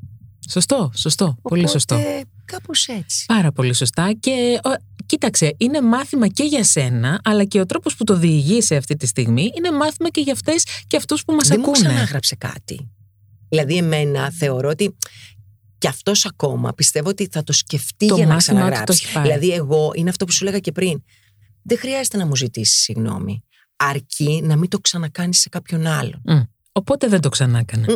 Σωστό, 0.51 0.91
σωστό. 0.95 1.37
Πολύ 1.43 1.69
σωστό. 1.69 2.01
Κάπως 2.53 2.87
έτσι. 2.87 3.25
Πάρα 3.27 3.53
πολύ 3.53 3.75
σωστά. 3.75 4.13
Και 4.21 4.59
ο, 4.65 4.69
κοίταξε, 5.07 5.55
είναι 5.59 5.81
μάθημα 5.83 6.29
και 6.29 6.45
για 6.45 6.65
σένα, 6.65 7.21
αλλά 7.25 7.45
και 7.45 7.61
ο 7.61 7.67
τρόπος 7.67 7.97
που 7.97 8.05
το 8.05 8.17
διηγείσαι 8.17 8.77
αυτή 8.77 8.97
τη 8.97 9.07
στιγμή 9.07 9.51
είναι 9.57 9.71
μάθημα 9.73 10.09
και 10.09 10.21
για 10.21 10.33
αυτές 10.33 10.65
και 10.87 10.97
αυτούς 10.97 11.25
που 11.25 11.35
μας 11.35 11.49
δεν 11.49 11.61
μου 11.65 11.71
ακούνε. 11.71 11.89
ξανάγραψε 11.89 12.35
κάτι. 12.37 12.91
Δηλαδή, 13.49 13.77
εμένα 13.77 14.31
θεωρώ 14.31 14.69
ότι 14.69 14.97
και 15.79 15.89
αυτός 15.89 16.27
ακόμα 16.27 16.73
πιστεύω 16.75 17.09
ότι 17.09 17.29
θα 17.31 17.43
το 17.45 17.53
σκεφτεί 17.53 18.07
Το 18.07 18.15
για 18.15 18.27
να 18.27 18.33
μάθημα 18.35 18.59
του 18.59 18.65
το 18.65 18.71
ξαναγράψει. 18.71 19.03
έχει 19.05 19.13
πάρει. 19.15 19.29
Δηλαδή, 19.29 19.53
εγώ 19.53 19.91
είναι 19.95 20.11
αυτό 20.11 20.25
που 20.25 20.33
σου 20.33 20.45
λέγα 20.45 20.59
και 20.59 20.73
πριν. 20.73 21.03
Δεν 21.63 21.79
χρειάζεται 21.79 22.17
να 22.17 22.27
μου 22.27 22.37
ζητήσεις 22.37 22.83
συγγνώμη. 22.83 23.43
Αρκεί 23.77 24.41
να 24.45 24.57
μην 24.57 24.69
το 24.69 24.79
ξανακάνεις 24.79 25.41
σε 25.41 25.49
κάποιον 25.49 25.87
άλλον. 25.87 26.21
Μμ. 26.25 26.41
Οπότε 26.73 27.09
δεν 27.09 27.21
το 27.21 27.29
ξανά 27.29 27.59
έκανα. 27.59 27.87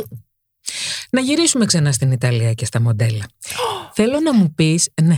Μμ. 1.13 1.19
Να 1.19 1.21
γυρίσουμε 1.21 1.65
ξανά 1.65 1.93
στην 1.93 2.11
Ιταλία 2.13 2.53
και 2.53 2.65
στα 2.65 2.81
μοντέλα. 2.81 3.25
Θέλω 3.95 4.21
να 4.21 4.35
μου 4.35 4.55
πεις... 4.55 4.89
Ναι. 5.03 5.17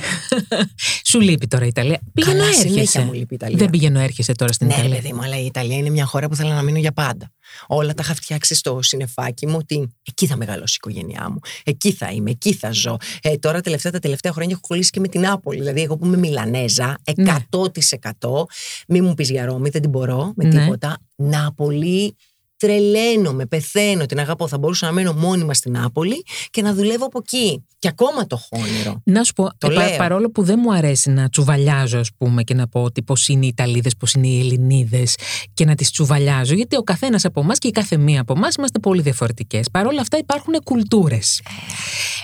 Σου 1.11 1.21
λείπει 1.21 1.47
τώρα 1.47 1.65
η 1.65 1.69
Ιταλία. 1.69 2.01
Πηγαίνω 2.13 2.39
Καλά, 2.39 2.53
συνέχεια 2.53 2.81
έρχεσαι. 2.81 3.05
μου 3.05 3.13
λείπει 3.13 3.33
η 3.35 3.37
Ιταλία. 3.41 3.57
Δεν 3.59 3.71
πηγαίνω 3.71 4.01
έρχεσαι 4.01 4.33
τώρα 4.35 4.53
στην 4.53 4.67
Ναι, 4.67 4.75
ρε 4.75 4.81
Ιταλία. 4.81 4.97
παιδί 5.01 5.13
μου, 5.13 5.23
αλλά 5.23 5.39
η 5.41 5.45
Ιταλία 5.45 5.77
είναι 5.77 5.91
μια 5.91 6.05
χώρα 6.05 6.29
που 6.29 6.35
θέλω 6.37 6.53
να 6.53 6.63
μείνω 6.63 6.79
για 6.79 6.93
πάντα. 6.93 7.33
Όλα 7.67 7.95
τα 7.95 8.03
είχα 8.05 8.15
φτιάξει 8.15 8.55
στο 8.55 8.83
συνεφάκι 8.83 9.47
μου 9.47 9.57
ότι 9.59 9.93
εκεί 10.09 10.27
θα 10.27 10.37
μεγαλώσει 10.37 10.73
η 10.75 10.77
οικογένειά 10.85 11.31
μου. 11.31 11.39
Εκεί 11.65 11.93
θα 11.93 12.11
είμαι, 12.11 12.31
εκεί 12.31 12.53
θα 12.55 12.71
ζω. 12.73 12.97
Ε, 13.23 13.37
τώρα 13.37 13.61
τελευταία, 13.61 13.93
τα 13.93 13.99
τελευταία 13.99 14.33
χρόνια 14.33 14.53
έχω 14.53 14.61
κολλήσει 14.69 14.91
και 14.91 15.01
με 15.01 15.09
την 15.09 15.21
Νάπολη. 15.21 15.59
Δηλαδή, 15.59 15.83
εγώ 15.83 15.97
που 15.97 16.07
είμαι 16.07 16.17
Μιλανέζα, 16.17 16.99
100%. 17.05 18.45
Μην 18.89 19.05
μου 19.05 19.15
πεις 19.15 19.31
για 19.31 19.45
Ρώμη, 19.45 19.69
δεν 19.69 19.81
την 19.81 19.91
μπορώ 19.91 20.33
με 20.37 20.45
Ναι. 20.45 20.61
τίποτα. 20.65 20.99
Νάπολη. 21.17 22.17
Τρελαίνομαι, 22.65 23.47
πεθαίνω, 23.47 24.07
την 24.07 24.19
αγαπώ. 24.19 24.49
Θα 24.49 24.59
μπορούσα 24.59 24.87
να 24.87 24.93
μένω 24.93 25.13
μόνιμα 25.13 25.55
στην 25.55 25.73
Νάπολη 25.73 26.25
και 26.51 26.63
να 26.63 26.75
δουλεύω 26.75 27.05
από 27.05 27.19
εκεί. 27.23 27.65
Και 27.79 27.89
ακόμα 27.89 28.27
το 28.27 28.41
έχω 28.53 28.63
όνειρο. 28.65 29.01
Να 29.05 29.25
σου 29.25 29.33
πω, 29.33 29.49
Το 29.59 29.71
ε, 29.71 29.75
πα- 29.75 29.87
λέω. 29.89 29.97
παρόλο 29.97 30.31
που 30.31 30.43
δεν 30.43 30.59
μου 30.63 30.73
αρέσει 30.75 31.11
να 31.11 31.29
τσουβαλιάζω, 31.29 31.99
ας 31.99 32.11
πούμε, 32.19 32.43
και 32.43 32.55
να 32.55 32.69
πω 32.69 32.83
ότι 32.83 33.03
πώς 33.03 33.29
είναι 33.29 33.45
οι 33.45 33.49
Ιταλίδες, 33.49 33.97
πώς 33.97 34.13
είναι 34.13 34.27
οι 34.27 34.39
Ελληνίδες 34.39 35.15
και 35.55 35.65
να 35.65 35.75
τις 35.75 35.91
τσουβαλιάζω, 35.91 36.55
γιατί 36.55 36.77
ο 36.77 36.83
καθένας 36.83 37.25
από 37.25 37.41
εμάς 37.41 37.59
και 37.59 37.69
η 37.69 37.71
κάθε 37.71 37.97
μία 37.97 38.21
από 38.21 38.33
εμάς 38.37 38.55
είμαστε 38.55 38.79
πολύ 38.79 39.03
διαφορετικές. 39.03 39.71
Παρ' 39.71 39.87
όλα 39.87 40.01
αυτά 40.01 40.19
υπάρχουν 40.19 40.55
κουλτούρες. 40.65 41.41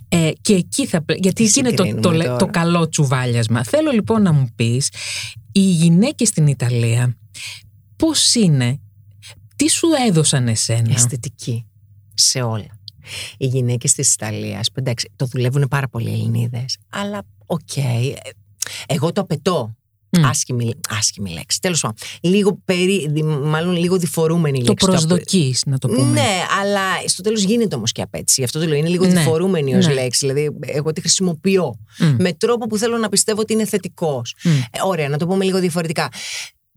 Ε, 0.08 0.30
και 0.40 0.54
εκεί 0.54 0.86
θα. 0.86 1.02
πλε- 1.02 1.18
Γιατί 1.22 1.42
Τι 1.42 1.48
εκεί 1.48 1.58
είναι 1.58 1.68
το, 1.70 1.76
το, 1.76 1.82
συγκρίνουμε 1.84 2.16
λε- 2.16 2.26
τώρα. 2.26 2.38
το 2.38 2.46
καλό 2.46 2.88
τσουβάλιασμα. 2.88 3.64
Θέλω 3.64 3.90
λοιπόν 3.90 4.22
να 4.22 4.32
μου 4.32 4.48
πεις, 4.56 4.88
οι 5.52 5.60
γυναίκες 5.60 6.28
στην 6.28 6.46
Ιταλία, 6.46 7.16
πώς 7.96 8.34
είναι, 8.34 8.80
τι 9.64 9.68
σου 9.70 9.86
έδωσαν 10.08 10.48
εσένα; 10.48 10.92
Αισθητική 10.92 11.66
σε 12.14 12.40
όλα. 12.42 12.78
Οι 13.38 13.46
γυναίκες 13.46 13.92
της 13.92 14.12
Ιταλίας, 14.14 14.68
εντάξει, 14.74 15.10
το 15.16 15.26
δουλεύουν 15.26 15.66
πάρα 15.70 15.88
πολλοί 15.88 16.10
Ελληνίδες, 16.12 16.76
αλλά 16.88 17.22
οκ. 17.46 17.76
ε, 17.76 17.82
εγώ 18.86 19.12
το 19.12 19.20
απαιτώ. 19.20 19.74
Μμ. 20.18 20.24
Άσχημη, 20.24 20.72
άσχημη 20.88 21.30
λέξη. 21.32 21.58
Τέλος 21.60 21.80
πάντων. 21.80 21.96
Λίγο 22.20 22.60
περί, 22.64 23.08
δι- 23.10 23.24
μάλλον 23.24 23.76
λίγο 23.76 23.96
διφορούμενη 23.98 24.58
Το 24.62 24.64
λέξη. 24.68 24.84
απαι- 24.86 24.98
προσδοκείς, 24.98 25.62
να 25.66 25.78
το 25.78 25.88
πούμε. 25.88 26.10
Ναι, 26.10 26.42
αλλά 26.60 26.80
στο 27.06 27.22
τέλος 27.22 27.42
γίνεται 27.42 27.76
όμως 27.76 27.92
και 27.92 28.02
απαίτηση. 28.02 28.42
Αυτό 28.42 28.58
το 28.60 28.66
λέω. 28.66 28.76
Είναι 28.78 28.88
λίγο 28.88 29.06
Ναι. 29.06 29.12
διφορούμενη 29.12 29.74
ως 29.76 29.86
Ναι. 29.86 29.92
λέξη. 29.92 30.26
Δηλαδή, 30.26 30.56
εγώ 30.60 30.92
τη 30.92 31.00
χρησιμοποιώ 31.00 31.74
Μμ. 31.98 32.14
με 32.18 32.32
τρόπο 32.32 32.66
που 32.66 32.76
θέλω 32.76 32.96
να 32.98 33.08
πιστεύω 33.08 33.40
ότι 33.40 33.52
είναι 33.52 33.64
θετικός. 33.66 34.34
Μμ. 34.44 34.50
Ε, 34.50 34.60
ωραία, 34.86 35.08
να 35.08 35.16
το 35.18 35.26
πούμε 35.26 35.44
λίγο 35.44 35.58
διαφορετικά. 35.60 36.08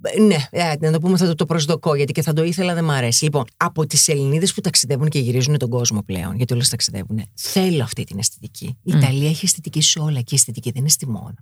Ε, 0.04 0.22
Ναι, 0.22 0.48
ε, 0.50 0.74
να 0.80 0.92
το 0.92 1.00
πούμε 1.00 1.18
θα 1.18 1.28
το, 1.28 1.36
το 1.36 1.46
προσδοκώ, 1.46 1.96
γιατί 1.96 2.12
και 2.12 2.22
θα 2.22 2.34
το 2.34 2.44
ήθελα, 2.44 2.74
δεν 2.74 2.84
μ' 2.84 2.90
αρέσει. 2.92 3.24
Λοιπόν, 3.24 3.46
από 3.58 3.86
τις 3.86 4.08
Ελληνίδες 4.08 4.54
που 4.54 4.62
ταξιδεύουν 4.62 5.10
και 5.10 5.20
γυρίζουν 5.20 5.58
τον 5.58 5.70
κόσμο 5.70 6.04
πλέον, 6.04 6.36
γιατί 6.36 6.54
όλες 6.54 6.70
ταξιδεύουν, 6.70 7.24
θέλω 7.34 7.84
αυτή 7.84 8.04
την 8.04 8.20
αισθητική. 8.20 8.78
Η 8.84 8.94
Μμ. 8.94 8.98
Ιταλία 8.98 9.30
έχει 9.30 9.46
αισθητική 9.46 9.82
σε 9.82 10.00
όλα 10.00 10.20
και 10.20 10.34
η 10.34 10.36
αισθητική 10.36 10.72
δεν 10.72 10.82
είναι 10.82 10.90
στη 10.90 11.08
μόνα. 11.08 11.36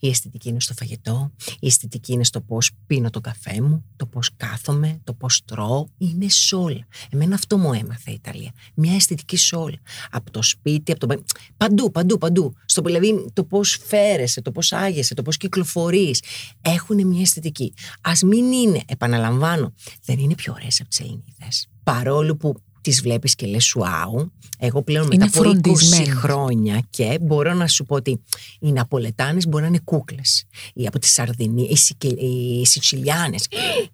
Η 0.00 0.08
αισθητική 0.08 0.48
είναι 0.48 0.60
στο 0.60 0.74
φαγητό, 0.74 1.30
η 1.60 1.66
αισθητική 1.66 2.12
είναι 2.12 2.24
στο 2.24 2.40
πώς 2.40 2.70
πίνω 2.86 3.10
τον 3.10 3.22
καφέ 3.22 3.60
μου, 3.60 3.84
το 3.96 4.06
πώς 4.06 4.30
κάθομαι, 4.36 5.00
το 5.04 5.12
πώς 5.12 5.44
τρώω. 5.44 5.86
Είναι 5.98 6.28
σε 6.28 6.54
όλα. 6.54 6.86
Εμένα 7.10 7.34
αυτό 7.34 7.58
μου 7.58 7.72
έμαθε 7.72 8.10
η 8.10 8.20
Ιταλία. 8.24 8.52
Μια 8.74 8.94
αισθητική 8.94 9.36
σε 9.36 9.56
όλα. 9.56 9.78
Από 10.10 10.30
το 10.30 10.42
σπίτι, 10.42 10.92
από 10.92 11.06
το. 11.06 11.22
Παντού, 11.56 11.90
παντού, 11.90 12.18
παντού. 12.18 12.54
Στο 12.64 12.82
δηλαδή 12.82 13.26
το 13.32 13.44
πώς 13.44 13.78
φέρεσαι, 13.86 14.42
το 14.42 14.52
πώς 14.52 14.72
άγεσαι, 14.72 15.14
το 15.14 15.22
πώς 15.22 15.36
κυκλοφορείς. 15.36 16.22
Έχουν 16.60 17.06
μια 17.06 17.20
αισθητική. 17.20 17.72
Α 18.08 18.26
μην 18.26 18.52
είναι, 18.52 18.80
επαναλαμβάνω, 18.86 19.72
δεν 20.04 20.18
είναι 20.18 20.34
πιο 20.34 20.52
ωραίες 20.56 20.80
από 20.80 20.88
τις 20.88 21.00
Ελληνίδες. 21.00 21.68
Παρόλο 21.82 22.36
που 22.36 22.54
τις 22.80 23.00
βλέπεις 23.00 23.34
και 23.34 23.46
λες 23.46 23.74
Ουάου. 23.74 24.32
Εγώ 24.58 24.82
πλέον 24.82 25.10
Είναι 25.10 25.24
μετά 25.24 25.38
από 25.38 25.48
20 25.48 25.52
φροντισμένες. 25.52 26.08
χρόνια 26.14 26.82
και 26.90 27.18
μπορώ 27.20 27.54
να 27.54 27.66
σου 27.66 27.84
πω 27.84 27.94
ότι 27.94 28.20
οι 28.60 28.72
Ναπολετάνες 28.72 29.46
μπορεί 29.46 29.62
να 29.62 29.68
είναι 29.68 29.80
κούκλες. 29.84 30.44
Ή 30.74 30.86
από 30.86 30.98
τη 30.98 31.06
Σαρδινή, 31.06 31.62
οι, 31.70 31.76
Σικε, 31.76 32.06
οι 32.08 32.64
Σιτσιλιάνες. 32.66 33.44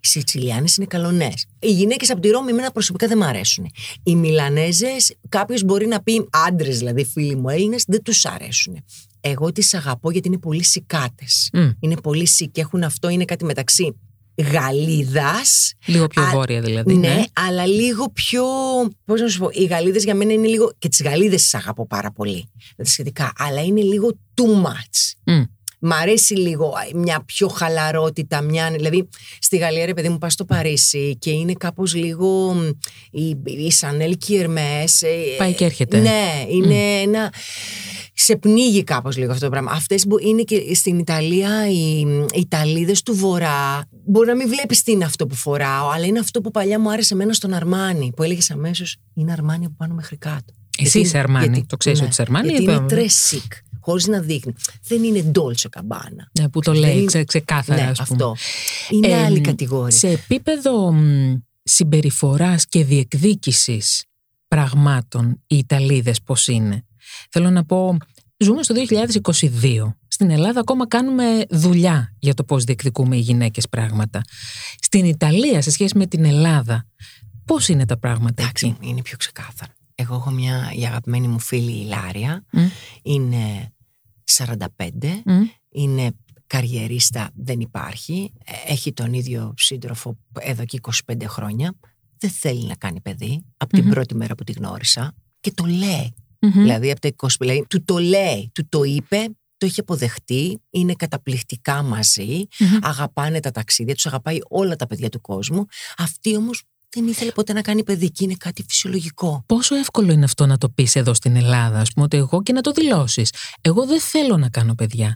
Οι 0.01 0.07
Σιτσιλιάνες 0.07 0.75
είναι 0.77 0.85
καλονές. 0.85 1.45
Οι 1.59 1.71
γυναίκες 1.71 2.09
από 2.09 2.21
τη 2.21 2.29
Ρώμη, 2.29 2.51
εμένα 2.51 2.71
προσωπικά 2.71 3.07
δεν 3.07 3.17
μου 3.21 3.25
αρέσουν. 3.27 3.71
Οι 4.03 4.15
Μιλανέζες, 4.15 5.15
κάποιος 5.29 5.63
μπορεί 5.63 5.87
να 5.87 6.01
πει 6.01 6.27
άντρες, 6.47 6.77
δηλαδή 6.77 7.05
φίλοι 7.05 7.35
μου 7.35 7.49
Έλληνες, 7.49 7.83
δεν 7.87 8.03
τους 8.03 8.25
αρέσουν. 8.25 8.83
Εγώ 9.21 9.51
τις 9.51 9.73
αγαπώ 9.73 10.11
γιατί 10.11 10.27
είναι 10.27 10.37
πολύ 10.37 10.63
σικάτες. 10.63 11.49
Μμ. 11.53 11.69
Είναι 11.79 11.95
πολύ 11.95 12.27
σικ 12.27 12.51
και 12.51 12.61
έχουν 12.61 12.83
αυτό, 12.83 13.09
είναι 13.09 13.25
κάτι 13.25 13.45
μεταξύ 13.45 13.95
Γαλλίδας 14.37 15.73
Λίγο 15.85 16.07
πιο 16.07 16.21
Α, 16.23 16.29
βόρεια 16.31 16.61
δηλαδή. 16.61 16.93
ναι, 16.93 17.23
αλλά 17.47 17.65
λίγο 17.65 18.09
πιο. 18.11 18.43
Πώς 19.05 19.21
να 19.21 19.27
σου 19.27 19.39
πω, 19.39 19.49
οι 19.51 19.63
Γαλλίδε 19.65 19.99
για 19.99 20.15
μένα 20.15 20.33
είναι 20.33 20.47
λίγο. 20.47 20.71
και 20.79 20.87
τις 20.89 21.01
Γαλλίδε 21.01 21.35
τις 21.35 21.53
αγαπώ 21.53 21.87
πάρα 21.87 22.11
πολύ. 22.11 22.49
Τα 22.77 22.85
σχετικά, 22.85 23.33
αλλά 23.37 23.63
είναι 23.63 23.81
λίγο 23.81 24.09
too 24.35 24.63
much. 24.65 25.13
Μμ. 25.23 25.43
Μ' 25.79 25.91
αρέσει 25.93 26.33
λίγο 26.35 26.73
μια 26.95 27.23
πιο 27.25 27.47
χαλαρότητα, 27.47 28.41
μια. 28.41 28.71
Δηλαδή, 28.71 29.09
στη 29.39 29.57
Γαλλία, 29.57 29.85
ρε 29.85 29.93
παιδί 29.93 30.09
μου, 30.09 30.17
πας 30.17 30.33
στο 30.33 30.45
Παρίσι 30.45 31.17
και 31.19 31.31
είναι 31.31 31.53
κάπως 31.53 31.93
λίγο. 31.93 32.53
μ, 32.53 32.69
Η, 33.11 33.37
η 33.45 33.71
Σανέλ 33.71 34.17
και 34.17 34.33
η 34.33 34.39
Ερμές, 34.39 35.01
ε, 35.01 35.09
Πάει 35.37 35.53
και 35.53 35.65
έρχεται. 35.65 35.97
Ναι, 35.99 36.45
είναι 36.49 36.75
ένα. 37.01 37.33
Σε 38.17 38.35
πνίγει 38.35 38.83
κάπως 38.83 39.17
λίγο 39.17 39.31
αυτό 39.31 39.43
το 39.45 39.51
πράγμα. 39.51 39.71
Αυτές 39.71 40.05
είναι 40.27 40.41
και 40.41 40.75
στην 40.75 40.99
Ιταλία 40.99 41.69
οι, 41.69 41.99
οι 42.33 42.39
Ιταλίδες 42.39 43.01
του 43.01 43.15
Βορρά. 43.15 43.83
Μπορεί 44.05 44.27
να 44.27 44.35
μην 44.35 44.47
βλέπεις 44.47 44.83
τι 44.83 44.91
είναι 44.91 45.05
αυτό 45.05 45.27
που 45.27 45.35
φοράω, 45.35 45.89
αλλά 45.89 46.05
είναι 46.05 46.19
αυτό 46.19 46.41
που 46.41 46.51
παλιά 46.51 46.79
μου 46.79 46.91
άρεσε 46.91 47.13
εμένα 47.13 47.33
στον 47.33 47.53
Αρμάνι. 47.53 48.11
Που 48.15 48.23
έλεγες 48.23 48.51
αμέσως 48.51 48.97
είναι 49.13 49.31
Αρμάνι 49.31 49.65
από 49.65 49.75
πάνω 49.77 49.93
μέχρι 49.93 50.17
κάτω. 50.17 50.53
Εσύ 50.77 50.99
είσαι 50.99 51.17
Αρμάνι. 51.17 51.65
Το 51.65 51.77
ξέρεις 51.77 51.99
ότι 51.99 52.09
είσαι 52.09 52.21
Αρμάνι, 52.21 52.47
Γιατί 52.47 52.61
ή 52.63 52.65
είναι 52.69 52.77
το- 52.79 52.85
τρεσίκ, 52.85 53.53
χωρίς 53.79 54.07
να 54.07 54.19
δείχνει. 54.19 54.53
Δεν 54.87 55.03
είναι 55.03 55.21
ντόλτσο 55.21 55.69
καμπάνα. 55.69 56.29
Ναι, 56.39 56.49
που 56.49 56.59
το 56.61 56.71
Δεν 56.71 56.79
λέει 56.81 56.95
είναι- 56.97 57.05
ξε, 57.05 57.23
ξεκάθαρα, 57.23 57.81
ναι, 57.83 57.89
ας 57.89 57.97
πούμε. 58.07 58.23
αυτό. 58.23 58.35
Είναι 58.89 59.07
Ε, 59.07 59.23
άλλη 59.23 59.41
κατηγορία. 59.41 59.97
Σε 59.97 60.07
επίπεδο 60.09 60.91
μ, 60.91 61.33
συμπεριφοράς 61.63 62.65
και 62.65 62.83
διεκδίκησης 62.83 64.03
πραγμάτων 64.47 65.41
οι 65.47 65.57
Ιταλίδες 65.57 66.21
πώς 66.21 66.47
είναι; 66.47 66.85
Θέλω 67.29 67.49
να 67.49 67.65
πω, 67.65 67.97
ζούμε 68.37 68.63
στο 68.63 68.75
2022. 69.23 69.93
Στην 70.07 70.29
Ελλάδα 70.29 70.59
ακόμα 70.59 70.87
κάνουμε 70.87 71.41
δουλειά 71.49 72.15
για 72.19 72.33
το 72.33 72.43
πώς 72.43 72.63
διεκδικούμε 72.63 73.15
οι 73.15 73.19
γυναίκες 73.19 73.69
πράγματα. 73.69 74.21
Στην 74.81 75.05
Ιταλία, 75.05 75.61
σε 75.61 75.71
σχέση 75.71 75.97
με 75.97 76.05
την 76.07 76.25
Ελλάδα, 76.25 76.85
πώς 77.45 77.67
είναι 77.67 77.85
τα 77.85 77.97
πράγματα 77.97 78.41
Εντάξει, 78.43 78.67
εκεί; 78.67 78.87
είναι 78.89 79.01
πιο 79.01 79.17
ξεκάθαρο. 79.17 79.71
Εγώ 79.95 80.15
έχω 80.15 80.29
μια 80.31 80.71
η 80.75 80.85
αγαπημένη 80.85 81.27
μου 81.27 81.39
φίλη 81.39 81.71
η 81.81 81.85
Λάρια. 81.85 82.45
Μμ, 82.51 82.65
Είναι 83.01 83.73
45. 84.25 85.21
μμ, 85.25 85.41
είναι 85.69 86.11
καριερίστα, 86.47 87.29
δεν 87.35 87.59
υπάρχει. 87.59 88.31
Ε, 88.45 88.71
Έχει 88.71 88.93
τον 88.93 89.13
ίδιο 89.13 89.53
σύντροφο 89.57 90.17
εδώ 90.39 90.65
και 90.65 90.79
25 91.07 91.23
χρόνια. 91.27 91.73
Δεν 92.17 92.29
θέλει 92.29 92.65
να 92.65 92.75
κάνει 92.75 93.01
παιδί 93.01 93.45
από 93.57 93.77
Μμμ. 93.77 93.83
την 93.83 93.93
πρώτη 93.93 94.15
μέρα 94.15 94.35
που 94.35 94.43
τη 94.43 94.51
γνώρισα 94.51 95.13
και 95.39 95.51
το 95.51 95.65
λέει. 95.65 96.13
Μμμ. 96.45 96.61
Δηλαδή 96.61 96.91
από 96.91 96.99
τα 96.99 97.09
20 97.17 97.27
δηλαδή, 97.39 97.65
του 97.69 97.83
το 97.83 97.97
λέει, 97.97 98.51
του 98.53 98.67
το 98.69 98.83
είπε, 98.83 99.17
το 99.57 99.65
έχει 99.65 99.79
αποδεχτεί, 99.79 100.61
είναι 100.69 100.93
καταπληκτικά 100.93 101.81
μαζί, 101.83 102.47
Μμμ. 102.59 102.77
αγαπάνε 102.81 103.39
τα 103.39 103.51
ταξίδια, 103.51 103.93
τους 103.93 104.05
αγαπάει 104.05 104.37
όλα 104.47 104.75
τα 104.75 104.87
παιδιά 104.87 105.09
του 105.09 105.21
κόσμου. 105.21 105.65
Αυτή 105.97 106.35
όμως 106.35 106.63
δεν 106.89 107.07
ήθελε 107.07 107.31
ποτέ 107.31 107.53
να 107.53 107.61
κάνει 107.61 107.83
παιδί 107.83 108.11
και 108.11 108.23
είναι 108.23 108.35
κάτι 108.37 108.65
φυσιολογικό. 108.69 109.43
Πόσο 109.45 109.75
εύκολο 109.75 110.11
είναι 110.11 110.23
αυτό 110.25 110.45
να 110.45 110.57
το 110.57 110.69
πεις 110.69 110.95
εδώ 110.95 111.13
στην 111.13 111.35
Ελλάδα, 111.35 111.79
ας 111.79 111.91
πούμε, 111.93 112.05
ότι 112.05 112.17
εγώ 112.17 112.43
και 112.43 112.53
να 112.53 112.61
το 112.61 112.71
δηλώσεις. 112.71 113.33
Εγώ 113.61 113.85
δεν 113.85 113.99
θέλω 113.99 114.37
να 114.37 114.49
κάνω 114.49 114.73
παιδιά. 114.75 115.15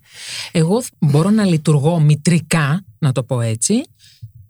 Εγώ 0.51 0.81
θ- 0.83 0.93
μπορώ 0.99 1.29
να 1.29 1.43
λειτουργώ 1.45 1.99
μητρικά, 1.99 2.85
να 2.99 3.11
το 3.11 3.23
πω 3.23 3.41
έτσι, 3.41 3.73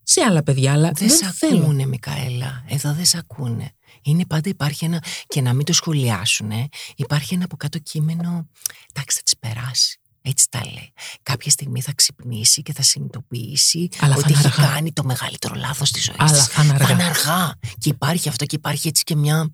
σε 0.04 0.22
άλλα 0.22 0.44
παιδιά, 0.44 0.72
αλλά 0.74 0.92
Δεν, 0.92 1.08
δεν, 1.08 1.18
σε 1.18 1.32
θέλω. 1.36 1.62
ακούνε, 1.62 1.86
Μικαέλα. 1.86 2.64
Εδώ 2.68 2.94
δεν 2.94 3.06
σε 3.06 3.18
ακούνε. 3.18 3.72
Είναι 4.02 4.26
πάντα 4.26 4.50
υπάρχει 4.50 4.86
ένα. 4.86 5.04
και 5.28 5.42
να 5.42 5.54
μην 5.54 5.66
το 5.66 5.74
σχολιάσουν, 5.74 6.52
υπάρχει 6.96 7.34
ένα 7.34 7.44
από 7.46 7.56
κάτω 7.58 7.80
κείμενο. 7.80 8.48
Εντάξει, 8.94 9.18
θα 9.18 9.24
τη 9.24 9.32
περάσει. 9.40 10.00
Έτσι 10.22 10.48
τα 10.50 10.62
λέει. 10.66 10.94
Κάποια 11.24 11.52
στιγμή 11.52 11.82
θα 11.82 11.94
ξυπνήσει 11.96 12.62
και 12.62 12.74
θα 12.74 12.82
συνειδητοποιήσει 12.82 13.88
Αλλά 14.00 14.14
θα 14.14 14.20
ότι 14.20 14.32
είναι 14.32 14.42
έχει 14.48 14.62
αργά. 14.62 14.74
κάνει 14.74 14.94
το 14.94 15.04
μεγαλύτερο 15.04 15.56
λάθος 15.56 15.88
στη 15.90 16.00
ζωής 16.00 16.18
Αλλά 16.20 16.32
της. 16.32 16.48
θα 16.48 16.64
είναι 16.64 16.74
αργά. 16.74 16.86
Θα 16.88 16.94
είναι 16.94 17.04
αργά. 17.04 17.54
Και 17.78 17.90
υπάρχει 17.90 18.30
αυτό 18.30 18.46
και 18.46 18.56
υπάρχει 18.56 18.88
έτσι 18.88 19.04
και 19.04 19.16
μια, 19.16 19.54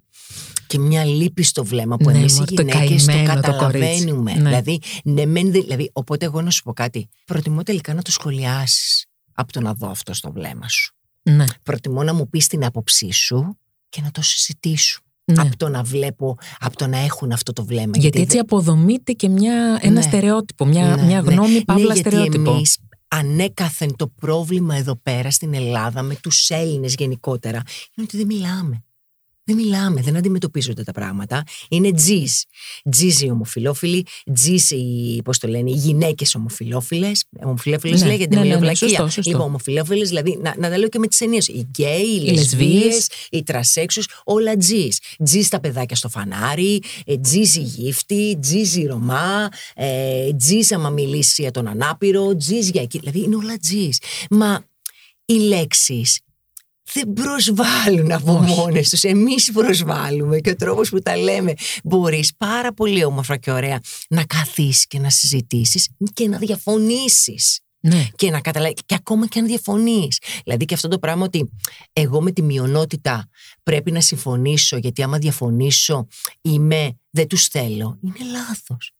και 0.67 0.79
μια 0.79 1.05
λύπη 1.05 1.43
στο 1.43 1.65
βλέμμα 1.65 1.97
που 1.97 2.09
Ναι, 2.09 2.17
εμείς 2.17 2.33
οι 2.33 2.39
μωρέ, 2.39 2.51
το 2.53 2.61
γυναίκες 2.61 3.05
το 3.05 3.11
καημένο 3.11 3.33
το 3.33 3.41
καταλαβαίνουμε. 3.41 4.13
κορίτσι. 4.31 4.41
Ναι. 4.41 4.49
Δηλαδή, 4.49 4.81
ναι, 5.03 5.25
μεν, 5.25 5.51
δε- 5.51 5.61
δηλαδή, 5.61 5.89
οπότε 5.93 6.25
εγώ 6.25 6.41
να 6.41 6.49
σου 6.49 6.63
πω 6.63 6.73
κάτι. 6.73 7.09
Προτιμώ 7.25 7.63
τελικά 7.63 7.93
να 7.93 8.01
το 8.01 8.11
σχολιάσεις 8.11 9.05
από 9.33 9.51
το 9.51 9.61
να 9.61 9.73
δω 9.73 9.89
αυτό 9.89 10.13
στο 10.13 10.31
βλέμμα 10.31 10.67
σου. 10.69 10.93
Ναι, 11.21 11.45
Προτιμώ 11.63 12.03
να 12.03 12.13
μου 12.13 12.29
πεις 12.29 12.47
την 12.47 12.65
άποψή 12.65 13.11
σου 13.11 13.59
και 13.95 14.01
να 14.01 14.11
το 14.11 14.21
συζητήσουμε. 14.21 14.99
ναι. 15.33 15.41
Από 15.41 15.57
το 15.57 15.69
να 15.69 15.83
βλέπω, 15.83 16.37
από 16.59 16.77
το 16.77 16.87
να 16.87 16.97
έχουν 16.97 17.31
αυτό 17.31 17.53
το 17.53 17.65
βλέμμα. 17.65 17.91
Γιατί 17.95 18.21
έτσι 18.21 18.37
αποδομείται 18.37 19.11
και 19.11 19.29
μια, 19.29 19.79
ένα 19.81 19.93
Ναι. 19.93 20.01
στερεότυπο, 20.01 20.65
μια, 20.65 20.95
Ναι, 20.95 21.03
μια 21.03 21.21
ναι. 21.21 21.33
γνώμη 21.33 21.63
παύλα 21.65 21.93
ναι, 21.93 21.95
στερεότυπο. 21.95 22.35
Γιατί 22.37 22.49
εμείς 22.49 22.77
ανέκαθεν 23.07 23.95
το 23.95 24.07
πρόβλημα 24.07 24.75
εδώ 24.75 24.95
πέρα 24.95 25.31
στην 25.31 25.53
Ελλάδα 25.53 26.01
με 26.01 26.15
τους 26.15 26.49
Έλληνες 26.49 26.95
γενικότερα 26.97 27.57
είναι 27.95 28.07
ότι 28.07 28.17
δεν 28.17 28.25
μιλάμε. 28.25 28.83
Δεν 29.47 29.55
μιλάμε, 29.55 30.01
δεν 30.01 30.15
αντιμετωπίζονται 30.17 30.83
τα 30.83 30.91
πράγματα. 30.91 31.43
Είναι 31.69 31.91
τζιζ. 31.93 32.31
Τζιζ 32.91 33.21
οι 33.21 33.29
ομοφυλόφιλοι, 33.29 34.05
τζιζ 34.33 34.71
οι, 34.71 35.21
πώς 35.23 35.37
το 35.39 35.47
λένε, 35.47 35.69
οι 35.69 35.73
γυναίκες 35.73 36.35
ομοφυλόφιλες. 36.35 37.25
Ομοφυλόφιλες 37.43 38.01
Ναι, 38.01 38.07
λέγεται, 38.07 38.35
ναι, 38.35 38.41
μιλάω 38.41 38.59
ναι, 38.59 38.65
ναι, 38.65 38.71
βλακεία. 38.71 38.87
σωστό, 38.87 39.07
σωστό. 39.07 39.31
Λοιπόν, 39.31 39.45
ομοφυλόφιλες, 39.45 40.07
δηλαδή, 40.07 40.37
να, 40.41 40.55
να 40.57 40.69
τα 40.69 40.77
λέω 40.77 40.89
και 40.89 40.99
με 40.99 41.07
τις 41.07 41.21
έννοιες. 41.21 41.47
Οι 41.47 41.67
γκέι, 41.69 42.01
οι, 42.01 42.21
Οι 42.25 42.31
λεσβίες. 42.31 42.71
λεσβίες, 42.73 43.07
οι 43.29 43.43
τρανσέξουαλ, 43.43 44.07
όλα 44.23 44.57
τζιζ. 44.57 44.95
Τζιζ 45.23 45.47
τα 45.47 45.59
παιδάκια 45.59 45.95
στο 45.95 46.09
φανάρι, 46.09 46.81
ε, 47.05 47.17
τζιζ 47.17 47.55
οι 47.55 47.61
γύφτοι, 47.61 48.37
τζιζ 48.41 48.75
οι 48.75 48.85
Ρομά, 48.85 49.49
ε, 49.75 50.33
τζιζ 50.37 50.71
άμα 50.71 50.89
μιλήσει 50.89 51.41
για 51.41 51.51
τον 51.51 51.67
ανάπηρο, 51.67 52.35
τζιζ 52.35 52.69
για 52.69 52.81
εκεί. 52.81 52.99
Δηλαδή 52.99 53.19
είναι 53.23 53.35
όλα 53.35 53.57
τζιζ. 53.57 53.97
Μα 54.29 54.65
οι 55.25 55.33
λέξεις 55.33 56.19
δεν 56.93 57.13
προσβάλλουν 57.13 58.11
από 58.11 58.37
Όχι. 58.37 58.53
μόνες 58.53 58.89
τους. 58.89 59.03
Εμείς 59.03 59.51
προσβάλλουμε 59.51 60.39
και 60.39 60.49
ο 60.49 60.55
τρόπος 60.55 60.89
που 60.89 60.99
τα 60.99 61.17
λέμε. 61.17 61.53
Μπορείς 61.83 62.33
πάρα 62.37 62.73
πολύ 62.73 63.03
όμορφα 63.03 63.37
και 63.37 63.51
ωραία 63.51 63.79
να 64.09 64.23
καθίσεις 64.23 64.87
και 64.87 64.99
να 64.99 65.09
συζητήσεις 65.09 65.89
και 66.13 66.27
να 66.27 66.37
διαφωνήσεις. 66.37 67.59
Ναι. 67.79 68.07
Και 68.15 68.29
να 68.29 68.41
καταλάβει, 68.41 68.73
και 68.85 68.95
ακόμα 68.95 69.27
και 69.27 69.39
αν 69.39 69.45
διαφωνείς. 69.45 70.19
Δηλαδή 70.43 70.65
και 70.65 70.73
αυτό 70.73 70.87
το 70.87 70.99
πράγμα 70.99 71.23
ότι 71.23 71.49
εγώ 71.93 72.21
με 72.21 72.31
τη 72.31 72.41
μειονότητα 72.41 73.29
πρέπει 73.63 73.91
να 73.91 74.01
συμφωνήσω, 74.01 74.77
γιατί 74.77 75.03
άμα 75.03 75.17
διαφωνήσω 75.17 76.07
είμαι, 76.41 76.99
δεν 77.09 77.27
τους 77.27 77.47
θέλω. 77.47 77.99
Είναι 78.01 78.31
λάθος. 78.31 78.94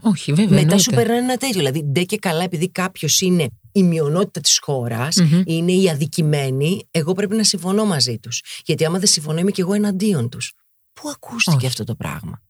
Όχι, 0.00 0.30
βέβαια. 0.32 0.48
Μετά 0.48 0.60
εννοείται. 0.60 0.82
σου 0.82 0.90
περνάει 0.90 1.18
ένα 1.18 1.36
τέτοιο. 1.36 1.58
Δηλαδή, 1.58 1.82
ντε 1.84 2.02
και 2.02 2.16
καλά, 2.18 2.42
επειδή 2.44 2.70
κάποιος 2.70 3.20
είναι 3.20 3.48
η 3.72 3.82
μειονότητα 3.82 4.40
της 4.40 4.58
χώρας, 4.62 5.16
Μμμ. 5.16 5.42
είναι 5.46 5.72
οι 5.72 5.90
αδικημένοι, 5.90 6.86
εγώ 6.90 7.12
πρέπει 7.12 7.36
να 7.36 7.44
συμφωνώ 7.44 7.84
μαζί 7.84 8.18
τους. 8.18 8.42
Γιατί 8.64 8.84
άμα 8.84 8.98
δεν 8.98 9.08
συμφωνώ, 9.08 9.38
είμαι 9.38 9.50
και 9.50 9.60
εγώ 9.60 9.72
εναντίον 9.74 10.28
τους. 10.28 10.52
Πού 10.92 11.08
ακούστηκε 11.08 11.56
Όχι. 11.56 11.66
αυτό 11.66 11.84
το 11.84 11.94
πράγμα; 11.94 12.42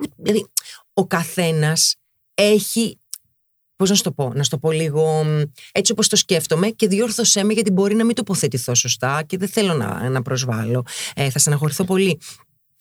Ούτε- 0.00 0.14
Δηλαδή, 0.16 0.46
ο 0.94 1.06
καθένας 1.06 1.96
έχει. 2.34 2.96
Πώς 3.76 3.90
να 3.90 3.96
σου 3.96 4.02
το 4.02 4.12
πω, 4.12 4.32
να 4.34 4.42
σου 4.42 4.50
το 4.50 4.58
πω 4.58 4.70
λίγο 4.70 5.24
μ, 5.24 5.42
έτσι 5.72 5.92
όπως 5.92 6.08
το 6.08 6.16
σκέφτομαι 6.16 6.68
και 6.68 6.88
διόρθωσέ 6.88 7.44
με 7.44 7.52
γιατί 7.52 7.70
μπορεί 7.70 7.94
να 7.94 8.04
μην 8.04 8.14
τοποθετηθώ 8.14 8.74
σωστά 8.74 9.22
και 9.22 9.36
δεν 9.36 9.48
θέλω 9.48 9.74
να, 9.74 10.08
να 10.08 10.22
προσβάλλω. 10.22 10.84
Ε, 11.14 11.30
θα 11.30 11.38
στεναχωρηθώ 11.38 11.84
πολύ. 11.84 12.20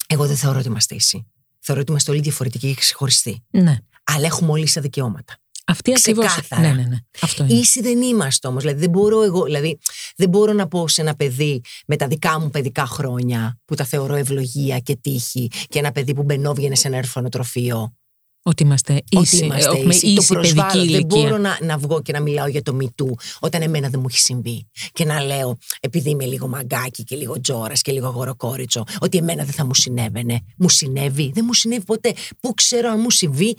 Εγώ 0.08 0.26
δεν 0.28 0.36
θεωρώ 0.36 0.60
ότι 0.60 0.68
είμαστε 0.68 0.96
ίσοι. 0.96 1.26
Θεωρώ 1.60 1.82
ότι 1.82 1.92
είμαστε 1.92 2.12
όλοι 2.12 2.20
διαφορετικοί 2.22 2.68
και 2.68 2.74
ξεχωριστοί. 2.80 3.44
Ναι. 3.50 3.78
Αλλά 4.04 4.26
έχουμε 4.26 4.52
όλοι 4.52 4.64
ίσα 4.64 4.82
δικαιώματα. 4.82 5.36
Αυτή 5.66 5.94
ακριβώς. 5.98 6.26
Ξεκάθαρα. 6.26 6.62
Ναι, 6.62 6.82
ναι, 6.82 6.88
ναι. 6.88 6.98
Αυτό 7.22 7.44
είναι. 7.44 7.54
Ίσοι 7.54 7.82
δεν 7.82 8.02
είμαστε 8.02 8.48
όμως. 8.48 8.62
Δηλαδή, 8.64 8.80
δεν 8.80 8.90
μπορώ 8.90 9.24
εγώ, 9.24 9.44
δηλαδή, 9.44 9.80
δεν 10.16 10.30
μπορώ 10.30 10.54
να 10.54 10.68
πω 10.68 10.88
σε 10.88 11.02
ένα 11.02 11.16
παιδί 11.16 11.62
με 11.88 11.96
τα 11.96 12.08
δικά 12.08 12.40
μου 12.40 12.50
παιδικά 12.50 12.86
χρόνια 12.86 13.60
που 13.66 13.76
τα 13.76 13.84
θεωρώ 13.84 14.16
ευλογία 14.16 14.80
και 14.80 14.96
τύχη 14.96 15.52
και 15.68 15.80
ένα 15.80 15.92
παιδί 15.92 16.14
που 16.14 16.24
μπαινόβγαινε 16.24 16.76
σε 16.76 16.88
ένα 16.88 16.98
ερφανοτροφείο. 16.98 17.96
Ότι 18.44 18.64
είμαστε 18.64 18.94
ίσοι. 18.94 19.36
ότι 19.36 19.46
είμαστε 19.46 19.78
έχουμε 19.78 19.96
ίσοι. 19.96 20.08
ίση 20.08 20.28
το 20.28 20.34
προσβάλλω. 20.34 20.72
παιδική 20.72 20.92
Δεν 20.92 21.00
ηλικία. 21.00 21.22
μπορώ 21.22 21.38
να, 21.38 21.58
να 21.62 21.78
βγω 21.78 22.02
και 22.02 22.12
να 22.12 22.20
μιλάω 22.22 22.48
για 22.48 22.62
το 22.62 22.74
μητού 22.74 23.18
όταν 23.40 23.62
εμένα 23.62 23.90
δεν 23.90 24.00
μου 24.00 24.06
έχει 24.10 24.20
συμβεί. 24.20 24.68
Και 24.92 25.06
να 25.06 25.24
λέω, 25.24 25.58
επειδή 25.80 26.10
είμαι 26.10 26.26
λίγο 26.26 26.48
μαγκάκι 26.48 27.04
και 27.04 27.16
λίγο 27.16 27.42
τζόρας 27.42 27.82
και 27.82 27.92
λίγο 27.92 28.08
αγοροκόριτσο, 28.08 28.84
ότι 29.00 29.18
εμένα 29.18 29.44
δεν 29.44 29.54
θα 29.54 29.66
μου 29.66 29.74
συνέβαινε. 29.74 30.40
Μου 30.58 30.70
συνέβη. 30.70 31.32
Δεν 31.34 31.44
μου 31.48 31.54
συνέβη 31.54 31.84
ποτέ. 31.86 32.14
Πού 32.40 32.54
ξέρω 32.54 32.90
αν 32.90 33.00
μου 33.00 33.10
συμβεί, 33.10 33.56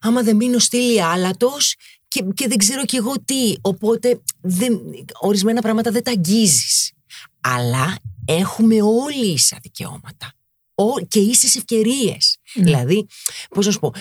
άμα 0.00 0.22
δεν 0.22 0.36
μείνω 0.36 0.58
στήλη 0.58 1.02
άλατος 1.02 1.74
και, 2.08 2.24
και 2.34 2.48
δεν 2.48 2.56
ξέρω 2.56 2.84
κι 2.84 2.96
εγώ 2.96 3.12
τι. 3.24 3.54
Οπότε 3.60 4.20
δεν, 4.40 4.80
ορισμένα 5.20 5.60
πράγματα 5.60 5.90
δεν 5.90 6.02
τα 6.02 6.10
αγγίζεις. 6.10 6.92
Αλλά 7.40 7.98
έχουμε 8.24 8.82
όλοι 8.82 9.32
ίσα 9.32 9.58
δικαιώματα. 9.62 10.32
Και 11.08 11.18
ίσες 11.18 11.56
ευκαιρίες. 11.56 12.35
Ναι. 12.54 12.64
Δηλαδή, 12.64 13.06
πώς 13.50 13.66
να 13.66 13.72
σου 13.72 13.78
πω, 13.78 13.92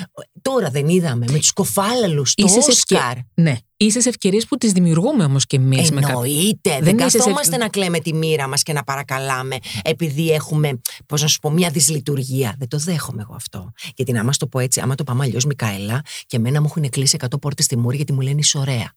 τώρα 0.41 0.69
δεν 0.69 0.87
είδαμε 0.87 1.25
με 1.31 1.37
τους 1.37 1.51
κοφάλαλους 1.51 2.33
το 2.33 2.45
Όσκαρ. 2.67 3.17
Ναι. 3.33 3.55
Ίσες 3.77 4.05
ευκαιρίες 4.05 4.45
που 4.45 4.57
τις 4.57 4.71
δημιουργούμε 4.71 5.23
όμως 5.23 5.45
και 5.45 5.55
εμείς. 5.55 5.89
Εννοείται. 5.89 6.73
Με 6.73 6.79
δεν 6.79 6.97
καθόμαστε 6.97 7.57
να 7.57 7.69
κλαίμε 7.69 7.99
τη 7.99 8.13
μοίρα 8.13 8.47
μας 8.47 8.63
και 8.63 8.73
να 8.73 8.83
παρακαλάμε 8.83 9.57
επειδή 9.83 10.31
έχουμε, 10.31 10.81
πώς 11.05 11.21
να 11.21 11.27
σου 11.27 11.39
πω, 11.39 11.49
μια 11.49 11.69
δυσλειτουργία. 11.69 12.55
Δεν 12.57 12.67
το 12.67 12.77
δέχομαι 12.77 13.21
εγώ 13.21 13.35
αυτό. 13.35 13.71
Γιατί 13.95 14.11
να 14.11 14.23
μας 14.23 14.37
το 14.37 14.47
πω 14.47 14.59
έτσι, 14.59 14.79
άμα 14.79 14.95
το 14.95 15.03
πάμε 15.03 15.23
αλλιώς, 15.23 15.45
Μικαέλα, 15.45 16.01
και 16.25 16.37
εμένα 16.37 16.61
μου 16.61 16.67
έχουν 16.69 16.89
κλείσει 16.89 17.17
100 17.19 17.39
πόρτες 17.41 17.65
στη 17.65 17.77
μούρη 17.77 17.95
γιατί 17.95 18.13
μου 18.13 18.21
λένε 18.21 18.39
είσαι 18.39 18.57
ωραία. 18.57 18.93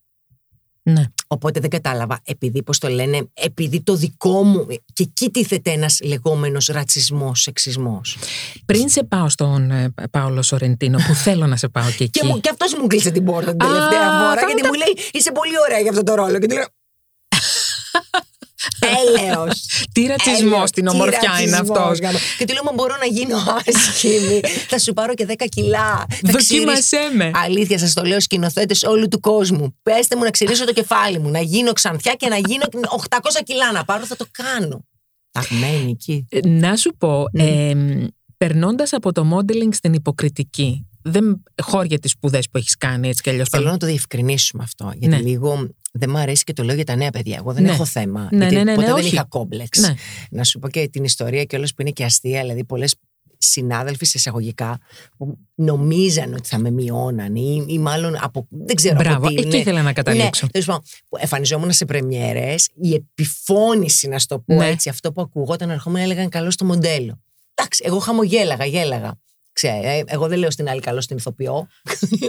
Ναι. 0.83 1.05
Οπότε 1.27 1.61
δεν 1.61 1.71
κατάλαβα, 1.71 2.21
επειδή, 2.25 2.63
πώς 2.63 2.79
το 2.79 2.89
λένε, 2.89 3.29
επειδή 3.35 3.83
το 3.83 3.95
δικό 3.95 4.43
μου. 4.43 4.67
Και 4.93 5.03
εκεί 5.03 5.31
τίθεται 5.31 5.71
ένας 5.71 6.01
λεγόμενος 6.03 6.67
ρατσισμός, 6.67 7.41
σεξισμός. 7.41 8.19
Πριν 8.67 8.89
σε 8.89 9.05
πάω 9.05 9.29
στον 9.29 9.71
ε, 9.71 9.93
Πάολο 10.11 10.43
Σορεντίνο, 10.43 10.99
που 11.07 11.15
θέλω 11.15 11.47
να 11.47 11.57
σε 11.57 11.69
πάω 11.69 11.91
και 11.97 12.05
εκεί. 12.05 12.21
και, 12.21 12.39
και 12.41 12.49
αυτός 12.51 12.75
μου 12.75 12.87
κλείσε 12.87 13.11
την 13.11 13.25
πόρτα 13.25 13.51
την 13.51 13.59
τελευταία 13.59 14.01
φορά, 14.01 14.41
γιατί 14.47 14.67
μου 14.67 14.73
λέει 14.73 15.07
Είσαι 15.13 15.33
πολύ 15.33 15.55
ωραία 15.67 15.79
για 15.81 15.91
αυτό 15.91 16.03
το 16.03 16.15
ρόλο. 16.15 16.39
Και 16.39 16.47
του 16.47 16.55
λέω. 16.55 16.67
Έλεος. 18.79 19.67
Τι 19.93 20.07
ρατσισμός 20.07 20.69
στην 20.69 20.87
ομορφιά 20.87 21.41
είναι 21.43 21.57
αυτός. 21.57 21.99
Και 22.39 22.45
του 22.45 22.53
λέω, 22.53 22.63
Μα 22.65 22.73
μπορώ 22.75 22.97
να 23.01 23.07
γίνω 23.07 23.37
άσχημη. 23.67 24.41
θα 24.71 24.79
σου 24.79 24.93
πάρω 24.93 25.15
και 25.15 25.27
10 25.29 25.45
κιλά. 25.49 26.07
Δοκίμασέ 26.23 27.11
με. 27.15 27.31
Αλήθεια, 27.35 27.79
σας 27.79 27.93
το 27.93 28.03
λέω, 28.03 28.21
σκηνοθέτες 28.21 28.83
όλου 28.83 29.09
του 29.09 29.21
κόσμου. 29.21 29.77
Πέστε 29.83 30.17
μου 30.17 30.23
να 30.23 30.31
ξυρίσω 30.31 30.65
το 30.65 30.73
κεφάλι 30.73 31.19
μου, 31.19 31.31
να 31.31 31.41
γίνω 31.41 31.73
ξανθιά 31.73 32.15
και 32.15 32.29
να 32.29 32.37
γίνω 32.37 32.65
800 33.09 33.19
κιλά 33.45 33.73
να 33.73 33.85
πάρω, 33.85 34.05
θα 34.05 34.17
το 34.17 34.27
κάνω. 34.31 34.85
Ταγμένη 35.31 35.91
εκεί. 35.91 36.27
Ε, 36.31 36.49
να 36.49 36.77
σου 36.77 36.95
πω, 36.99 37.25
ε, 37.33 37.75
περνώντας 38.37 38.93
από 38.93 39.13
το 39.13 39.37
modeling 39.37 39.75
στην 39.75 39.93
υποκριτική, 39.93 40.87
δεν 41.03 41.43
χώρια 41.63 41.99
τις 41.99 42.11
σπουδές 42.11 42.49
που 42.51 42.59
έχεις 42.59 42.77
κάνει 42.77 43.09
έτσι 43.09 43.23
κι 43.23 43.31
αλλιώς. 43.31 43.49
Θέλω 43.49 43.71
να 43.71 43.77
το 43.77 43.87
διευκρινίσουμε 43.87 44.63
αυτό. 44.63 44.93
Γιατί 44.97 45.17
ναι. 45.17 45.29
λίγο 45.29 45.69
δεν 45.93 46.11
μου 46.11 46.19
αρέσει 46.19 46.45
και 46.45 46.53
το 46.53 46.63
λέω 46.63 46.75
για 46.75 46.85
τα 46.85 46.97
νέα 46.97 47.11
παιδιά. 47.11 47.37
Εγώ 47.37 47.53
δεν 47.53 47.63
ναι. 47.63 47.71
έχω 47.71 47.85
θέμα. 47.85 48.29
Ναι, 48.31 48.39
γιατί 48.39 48.55
ναι, 48.55 48.63
ναι, 48.63 48.75
ποτέ 48.75 48.87
ναι, 48.87 48.93
δεν 48.93 49.03
όχι. 49.05 49.15
είχα 49.15 49.25
κόμπλεξ. 49.25 49.79
Ναι. 49.79 49.95
Να 50.31 50.45
σου 50.45 50.59
πω 50.59 50.69
και 50.69 50.89
την 50.89 51.05
ιστορία 51.05 51.45
και 51.45 51.57
όλο 51.57 51.67
που 51.77 51.83
είναι 51.83 51.91
και 51.91 52.05
αστεία. 52.05 52.41
Δηλαδή, 52.41 52.65
πολλές 52.65 52.95
συνάδελφοι 53.39 54.05
σε 54.05 54.13
εισαγωγικά 54.19 54.79
που 55.17 55.39
νομίζαν 55.55 56.33
ότι 56.35 56.49
θα 56.49 56.59
με 56.59 56.71
μειώναν 56.71 57.35
ή, 57.35 57.65
ή 57.69 57.79
μάλλον 57.79 58.17
από. 58.21 58.47
Δεν 58.51 58.77
ξέρω 58.77 58.95
Μπράβο, 58.95 59.17
από 59.17 59.29
τι. 59.29 59.35
εκεί 59.35 59.49
ναι. 59.49 59.57
ήθελα 59.57 59.83
να 59.83 59.93
καταλήξω. 59.93 60.45
Ναι, 60.45 60.51
τέλος 60.51 60.67
πάντων, 60.67 60.83
που 61.09 61.17
εμφανιζόμουν 61.21 61.73
σε 61.73 61.85
πρεμιέρες, 61.85 62.69
η 62.81 62.95
επιφώνηση, 62.95 64.09
να 64.09 64.19
σου 64.19 64.27
το 64.27 64.39
πω 64.39 64.55
Ναι. 64.55 64.67
έτσι, 64.67 64.89
αυτό 64.89 65.13
που 65.13 65.21
ακούγονταν, 65.21 65.71
ερχόμουν 65.71 66.01
έλεγαν 66.01 66.29
καλό 66.29 66.51
στο 66.51 66.65
μοντέλο. 66.65 67.21
Εντάξει, 67.55 67.83
εγώ 67.87 67.99
χαμογέλαγα, 67.99 68.65
γέλαγα. 68.65 69.19
Ξέρε, 69.61 69.97
ε, 69.97 70.03
εγώ 70.07 70.29
δεν 70.29 70.39
λέω 70.39 70.51
στην 70.51 70.69
άλλη 70.69 70.81
καλό 70.81 71.01
στην 71.01 71.17
ηθοποιό. 71.17 71.67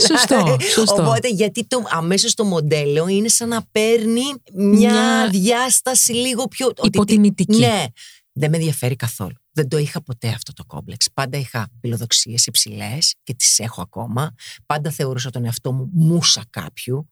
Σωστό, 0.08 0.58
σωστό. 0.76 1.02
Οπότε 1.04 1.30
γιατί 1.30 1.66
το, 1.68 1.84
αμέσως 1.90 2.34
το 2.34 2.44
μοντέλο 2.44 3.08
είναι 3.08 3.28
σαν 3.28 3.48
να 3.50 3.66
παίρνει 3.72 4.22
μια, 4.54 4.92
Μια- 4.92 5.30
διάσταση 5.32 6.14
λίγο 6.14 6.48
πιο... 6.48 6.68
ότι- 6.68 6.82
Υποτιμητική. 6.88 7.58
ναι, 7.60 7.86
δεν 8.32 8.50
με 8.50 8.58
ενδιαφέρει 8.58 8.96
καθόλου. 8.96 9.36
Δεν 9.52 9.68
το 9.68 9.78
είχα 9.78 10.02
ποτέ 10.04 10.28
αυτό 10.28 10.54
το 10.54 10.64
κόμπλεξ. 10.66 11.08
Πάντα 11.14 11.38
είχα 11.38 11.70
φιλοδοξίες 11.82 12.46
υψηλές 12.46 13.16
και 13.24 13.34
τις 13.34 13.60
έχω 13.60 13.82
ακόμα. 13.82 14.34
Πάντα 14.66 14.92
θεωρούσα 14.92 15.30
τον 15.30 15.46
εαυτό 15.46 15.72
μου 15.72 15.90
μουσα 15.94 16.44
κάποιου. 16.50 17.10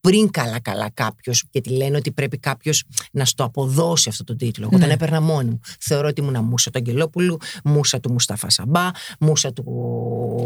Πριν 0.00 0.30
καλά-καλά 0.30 0.90
κάποιος, 0.94 1.44
γιατί 1.50 1.70
λένε 1.70 1.96
ότι 1.96 2.12
πρέπει 2.12 2.38
κάποιος 2.38 2.84
να 3.12 3.24
στο 3.24 3.44
αποδώσει 3.44 4.08
αυτό 4.08 4.24
τον 4.24 4.36
τίτλο. 4.36 4.64
Εγώ 4.70 4.76
Ναι. 4.78 4.82
τον 4.84 4.92
έπαιρνα 4.92 5.20
μόνη 5.20 5.50
μου. 5.50 5.60
Θεωρώ 5.80 6.08
ότι 6.08 6.20
ήμουν 6.20 6.44
μουσα 6.44 6.70
του 6.70 6.78
Αγγελόπουλου, 6.78 7.36
μουσα 7.64 8.00
του 8.00 8.12
Μουστάφα 8.12 8.50
Σαμπά, 8.50 8.90
μουσα 9.20 9.52
του 9.52 9.64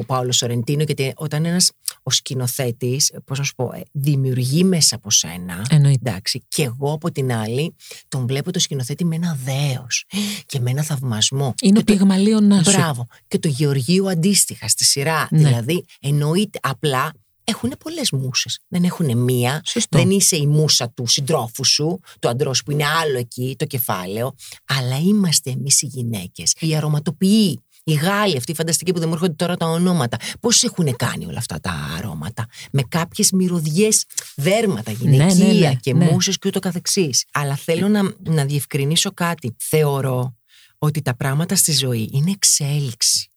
Παύλο 0.07 0.33
Σορεντίνο. 0.33 0.83
Γιατί 0.83 1.13
όταν 1.17 1.45
ένας 1.45 1.71
ο 2.03 2.11
σκηνοθέτης, 2.11 3.13
πώς 3.25 3.39
να 3.39 3.45
σου 3.45 3.55
πω, 3.55 3.71
ε, 3.75 3.81
δημιουργεί 3.93 4.65
μέσα 4.65 4.97
από 4.97 5.11
σένα. 5.11 5.67
Εννοείται. 5.71 6.11
Εντάξει, 6.11 6.43
και 6.49 6.63
εγώ 6.63 6.93
από 6.93 7.11
την 7.13 7.33
άλλη 7.33 7.75
τον 8.09 8.27
βλέπω 8.27 8.51
το 8.53 8.59
σκηνοθέτη 8.59 9.05
με 9.05 9.15
ένα 9.15 9.39
δέος 9.45 10.05
και 10.47 10.61
με 10.61 10.71
ένα 10.71 10.83
θαυμασμό. 10.83 11.55
Είναι 11.63 11.79
ο 11.79 11.83
Και 11.83 11.93
το- 11.93 11.99
πυγμαλίωνάς 11.99 12.67
σου. 12.67 12.77
Μπράβο. 12.77 13.07
Και 13.29 13.39
το 13.39 13.49
Γεωργίου 13.49 14.11
αντίστοιχα 14.11 14.69
στη 14.69 14.85
σειρά. 14.85 15.27
Ναι. 15.31 15.39
Δηλαδή, 15.39 15.85
εννοείται 16.01 16.59
απλά 16.63 17.13
έχουν 17.45 17.75
πολλές 17.79 18.11
μουσες. 18.11 18.59
Δεν 18.69 18.85
έχουν 18.85 19.19
μία. 19.19 19.61
Σωστό. 19.65 19.99
Δεν 19.99 20.11
είσαι 20.11 20.37
η 20.37 20.47
μουσα 20.47 20.91
του 20.91 21.07
συντρόφου 21.07 21.65
σου, 21.65 22.01
του 22.21 22.29
αντρός 22.29 22.63
που 22.63 22.71
είναι 22.71 22.85
άλλο 22.87 23.19
εκεί, 23.19 23.55
το 23.59 23.65
κεφάλαιο. 23.65 24.35
Αλλά 24.67 24.99
είμαστε 24.99 25.51
εμείς 25.51 25.83
οι 25.83 25.87
γυναίκες. 25.87 26.55
Οι 26.59 26.77
αρωματοποιοί. 26.77 27.63
Οι 27.85 27.93
Γάλλοι, 27.93 28.37
αυτοί 28.37 28.51
οι 28.51 28.55
φανταστικοί 28.55 28.93
που 28.93 28.99
δεν 28.99 29.09
μου 29.09 29.15
έρχονται 29.15 29.33
τώρα 29.33 29.57
τα 29.57 29.67
ονόματα. 29.67 30.17
Πώς 30.41 30.63
έχουν 30.63 30.97
κάνει 30.97 31.27
όλα 31.27 31.39
αυτά 31.39 31.61
τα 31.61 31.71
αρώματα; 31.97 32.47
Με 32.73 32.83
κάποιες 32.89 33.31
μυρωδιές 33.31 34.05
δέρματα, 34.37 34.91
γυναικεία 34.93 35.45
ναι, 35.45 35.53
ναι, 35.53 35.75
και 35.75 35.95
ναι. 35.95 36.11
μουσες 36.11 36.39
και 36.39 36.49
ούτω 36.49 36.59
καθεξής. 36.59 37.25
Αλλά 37.33 37.57
θέλω 37.57 37.89
να, 37.89 38.15
να 38.25 38.45
διευκρινίσω 38.45 39.13
κάτι. 39.13 39.57
Θεωρώ 39.59 40.37
ότι 40.79 41.03
τα 41.03 41.17
πράγματα 41.17 41.57
στη 41.57 41.73
ζωή 41.73 42.11
είναι 42.13 42.31
εξέλιξη. 42.31 43.32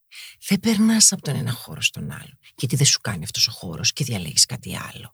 Δεν 0.47 0.59
περνάς 0.59 1.11
από 1.11 1.21
τον 1.21 1.35
ένα 1.35 1.51
χώρο 1.51 1.81
στον 1.81 2.11
άλλο. 2.11 2.37
Γιατί 2.55 2.75
δεν 2.75 2.85
σου 2.85 2.99
κάνει 3.01 3.23
αυτός 3.23 3.47
ο 3.47 3.51
χώρος 3.51 3.93
και 3.93 4.03
διαλέγεις 4.03 4.45
κάτι 4.45 4.77
άλλο. 4.93 5.13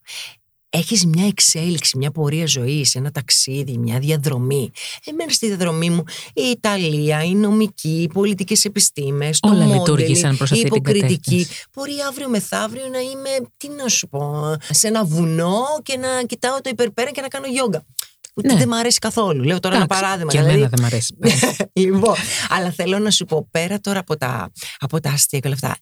Έχεις 0.74 1.06
μια 1.06 1.28
εξέλιξη, 1.28 1.98
μια 1.98 2.12
πορεία 2.12 2.46
ζωής, 2.46 2.96
ένα 2.96 3.12
ταξίδι, 3.12 3.78
μια 3.78 4.00
διαδρομή. 4.00 4.72
Εμένα 5.04 5.32
στη 5.32 5.48
διαδρομή 5.48 5.90
μου 5.90 6.04
η 6.34 6.42
Ιταλία, 6.42 7.24
η 7.24 7.36
νομική, 7.36 8.02
οι 8.02 8.08
πολιτικές 8.08 8.66
επιστήμες, 8.66 9.40
το 9.40 9.50
Όλα 9.50 9.66
modeling, 9.66 9.72
λειτουργήσαν 9.78 10.38
προς 10.38 10.50
η 10.50 10.54
αυτή 10.54 10.66
την 10.66 10.76
υποκριτική. 10.76 11.08
κατεύθυνση. 11.08 11.64
Μπορεί 11.74 11.94
αύριο 12.08 12.30
μεθαύριο 12.30 12.88
να 12.88 13.00
είμαι, 13.00 13.30
τι 13.58 13.70
να 13.70 13.88
σου 13.88 14.08
πω, 14.08 14.56
σε 14.70 14.88
ένα 14.88 15.06
βουνό 15.06 15.64
και 15.84 15.98
να 15.98 16.24
κοιτάω 16.24 16.62
το 16.62 16.70
υπερπέρα 16.70 17.12
και 17.12 17.22
να 17.22 17.28
κάνω 17.28 17.48
γιόγκα. 17.48 17.86
Που 18.34 18.42
Ναι. 18.46 18.56
δεν 18.56 18.68
μου 18.72 18.76
αρέσει 18.78 19.00
καθόλου. 19.00 19.44
Λέω 19.44 19.60
τώρα 19.60 19.76
ένα 19.76 19.84
Εντάξει, 19.84 20.02
παράδειγμα. 20.04 20.32
Και 20.32 20.38
δηλαδή, 20.38 20.56
εμένα 20.58 20.70
δεν 20.76 20.82
μ' 20.82 20.86
αρέσει. 20.86 21.16
λοιπόν, 21.90 22.16
αλλά 22.50 22.72
θέλω 22.72 23.00
να 23.00 23.12
σου 23.12 23.26
πω 23.26 23.48
πέρα 23.52 23.80
τώρα 23.80 24.00
από 24.00 24.18
τα, 24.18 24.52
από 24.80 25.00
τα 25.00 25.10
αστεία 25.10 25.40
και 25.40 25.48
όλα 25.48 25.56
αυτά. 25.62 25.78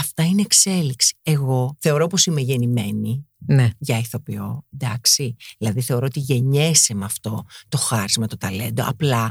Αυτά 0.00 0.24
είναι 0.24 0.42
εξέλιξη. 0.42 1.16
Εγώ 1.22 1.76
θεωρώ 1.78 2.06
πως 2.06 2.26
είμαι 2.26 2.40
γεννημένη 2.40 3.24
ναι. 3.46 3.70
για 3.78 3.98
ηθοποιό, 3.98 4.64
εντάξει. 4.74 5.36
Δηλαδή 5.58 5.80
θεωρώ 5.80 6.06
ότι 6.06 6.20
γεννιέσαι 6.20 6.94
με 6.94 7.04
αυτό 7.04 7.44
το 7.68 7.78
χάρισμα, 7.78 8.26
το 8.26 8.36
ταλέντο. 8.36 8.84
Απλά, 8.86 9.30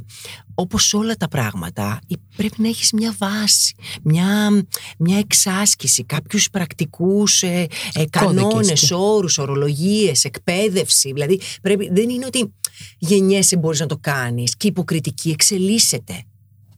όπως 0.54 0.94
όλα 0.94 1.16
τα 1.16 1.28
πράγματα, 1.28 2.00
ε, 2.08 2.14
πρέπει 2.36 2.62
να 2.62 2.68
έχεις 2.68 2.92
μια 2.92 3.16
βάση, 3.18 3.76
μια, 4.04 4.50
μια 4.98 5.18
εξάσκηση, 5.18 6.06
κάποιους 6.06 6.50
πρακτικούς 6.50 7.44
ε, 7.44 7.68
ε, 7.94 8.06
κανόνες, 8.10 8.88
και- 8.88 8.94
όρους, 8.94 9.38
ορολογίες, 9.38 10.24
εκπαίδευση. 10.24 11.12
Δηλαδή 11.14 11.42
πρέπει, 11.62 11.90
δεν 11.92 12.10
είναι 12.10 12.26
ότι 12.26 12.54
γεννιέσαι 12.98 13.58
μπορείς 13.58 13.80
να 13.80 13.86
το 13.86 13.98
κάνεις 13.98 14.58
και 14.58 14.68
η 14.68 14.70
υποκριτική 14.70 15.30
εξελίσσεται. 15.30 16.24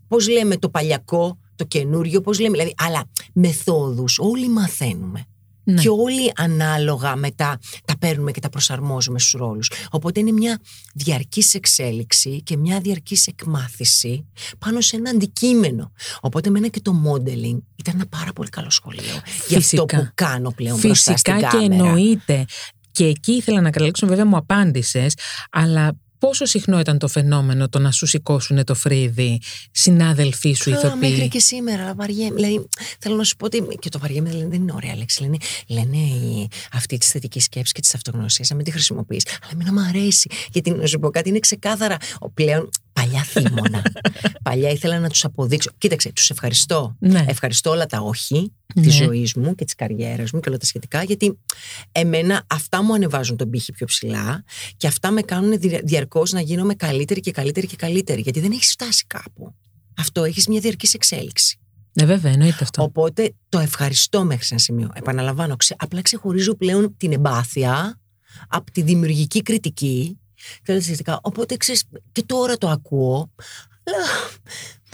Πώς 0.08 0.28
λέμε 0.28 0.58
το 0.58 0.70
παλιακό, 0.70 1.40
το 1.62 1.68
καινούριο, 1.68 2.22
πώς 2.22 2.40
λέμε, 2.40 2.58
δηλαδή, 2.58 2.74
αλλά 2.78 3.10
μεθόδους 3.34 4.20
όλοι 4.20 4.50
μαθαίνουμε. 4.50 5.26
Ναι. 5.64 5.82
Και 5.82 5.90
όλοι 5.90 6.32
ανάλογα 6.36 7.16
μετά 7.16 7.60
τα 7.86 7.98
παίρνουμε 7.98 8.32
και 8.32 8.40
τα 8.40 8.50
προσαρμόζουμε 8.50 9.20
στους 9.20 9.32
ρόλους. 9.40 9.72
Οπότε 9.92 10.20
είναι 10.20 10.32
μια 10.32 10.60
διαρκής 10.94 11.54
εξέλιξη 11.54 12.42
και 12.42 12.58
μια 12.58 12.80
διαρκής 12.80 13.28
εκμάθηση 13.28 14.26
πάνω 14.60 14.82
σε 14.82 14.96
ένα 14.96 15.10
αντικείμενο. 15.10 15.92
Οπότε 16.22 16.48
εμένα 16.48 16.68
και 16.68 16.80
το 16.80 16.92
modeling 17.06 17.58
ήταν 17.76 17.94
ένα 17.96 18.06
πάρα 18.10 18.34
πολύ 18.36 18.50
καλό 18.50 18.70
σχολείο 18.70 19.04
για 19.48 19.58
αυτό 19.58 19.60
Φυσικά. 19.60 19.98
που 19.98 20.10
κάνω 20.16 20.52
πλέον 20.52 20.80
μπροστά 20.80 21.18
στην 21.18 21.34
Φυσικά 21.34 21.58
και 21.58 21.58
κάμερα. 21.58 21.90
εννοείται. 21.90 22.46
Και 22.92 23.06
εκεί 23.06 23.32
ήθελα 23.32 23.62
να 23.62 23.70
καταλήξω, 23.70 24.08
βέβαια 24.08 24.26
μου 24.26 24.38
απάντησες, 24.38 25.16
αλλά 25.52 25.98
πόσο 26.22 26.46
συχνό 26.46 26.80
ήταν 26.80 26.98
το 26.98 27.08
φαινόμενο 27.08 27.70
το 27.70 27.80
να 27.80 27.92
σου 27.92 28.06
σηκώσουν 28.06 28.64
το 28.66 28.74
φρύδι 28.76 29.42
συνάδελφοί 29.72 30.54
σου 30.54 30.72
Α, 30.72 30.96
μέχρι 30.96 31.08
ηθοποιοί. 31.08 31.28
και 31.28 31.40
σήμερα, 31.40 31.82
αλλά 31.84 31.94
βαριέμαι. 31.96 32.36
Δηλαδή, 32.36 32.68
θέλω 33.00 33.16
να 33.16 33.24
σου 33.24 33.36
πω 33.36 33.46
ότι 33.46 33.68
και 33.80 33.90
το 33.90 34.00
βαριέμαι 34.00 34.30
δηλαδή, 34.30 34.50
δεν 34.50 34.62
είναι 34.62 34.72
ωραία 34.76 34.96
λέξη. 34.96 35.22
Λένε, 35.22 35.38
λένε 35.68 35.98
οι- 35.98 36.48
αυτή 36.74 36.98
της 36.98 37.08
θετικής 37.10 37.44
σκέψης 37.44 37.72
και 37.72 37.82
της 37.82 37.96
αυτογνωσίας, 37.96 38.50
να 38.50 38.56
μην 38.56 38.66
τη 38.66 38.72
χρησιμοποιείς. 38.72 39.26
Αλλά 39.42 39.52
εμένα 39.54 39.74
μου 39.74 39.88
αρέσει. 39.88 40.30
Γιατί 40.52 40.72
να 40.72 40.86
σου 40.86 41.00
πω 41.00 41.10
κάτι, 41.10 41.30
είναι 41.30 41.40
ξεκάθαρα. 41.40 41.98
Ο 42.20 42.30
πλέον 42.30 42.70
παλιά 42.94 43.24
θύμωνα. 43.24 43.82
παλιά 44.44 44.70
ήθελα 44.70 45.00
να 45.00 45.10
τους 45.10 45.26
αποδείξω. 45.26 45.72
Κοίταξε, 45.78 46.12
τους 46.12 46.30
ευχαριστώ. 46.30 46.96
Ναι. 47.00 47.26
Ευχαριστώ 47.28 47.70
όλα 47.70 47.86
τα 47.86 48.00
όχι 48.00 48.54
Ναι. 48.76 48.82
της 48.84 48.96
ζωής 48.96 49.34
μου 49.34 49.56
και 49.56 49.66
της 49.66 49.76
καριέρας 49.76 50.32
μου 50.32 50.40
και 50.40 50.50
όλα 50.50 50.58
τα 50.58 50.66
σχετικά, 50.66 51.04
γιατί 51.04 51.40
εμένα 51.92 52.44
αυτά 52.48 52.84
μου 52.84 52.94
ανεβάζουν 52.94 53.38
τον 53.38 53.50
πύχη 53.50 53.72
πιο 53.72 53.86
ψηλά 53.86 54.44
και 54.78 54.88
αυτά 54.88 55.12
με 55.12 55.22
κάνουν 55.22 55.60
διαρκώς 55.84 56.32
να 56.32 56.42
γίνομαι 56.42 56.74
καλύτερη 56.74 57.20
και 57.20 57.32
καλύτερη 57.32 57.68
και 57.68 57.76
καλύτερη. 57.76 58.22
Γιατί 58.22 58.40
δεν 58.40 58.52
έχεις 58.52 58.72
φτάσει 58.72 59.04
κάπου. 59.08 59.56
Αυτό 59.98 60.24
έχεις 60.24 60.48
μια 60.48 60.60
διαρκή 60.60 60.90
εξέλιξη. 60.94 61.56
Ναι, 61.94 62.06
βέβαια, 62.06 62.32
εννοείται 62.32 62.64
αυτό. 62.64 62.84
Οπότε 62.84 63.34
το 63.50 63.60
ευχαριστώ 63.60 64.24
μέχρι 64.24 64.44
σε 64.44 64.54
ένα 64.54 64.62
σημείο. 64.64 64.92
Επαναλαμβάνω, 64.94 65.56
ξε, 65.56 65.76
απλά 65.78 66.02
ξεχωρίζω 66.02 66.56
πλέον 66.56 66.96
την 66.98 67.12
εμπάθεια 67.12 68.00
από 68.48 68.72
τη 68.72 68.82
δημιουργική 68.82 69.42
κριτική 69.42 70.20
Τελεσιστικά. 70.66 71.20
Οπότε 71.22 71.58
ξέρεις, 71.58 71.84
και 72.12 72.24
τώρα 72.26 72.58
το 72.58 72.68
ακούω. 72.70 73.32
Αλλά 73.84 74.06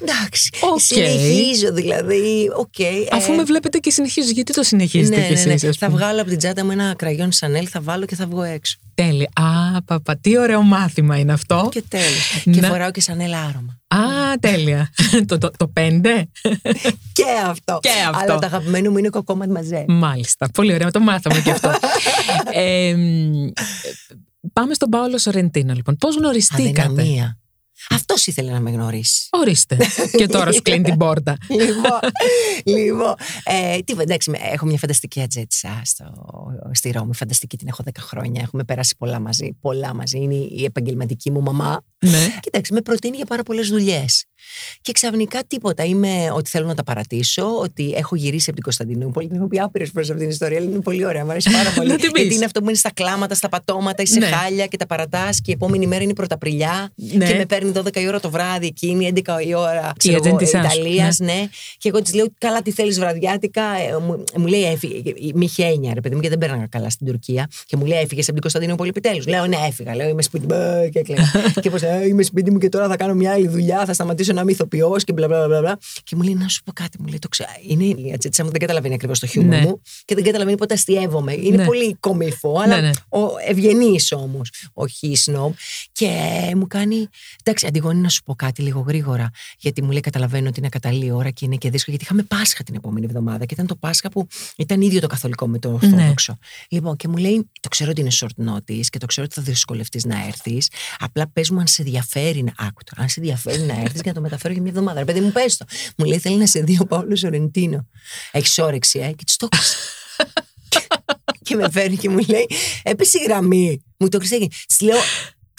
Εντάξει. 0.02 0.50
Οκ. 0.62 0.80
Συνεχίζω 0.80 1.74
δηλαδή. 1.74 2.52
οκ, 2.56 2.80
ε, 2.80 2.86
Αφού 3.12 3.34
με 3.34 3.44
βλέπετε 3.44 3.78
και 3.78 3.92
συνεχίζω, 3.92 4.30
γιατί 4.32 4.54
το 4.54 4.64
συνεχίζετε 4.64 5.16
ναι, 5.16 5.22
κι 5.22 5.28
ναι, 5.34 5.40
εσείς, 5.40 5.64
ναι. 5.64 5.70
ας 5.70 5.78
Θα 5.78 5.86
πούμε; 5.86 5.98
βγάλω 5.98 6.22
από 6.22 6.30
την 6.30 6.38
τσάντα 6.38 6.66
μου 6.66 6.72
ένα 6.72 6.94
κραγιόν 6.98 7.32
Σανέλ, 7.32 7.68
θα 7.72 7.82
βάλω 7.82 8.06
και 8.06 8.16
θα 8.16 8.28
βγω 8.28 8.44
έξω. 8.44 8.78
Τέλεια. 8.94 9.30
Α, 9.34 9.82
παπα, 9.82 10.18
τι 10.18 10.38
ωραίο 10.38 10.62
μάθημα 10.62 11.18
είναι 11.18 11.34
αυτό. 11.34 11.70
Και 11.72 11.84
τέλος. 11.88 12.42
Και 12.44 12.62
Να- 12.62 12.68
φοράω 12.68 12.92
και 12.92 13.02
Σανέλ 13.02 13.34
άρωμα. 13.34 13.80
Α, 13.88 14.00
τέλεια. 14.40 14.90
το, 15.26 15.38
το, 15.38 15.52
το 15.58 15.68
πέντε; 15.68 16.30
Και 17.14 17.26
αυτό. 17.46 17.80
Και 17.82 17.90
αυτό. 18.08 18.20
Αλλά 18.32 18.40
το 18.40 18.46
αγαπημένο 18.46 18.92
μου 18.92 18.98
είναι 18.98 19.10
κοκόμα 19.10 19.46
μαζέ. 19.50 19.86
Μάλιστα. 19.88 20.50
Πολύ 20.54 20.74
ωραία. 20.74 20.92
Το 20.92 21.00
μάθαμε 21.00 21.40
και 21.42 21.52
αυτό. 21.52 21.72
ε, 22.54 22.96
μ, 22.96 23.48
πάμε 24.54 24.74
στον 24.74 24.90
Πάολο 24.90 25.18
Σορεντίνο, 25.18 25.74
λοιπόν. 25.74 25.96
Πώς 25.96 26.16
γνωριστήκατε; 26.16 26.82
Αδυναμία. 26.82 27.38
Αυτός 27.90 28.28
ήθελε 28.28 28.52
να 28.52 28.60
με 28.60 28.72
γνωρίσει. 28.72 29.28
Ορίστε. 29.32 29.78
και 30.18 30.26
τώρα 30.28 30.52
σου 30.52 30.62
κλείνει 30.62 30.84
την 30.84 30.98
πόρτα. 30.98 31.38
λοιπόν, 31.50 32.00
λοιπόν 32.64 33.16
ε, 33.44 33.80
τι, 33.80 33.94
εντάξει, 34.00 34.30
με- 34.30 34.38
έχω 34.54 34.66
μια 34.66 34.78
φανταστική 34.78 35.22
ατζέτσα 35.22 35.82
στο, 35.86 36.06
στη 36.72 36.92
Ρώμη. 36.92 37.16
Φανταστική 37.16 37.58
την 37.58 37.68
έχω 37.68 37.84
10 37.86 37.90
χρόνια. 38.00 38.42
Έχουμε 38.44 38.64
περάσει 38.64 38.96
πολλά 38.98 39.20
μαζί. 39.20 39.58
Πολλά 39.62 39.94
μαζί. 39.94 40.18
Είναι 40.18 40.36
η 40.36 40.64
επαγγελματική 40.66 41.32
μου 41.32 41.42
μαμά. 41.42 41.82
ναι. 42.00 42.28
Κοίταξε, 42.40 42.74
με 42.74 42.82
προτείνει 42.82 43.16
για 43.16 43.26
πάρα 43.26 43.44
πολλές 43.44 43.68
δουλειές. 43.70 44.26
Και 44.82 44.92
ξαφνικά 44.92 45.44
τίποτα. 45.48 45.84
Είμαι 45.84 46.32
ότι 46.34 46.50
θέλω 46.50 46.66
να 46.68 46.76
τα 46.76 46.84
παρατήσω, 46.84 47.58
ότι 47.60 47.94
έχω 47.96 48.16
γυρίσει 48.16 48.44
από 48.46 48.54
την 48.54 48.64
Κωνσταντινούπολη. 48.64 49.28
Την 49.28 49.38
έχω 49.38 49.48
πει 49.48 49.60
άπειρες 49.60 49.90
φορές 49.94 50.08
αυτή 50.10 50.22
την 50.22 50.30
ιστορία, 50.30 50.58
αλλά 50.58 50.70
είναι 50.70 50.80
πολύ 50.80 51.06
ωραία. 51.06 51.26
Μου 51.26 51.32
αρέσει 51.32 51.50
πάρα 51.52 51.70
πολύ. 51.76 51.88
Να 51.90 51.96
την 51.96 52.12
πεις. 52.12 52.22
Γιατί 52.22 52.36
είναι 52.36 52.46
αυτό 52.46 52.60
που 52.62 52.68
είναι 52.68 52.78
στα 52.78 52.92
κλάματα, 52.94 53.36
στα 53.36 53.50
πατώματα, 53.50 54.02
είσαι 54.02 54.20
Ναι. 54.20 54.26
χάλια 54.26 54.66
και 54.68 54.78
τα 54.78 54.86
παρατάς 54.86 55.42
και 55.42 55.52
η 55.52 55.54
επόμενη 55.54 55.88
μέρα 55.88 56.02
είναι 56.02 56.12
η 56.12 56.16
Πρωταπριλιά. 56.16 56.92
Ναι. 56.96 57.28
Και 57.32 57.36
με 57.38 57.46
παίρνει 57.46 57.67
12 57.76 57.96
η 57.96 58.08
ώρα 58.08 58.20
το 58.20 58.30
βράδυ 58.30 58.66
εκείνη, 58.68 59.12
11 59.16 59.22
η 59.48 59.54
ώρα 59.54 59.94
Η 60.04 60.16
ατζέντισά 60.16 60.70
σου, 60.70 60.80
Ιταλίας, 60.80 61.18
ναι. 61.20 61.48
Και 61.78 61.90
εγώ 61.90 62.02
της 62.02 62.14
λέω, 62.14 62.26
Καλά, 62.38 62.62
τι 62.62 62.72
θέλεις 62.72 63.00
βραδιάτικα. 63.00 63.62
Ε, 63.64 63.98
μου, 64.02 64.24
μου 64.36 64.46
λέει, 64.46 64.64
έφυγε. 64.64 65.14
Μη 65.34 65.46
είχε 65.46 65.64
έννοια, 65.66 65.94
ρε 65.94 66.02
παιδί 66.02 66.16
μου, 66.16 66.22
γιατί 66.22 66.38
δεν 66.38 66.48
πέραγα 66.48 66.68
καλά 66.68 66.90
στην 66.90 67.08
Τουρκία. 67.08 67.48
Και 67.66 67.78
μου 67.78 67.86
λέει, 67.86 68.00
Έφυγες 68.00 68.24
από 68.24 68.32
την 68.34 68.42
Κωνσταντινούπολη 68.42 68.90
επιτέλους. 68.90 69.28
Λέω, 69.28 69.46
Ναι, 69.46 69.58
έφυγα. 69.68 69.96
Λέω, 69.96 70.08
Είμαι 70.10 70.22
σπίτι 70.22 70.46
μου. 70.48 70.54
Ε, 70.54 70.90
Και 70.92 71.00
έκλαιγα. 71.00 71.32
και 71.62 71.70
πώς, 71.70 71.82
ε, 71.82 72.06
Είμαι 72.08 72.24
σπίτι 72.24 72.52
μου 72.52 72.58
και 72.58 72.70
τώρα 72.70 72.88
θα 72.88 72.96
κάνω 72.96 73.14
μια 73.14 73.32
άλλη 73.32 73.48
δουλειά. 73.48 73.86
Θα 73.86 73.94
σταματήσω 73.94 74.34
να 74.34 74.42
είμαι 74.42 74.52
ηθοποιός 74.52 75.04
και 75.04 75.14
μπλα 75.14 75.28
μπλα 75.28 75.48
μπλα, 75.48 75.60
μπλα. 75.60 75.78
Και 76.04 76.16
μου 76.16 76.22
λέει, 76.22 76.34
Να 76.34 76.48
σου 76.48 76.64
πω 76.64 76.72
κάτι. 76.74 76.98
Μου 77.02 77.08
λέει, 77.08 77.20
το 77.20 77.28
ξέρω. 77.28 77.50
Είναι 77.68 77.84
η 77.84 78.12
ατζέτσα 78.14 78.44
μου, 78.44 78.50
δεν 78.52 78.60
καταλαβαίνει 78.60 78.94
ακριβώς 78.94 79.20
το 79.20 79.26
χιούμορ 79.28 79.50
Ναι. 79.56 79.62
μου 79.62 79.82
και 80.06 80.16
δεν 80.16 80.24
καταλαβαίνει 80.24 80.58
πότε 80.58 80.74
αστείευομαι. 80.74 81.34
Είναι 81.34 81.56
Ναι. 81.58 81.66
πολύ 81.66 81.96
κομιφό, 82.00 82.60
αλλά 82.64 82.76
Ναι, 82.82 82.82
ναι. 82.82 82.92
ευγενής 83.48 84.12
όμως. 84.12 84.52
Όχι 84.74 85.16
σνομ. 85.16 85.52
Και 85.92 86.10
μου 86.56 86.68
κάνει. 86.68 87.08
Εντάξει, 87.58 87.78
Αντιγόνη, 87.80 88.02
να 88.02 88.10
σου 88.10 88.24
πω 88.24 88.36
κάτι 88.36 88.62
λίγο 88.62 88.80
γρήγορα. 88.80 89.30
Γιατί 89.58 89.82
μου 89.84 89.92
λέει: 89.92 90.00
Καταλαβαίνω 90.00 90.48
ότι 90.48 90.60
είναι 90.60 90.70
κατάλληλη 90.70 91.12
ώρα 91.12 91.30
και 91.30 91.46
είναι 91.46 91.56
και 91.56 91.70
δύσκολο. 91.70 91.96
Γιατί 91.98 92.04
είχαμε 92.04 92.24
Πάσχα 92.24 92.64
την 92.64 92.76
επόμενη 92.76 93.06
εβδομάδα 93.06 93.46
και 93.46 93.54
ήταν 93.54 93.68
το 93.68 93.76
Πάσχα 93.76 94.10
που 94.10 94.28
ήταν 94.58 94.82
ίδιο 94.82 95.00
το 95.00 95.08
καθολικό 95.08 95.48
με 95.48 95.60
το 95.60 95.72
Ορθόδοξο. 95.72 96.38
Λοιπόν, 96.70 96.96
και 96.96 97.08
μου 97.08 97.18
λέει: 97.18 97.50
Το 97.60 97.70
ξέρω 97.70 97.90
ότι 97.90 98.02
είναι 98.02 98.12
short 98.14 98.50
notice 98.50 98.86
και 98.90 98.98
το 98.98 99.06
ξέρω 99.06 99.26
ότι 99.26 99.36
θα 99.36 99.42
δυσκολευτείς 99.42 100.06
να 100.06 100.26
έρθεις. 100.26 100.70
Απλά 101.00 101.28
πες 101.28 101.50
μου 101.50 101.60
αν 101.60 101.68
σε 101.68 101.82
ενδιαφέρει 101.82 102.44
να. 102.44 102.54
Άκου 102.58 102.84
τώρα, 102.84 103.02
αν 103.02 103.10
σε 103.10 103.20
ενδιαφέρει 103.20 103.62
να 103.62 103.82
έρθεις 103.82 104.02
και 104.02 104.10
να 104.10 104.16
το 104.16 104.22
μεταφέρω 104.22 104.54
για 104.54 104.62
μια 104.62 104.72
εβδομάδα. 104.72 105.00
Ρε 105.00 105.06
παιδί 105.06 105.20
μου, 105.20 105.32
πες 105.32 105.58
το. 105.58 105.66
Μου 105.98 106.06
λέει: 106.06 106.20
Θέλει 106.20 106.38
να 106.38 106.48
σε 106.48 106.60
δει 106.60 106.78
ο 106.80 106.86
Παύλος 106.86 107.20
Σορεντίνο. 107.20 107.88
Έχεις 108.32 108.58
όρεξη, 108.58 109.00
ε, 109.00 109.12
και 109.12 109.24
της 109.24 109.36
το 109.36 109.48
έκασα. 109.52 109.76
και 111.46 111.56
με 111.56 111.70
φέρνει 111.70 111.98
και 111.98 112.10
μου 112.10 112.20
λέει: 112.28 112.48
Έπεσε 112.84 113.18
η 113.20 113.24
γραμμή. 113.24 113.84
Μου 113.98 114.10
το 114.10 114.18
ξέρει. 114.18 114.48
Της 114.68 114.82
λέω: 114.82 114.98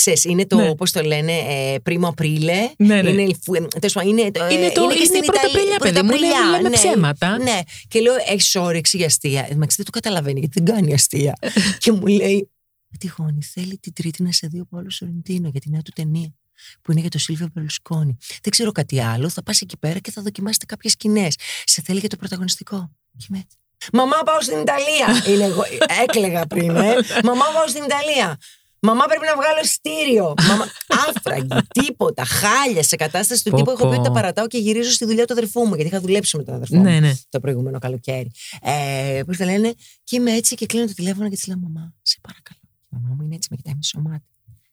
Ξέρεις, 0.02 0.24
είναι 0.24 0.46
το, 0.46 0.56
Ναι. 0.56 0.74
πώς 0.74 0.90
το 0.92 1.02
λένε, 1.02 1.32
ε, 1.32 1.78
πρίμο 1.82 2.08
Απρίλε. 2.08 2.70
Ναι, 2.78 3.02
ναι. 3.02 3.10
Είναι, 3.10 3.22
η 3.22 3.36
φου- 3.44 3.56
ε, 3.56 3.60
τέλος 3.78 3.92
πάντων, 3.92 4.18
είναι, 4.18 4.30
το, 4.30 4.44
ε, 4.44 4.54
Είναι 4.54 4.70
το- 4.70 4.86
και 4.88 4.94
είναι 4.96 5.04
στην 5.04 5.22
η 5.22 5.24
Πρωταπριλιά, 5.24 5.60
Ιταλία. 5.62 5.78
παιδί 5.78 6.02
μου, 6.02 6.14
λέμε- 6.14 6.18
Πρωταπριλιά, 6.18 6.56
λέμε 6.56 6.68
ναι. 6.68 6.74
ψέματα. 6.74 7.38
Ναι. 7.38 7.58
Και 7.88 8.00
λέω, 8.00 8.14
έχεις 8.28 8.54
όρεξη 8.54 8.96
για 8.96 9.06
αστεία. 9.06 9.40
Ε, 9.40 9.52
Εντάξει, 9.52 9.76
δεν 9.76 9.84
το 9.84 9.90
καταλαβαίνει 9.90 10.38
γιατί 10.40 10.62
δεν 10.62 10.74
κάνει 10.74 10.92
αστεία. 10.94 11.32
και 11.82 11.92
μου 11.92 12.06
λέει, 12.06 12.50
Τυχόνη, 12.98 13.42
θέλει 13.54 13.78
την 13.78 13.92
Τρίτη 13.92 14.22
να 14.22 14.32
σε 14.32 14.46
δει 14.46 14.60
ο 14.60 14.66
Παύλος 14.70 14.94
Σορεντίνο 14.94 15.48
για 15.48 15.60
τη 15.60 15.70
νέα 15.70 15.82
του 15.82 15.90
ταινία. 15.94 16.34
Που 16.82 16.90
είναι 16.92 17.00
για 17.00 17.10
το 17.10 17.18
Σίλβιο 17.18 17.48
Μπερλουσκόνη. 17.54 18.16
Δεν 18.42 18.50
ξέρω 18.50 18.72
κάτι 18.72 19.00
άλλο. 19.00 19.28
Θα 19.28 19.42
πας 19.42 19.60
εκεί 19.60 19.76
πέρα 19.76 19.98
και 19.98 20.10
θα 20.10 20.22
δοκιμάσετε 20.22 20.64
κάποιες 20.64 20.92
σκηνές. 20.92 21.34
Σε 21.64 21.82
θέλει 21.84 21.98
για 21.98 22.08
το 22.08 22.16
πρωταγωνιστικό. 22.16 22.90
Και 23.16 23.26
είμαι 23.30 23.38
έτσι. 23.38 23.56
Μαμά, 23.92 24.16
πάω 24.24 24.40
στην 24.40 24.58
Ιταλία! 24.60 25.06
είναι 25.34 25.44
εγώ. 25.44 25.62
Έκλεγα 26.02 26.46
πριν, 26.46 26.76
ε. 26.76 26.94
Μαμά, 27.24 27.44
πάω 27.54 27.66
στην 27.68 27.82
Ιταλία. 27.84 28.36
Μαμά, 28.82 29.04
πρέπει 29.04 29.24
να 29.26 29.34
βγάλω 29.34 29.64
στήριο. 29.64 30.34
Μαμά... 30.48 30.66
Άφραγγι, 31.08 31.66
τίποτα. 31.82 32.24
Χάλια 32.24 32.82
σε 32.82 32.96
κατάσταση 32.96 33.44
του 33.44 33.50
Πω, 33.50 33.56
τύπου. 33.56 33.70
Έχω 33.70 33.82
πει 33.82 33.88
πω. 33.94 34.00
ότι 34.00 34.08
τα 34.08 34.12
παρατάω 34.14 34.46
και 34.46 34.58
γυρίζω 34.58 34.90
στη 34.90 35.04
δουλειά 35.04 35.24
του 35.24 35.32
αδερφού 35.32 35.60
μου. 35.60 35.74
Γιατί 35.74 35.90
είχα 35.90 36.00
δουλέψει 36.00 36.36
με 36.36 36.42
τον 36.42 36.54
αδερφό 36.54 36.76
μου 36.76 36.82
ναι, 36.82 37.00
ναι. 37.00 37.12
το 37.28 37.40
προηγούμενο 37.40 37.78
καλοκαίρι. 37.78 38.30
Ε, 38.62 39.22
Πώ 39.26 39.36
τα 39.36 39.44
λένε, 39.44 39.74
και 40.04 40.16
είμαι 40.16 40.32
έτσι 40.32 40.54
και 40.54 40.66
κλείνω 40.66 40.86
το 40.86 40.94
τηλέφωνο 40.94 41.28
και 41.28 41.34
της 41.34 41.46
λέω: 41.46 41.58
Μαμά, 41.58 41.92
σε 42.02 42.18
παρακαλώ. 42.22 42.60
Η 42.92 42.96
μαμά 43.00 43.14
μου 43.18 43.22
είναι 43.24 43.34
έτσι, 43.34 43.48
με 43.50 43.56
κοιτάει 43.56 43.74
μισό 43.74 44.00
μάτι. 44.00 44.22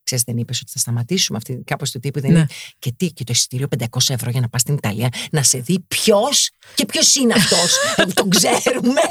Ξέρεις, 0.04 0.24
δεν 0.24 0.38
είπες 0.38 0.62
ότι 0.62 0.72
θα 0.72 0.80
σταματήσουμε 0.80 1.38
αυτή, 1.38 1.62
κάπως 1.66 1.92
του 1.92 2.00
τύπου. 2.00 2.20
Δεν 2.20 2.32
Ναι. 2.32 2.38
είναι. 2.38 2.48
Και 2.80 2.92
τι, 2.92 3.12
και 3.12 3.24
το 3.24 3.32
εισιτήριο 3.36 3.68
500 3.80 3.86
ευρώ 4.08 4.30
για 4.30 4.42
να 4.42 4.50
πας 4.50 4.62
στην 4.62 4.74
Ιταλία, 4.74 5.10
να 5.32 5.44
σε 5.44 5.58
δει 5.58 5.80
ποιος 5.80 6.50
και 6.76 6.86
ποιος 6.86 7.16
είναι 7.16 7.34
αυτός. 7.34 7.78
τον 8.14 8.30
ξέρουμε. 8.30 9.02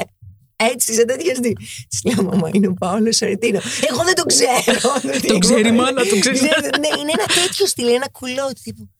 Έτσι, 0.57 0.93
σε 0.95 1.05
τέτοια 1.05 1.35
στιγμή. 1.35 1.53
Της 1.89 2.03
λέω, 2.05 2.25
Μαμά, 2.25 2.51
είναι 2.53 2.67
ο 2.69 2.75
Παύλος 2.75 3.17
Σαρετίνο. 3.17 3.61
Εγώ 3.91 4.05
δεν 4.05 4.15
τον 4.15 4.27
ξέρω. 4.27 4.81
Τον 5.31 5.39
ξέρει 5.39 5.69
η 5.69 5.73
μάνα, 5.73 6.05
τον 6.07 6.21
ξέρει. 6.21 6.37
Ξέρετε, 6.39 6.79
ναι, 6.79 6.89
είναι 7.01 7.13
ένα 7.19 7.27
τέτοιο 7.27 7.67
στυλ, 7.67 7.87
ένα 7.89 8.09
κουλό 8.09 8.47
του 8.55 8.61
τύπου. 8.63 8.91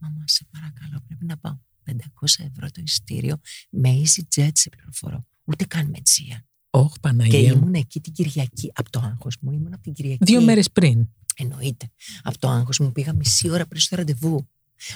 Μαμά, 0.00 0.24
σε 0.26 0.46
παρακαλώ, 0.50 1.02
πρέπει 1.06 1.24
να 1.24 1.36
πάω. 1.36 1.58
500 1.90 1.92
ευρώ 2.22 2.66
το 2.70 2.80
εισιτήριο 2.84 3.40
με 3.70 3.90
EasyJet 4.02 4.50
σε 4.52 4.68
πληροφορώ. 4.68 5.26
Ούτε 5.44 5.64
καν 5.64 5.86
με 5.86 5.98
Aegean. 5.98 6.42
Όχι, 6.70 6.92
Και 6.92 6.98
Παναγία 7.00 7.54
μου. 7.54 7.60
ήμουν 7.60 7.74
εκεί 7.74 8.00
την 8.00 8.12
Κυριακή. 8.12 8.72
Από 8.74 8.90
το 8.90 8.98
άγχος 9.04 9.36
μου, 9.40 9.50
ήμουν 9.52 9.72
από 9.74 9.82
την 9.82 9.92
Κυριακή. 9.92 10.24
Δύο 10.24 10.40
μέρες 10.42 10.70
πριν. 10.70 11.08
Εννοείται. 11.36 11.90
Από 12.22 12.38
το 12.38 12.48
άγχος 12.48 12.78
μου 12.78 12.92
πήγα 12.92 13.12
μισή 13.12 13.50
ώρα 13.50 13.66
πριν 13.66 13.80
στο 13.80 13.96
ραντεβού. 13.96 14.48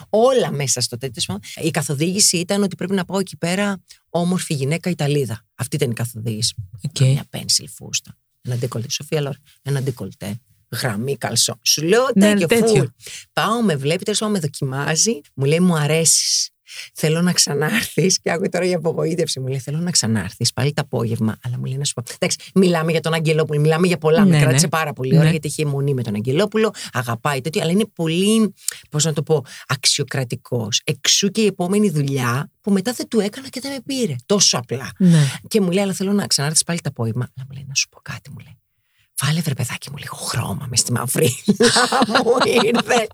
Όλα 0.09 0.51
μέσα 0.53 0.81
στο 0.81 0.97
τέτοιο. 0.99 1.23
τέλος 1.25 1.41
πάντων. 1.53 1.67
Η 1.69 1.71
καθοδήγηση 1.71 2.37
ήταν 2.37 2.63
ότι 2.63 2.77
πρέπει 2.77 2.95
να 2.95 3.05
πάω 3.05 3.19
εκεί 3.19 3.37
πέρα 3.37 3.83
όμορφη 4.11 4.55
γυναίκα 4.55 4.91
Ιταλίδα. 4.91 5.45
Αυτή 5.55 5.77
ήταν 5.77 5.91
η 5.91 5.95
καθοδήγηση. 5.95 6.55
Οκ. 6.89 7.01
Μια 7.01 7.25
pencil 7.31 7.69
φούστα. 7.69 8.17
Ένα 8.43 8.57
ντεκολτέ. 8.57 8.91
Σοφία 8.91 9.21
Λόρεν. 9.21 9.35
Ένα 9.63 9.83
ντεκολτέ. 9.83 10.41
Γραμμή 10.81 11.17
καλσό. 11.17 11.59
Σου 11.63 11.83
λέω 11.83 12.07
Ναι, 12.15 12.31
τέτοιο. 12.31 12.47
τέτοιο. 12.47 12.67
φουλ. 12.75 12.85
Πάω, 13.33 13.63
με 13.63 13.77
βλέπει, 13.77 14.05
τέλος 14.05 14.19
πάντων 14.19 14.35
με 14.35 14.41
δοκιμάζει. 14.41 15.21
Μου 15.35 15.45
λέει 15.45 15.61
μου 15.61 15.77
αρέσεις. 15.77 16.51
Θέλω 16.95 17.23
να 17.23 17.33
ξανάρθεις. 17.33 18.21
Και 18.21 18.31
άκου 18.31 18.49
τώρα 18.49 18.65
για 18.65 18.77
απογοήτευση. 18.77 19.41
Μου 19.41 19.47
λέει 19.47 19.59
Θέλω 19.59 19.79
να 19.79 19.91
ξανάρθεις 19.91 20.53
πάλι 20.53 20.73
το 20.73 20.83
απόγευμα. 20.85 21.37
Αλλά 21.43 21.59
μου 21.59 21.65
λέει 21.65 21.77
να 21.77 21.85
σου 21.85 21.95
πω. 21.95 22.03
Εντάξει, 22.15 22.39
μιλάμε 22.55 22.91
για 22.91 23.01
τον 23.01 23.15
Αγγελόπουλο. 23.15 23.61
Μιλάμε 23.61 23.87
για 23.87 23.99
πολλά. 23.99 24.25
Ναι, 24.25 24.31
με 24.31 24.39
κράτησε 24.41 24.65
ναι. 24.65 24.71
πάρα 24.71 24.93
πολύ 24.93 25.15
ώρα 25.15 25.25
Ναι. 25.25 25.31
γιατί 25.31 25.49
έχει 25.49 25.63
αιμονή 25.63 25.95
με 25.95 26.03
τον 26.03 26.15
Αγγελόπουλο. 26.15 26.71
Αγαπάει 26.93 27.41
τέτοιο. 27.41 27.63
Αλλά 27.63 27.71
είναι 27.71 27.87
πολύ, 27.95 28.55
πώς 28.91 29.05
να 29.05 29.13
το 29.13 29.23
πω, 29.23 29.45
αξιοκρατικός. 29.67 30.81
Εξού 30.85 31.29
και 31.29 31.41
η 31.41 31.47
επόμενη 31.47 31.91
δουλειά 31.91 32.51
που 32.61 32.71
μετά 32.73 32.93
δεν 32.93 33.09
του 33.09 33.21
έκανα 33.21 33.49
και 33.49 33.61
δεν 33.61 33.73
με 33.73 33.79
πήρε. 33.87 34.15
Τόσο 34.27 34.59
απλά. 34.59 34.93
Ναι. 34.99 35.31
Και 35.49 35.61
μου 35.61 35.71
λέει, 35.71 35.83
Αλλά 35.83 35.93
θέλω 35.93 36.13
να 36.13 36.27
ξανάρθεις 36.27 36.63
πάλι 36.63 36.81
το 36.81 36.89
απόγευμα. 36.89 37.29
Αλλά 37.37 37.47
μου 37.49 37.55
λέει, 37.55 37.65
Να 37.69 37.75
σου 37.75 37.89
πω 37.89 38.01
κάτι, 38.03 38.31
μου 38.31 38.37
λέει. 38.39 38.57
Βάλε 39.23 39.41
βρε 39.41 39.55
παιδάκι 39.55 39.91
μου 39.91 39.97
λίγο 39.97 40.17
χρώμα 40.17 40.67
μες 40.69 40.79
στη 40.81 40.93
μαύρη. 40.93 41.37
μου 42.09 42.37
ήρθε. 42.45 43.07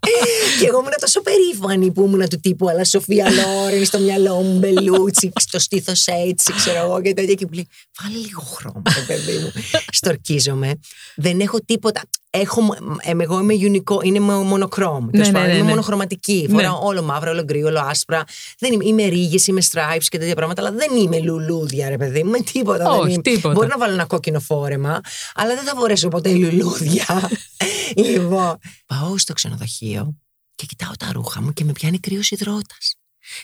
και 0.59 0.65
εγώ 0.67 0.79
ήμουν 0.79 0.93
τόσο 0.99 1.21
περήφανη 1.21 1.91
που 1.91 2.05
ήμουν 2.05 2.29
του 2.29 2.39
τύπου, 2.39 2.69
αλλά 2.69 2.83
Σοφία 2.83 3.27
Λόρεν 3.31 3.85
στο 3.85 3.99
μυαλό 3.99 4.35
μου, 4.35 4.59
μπελούτσι, 4.59 5.31
στο 5.39 5.59
στήθος 5.59 6.07
έτσι, 6.07 6.53
ξέρω 6.53 6.77
εγώ 6.77 7.01
και 7.01 7.13
τέτοια. 7.13 7.33
Και 7.33 7.45
μου 7.45 7.53
λέει, 7.53 7.67
Βάλε 8.01 8.17
λίγο 8.17 8.41
χρώμα, 8.41 8.81
ρε 8.95 9.01
παιδί 9.07 9.37
μου. 9.37 9.51
Στορκίζομαι. 9.91 10.79
Δεν 11.15 11.39
έχω 11.39 11.57
τίποτα. 11.65 12.01
Έχω, 12.39 12.61
ε, 13.01 13.13
εγώ 13.23 13.39
είμαι 13.39 13.53
unico, 13.59 14.03
είναι 14.03 14.19
μο- 14.19 14.43
μονοκρόμ. 14.43 15.09
τέλος 15.09 15.27
ναι, 15.27 15.33
πάντων, 15.33 15.47
ναι, 15.49 15.53
Είμαι 15.55 15.63
ναι. 15.63 15.69
μονοχρωματική. 15.69 16.45
Ναι. 16.49 16.53
Φοράω 16.55 16.85
όλο 16.85 17.01
μαύρο, 17.01 17.31
όλο 17.31 17.43
γκρι, 17.43 17.63
όλο 17.63 17.79
άσπρα. 17.79 18.23
Δεν 18.59 18.73
είμαι, 18.73 18.85
είμαι 18.85 19.05
ρίγες, 19.05 19.47
είμαι 19.47 19.61
stripes 19.71 20.03
και 20.07 20.17
τέτοια 20.17 20.35
πράγματα, 20.35 20.61
αλλά 20.61 20.71
δεν 20.71 20.95
είμαι 20.97 21.19
λουλούδια, 21.19 21.89
ρε 21.89 21.97
παιδί 21.97 22.23
μου. 22.23 22.29
Με 22.29 22.39
τίποτα. 22.39 22.89
Όχι, 22.89 23.01
δεν 23.01 23.09
είμαι. 23.11 23.21
τίποτα. 23.21 23.53
Μπορεί 23.53 23.67
να 23.67 23.77
βάλω 23.77 23.93
ένα 23.93 24.05
κόκκινο 24.05 24.39
φόρεμα, 24.39 24.99
αλλά 25.35 25.55
δεν 25.55 25.63
θα 25.63 25.75
φορέσω 25.75 26.07
ποτέ 26.07 26.33
λουλούδια. 26.33 27.29
λοιπόν, 27.95 28.57
πάω 28.85 29.17
στο 29.17 29.33
ξενοδοχείο 29.33 30.15
και 30.55 30.65
κοιτάω 30.65 30.91
τα 30.99 31.09
ρούχα 31.13 31.41
μου 31.41 31.53
και 31.53 31.63
με 31.63 31.71
πιάνει 31.71 31.99
κρύος 31.99 32.31
υδρότας. 32.31 32.95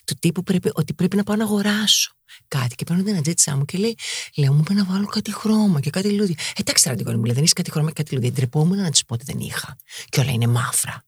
Του 0.06 0.16
τύπου 0.20 0.44
πρέπει, 0.44 0.70
ότι 0.74 0.94
πρέπει 0.94 1.16
να 1.16 1.24
πάω 1.24 1.36
να 1.36 1.44
αγοράσω 1.44 2.12
κάτι. 2.48 2.76
Και 2.76 2.84
παίρνω 2.84 3.04
την 3.04 3.16
ατζέτησά 3.16 3.56
μου 3.56 3.66
και 3.66 3.78
λέει: 3.78 3.98
Λέω, 4.38 4.54
μου 4.54 4.60
είπε 4.60 4.74
να 4.74 4.86
βάλω 4.86 5.06
κάτι 5.06 5.34
χρώμα 5.34 5.80
και 5.80 5.90
κάτι 5.90 6.10
λουλούδια. 6.10 6.36
Εντάξει, 6.56 6.90
ραντικόνι 6.90 7.18
μου 7.18 7.24
λέει: 7.24 7.34
Δεν 7.34 7.44
έχει 7.44 7.54
κάτι 7.54 7.72
χρώμα 7.72 7.88
και 7.88 7.94
κάτι 7.94 8.16
λουλούδια. 8.16 8.32
Ντρεπόμουν 8.36 8.78
να 8.78 8.90
της 8.90 9.06
πω 9.06 9.14
ότι 9.14 9.24
δεν 9.26 9.40
είχα. 9.40 9.78
Και 10.10 10.20
όλα 10.20 10.32
είναι 10.32 10.48
μαύρα. 10.48 11.04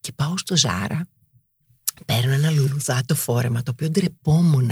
Και 0.00 0.12
πάω 0.12 0.38
στο 0.38 0.56
Ζάρα, 0.56 1.08
παίρνω 2.06 2.32
ένα 2.32 2.50
λουλουδάτο 2.50 3.14
φόρεμα 3.14 3.62
το 3.62 3.70
οποίο 3.70 3.90
ντρεπόμουν 3.90 4.70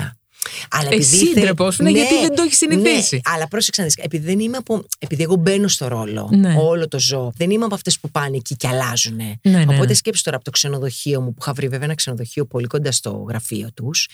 Αλλά 0.71 0.89
Εσύ 0.93 1.27
θε- 1.27 1.41
ντρεπόσουν 1.43 1.87
γιατί 1.87 2.15
δεν 2.21 2.35
το 2.35 2.43
έχεις 2.43 2.57
συνηθίσει. 2.57 3.15
Ναι, 3.15 3.21
αλλά 3.35 3.49
πρόσεξε 3.49 3.81
να 3.81 3.87
δεις, 3.87 3.97
επειδή 4.05 4.27
δεν 4.27 4.39
είμαι 4.41 4.57
από. 4.57 4.85
Επειδή 4.99 5.23
εγώ 5.23 5.35
μπαίνω 5.35 5.69
στο 5.69 5.89
ρόλο, 5.89 6.29
Ναι. 6.33 6.55
όλο 6.59 6.89
το 6.89 6.99
ζω, 7.01 7.33
δεν 7.37 7.51
είμαι 7.51 7.65
από 7.65 7.75
αυτές 7.75 7.99
που 8.01 8.11
πάνε 8.11 8.37
εκεί 8.37 8.57
και 8.57 8.69
αλλάζουν. 8.69 9.17
Ναι, 9.17 9.35
ναι, 9.43 9.63
Οπότε 9.63 9.87
ναι. 9.87 9.95
σκέψου 9.95 10.23
τώρα 10.23 10.37
από 10.37 10.45
το 10.45 10.51
ξενοδοχείο 10.51 11.21
μου, 11.21 11.29
που 11.33 11.39
είχα 11.41 11.53
βρει 11.53 11.69
βέβαια 11.69 11.85
ένα 11.85 11.95
ξενοδοχείο 11.95 12.45
πολύ 12.47 12.67
κοντά 12.67 12.93
στο 12.93 13.25
γραφείο 13.29 13.71
τους. 13.75 14.09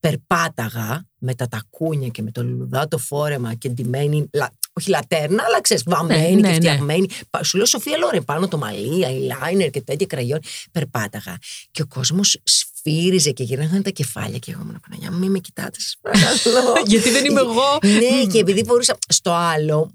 Περπάταγα 0.00 1.06
με 1.18 1.34
τα 1.34 1.48
τακούνια 1.48 2.08
και 2.08 2.22
με 2.22 2.30
το 2.30 2.42
λουλουδάτο 2.44 2.98
φόρεμα 2.98 3.54
και 3.54 3.68
ντυμένη. 3.68 4.28
λα- 4.32 4.56
όχι 4.72 4.90
λατέρνα, 4.90 5.42
αλλά 5.46 5.60
ξέρεις, 5.60 5.82
βαμμένη 5.86 6.22
Ναι, 6.34 6.34
και 6.34 6.40
ναι, 6.40 6.48
ναι. 6.48 6.54
φτιαγμένη. 6.54 7.08
Πα- 7.30 7.44
Σου 7.44 7.56
λέω 7.56 7.66
Σοφία 7.66 7.96
Λόρε 7.96 8.20
πάνω 8.20 8.48
το 8.48 8.58
μαλλί, 8.58 9.04
eyeliner 9.06 9.70
και 9.70 9.80
τέτοια 9.82 10.06
κραγιόν. 10.06 10.38
Περπάταγα. 10.72 11.36
Και 11.70 11.82
ο 11.82 11.86
κόσμος 11.86 12.40
σφύριζε 12.44 13.30
και 13.30 13.42
γυρνάγανε 13.42 13.82
τα 13.82 13.90
κεφάλια. 13.90 14.38
Και 14.38 14.50
εγώ 14.52 14.60
ήμουν 14.62 14.80
Παναγιά, 14.88 15.10
μην 15.10 15.30
με 15.30 15.38
κοιτάτες, 15.38 15.82
σας 15.82 15.96
παρακαλώ. 16.02 16.72
Γιατί 16.90 17.10
δεν 17.10 17.24
είμαι 17.24 17.40
εγώ. 17.40 17.78
ναι, 17.82 18.26
και 18.32 18.38
επειδή 18.38 18.64
φορούσα 18.66 18.98
στο 19.08 19.32
άλλο, 19.32 19.90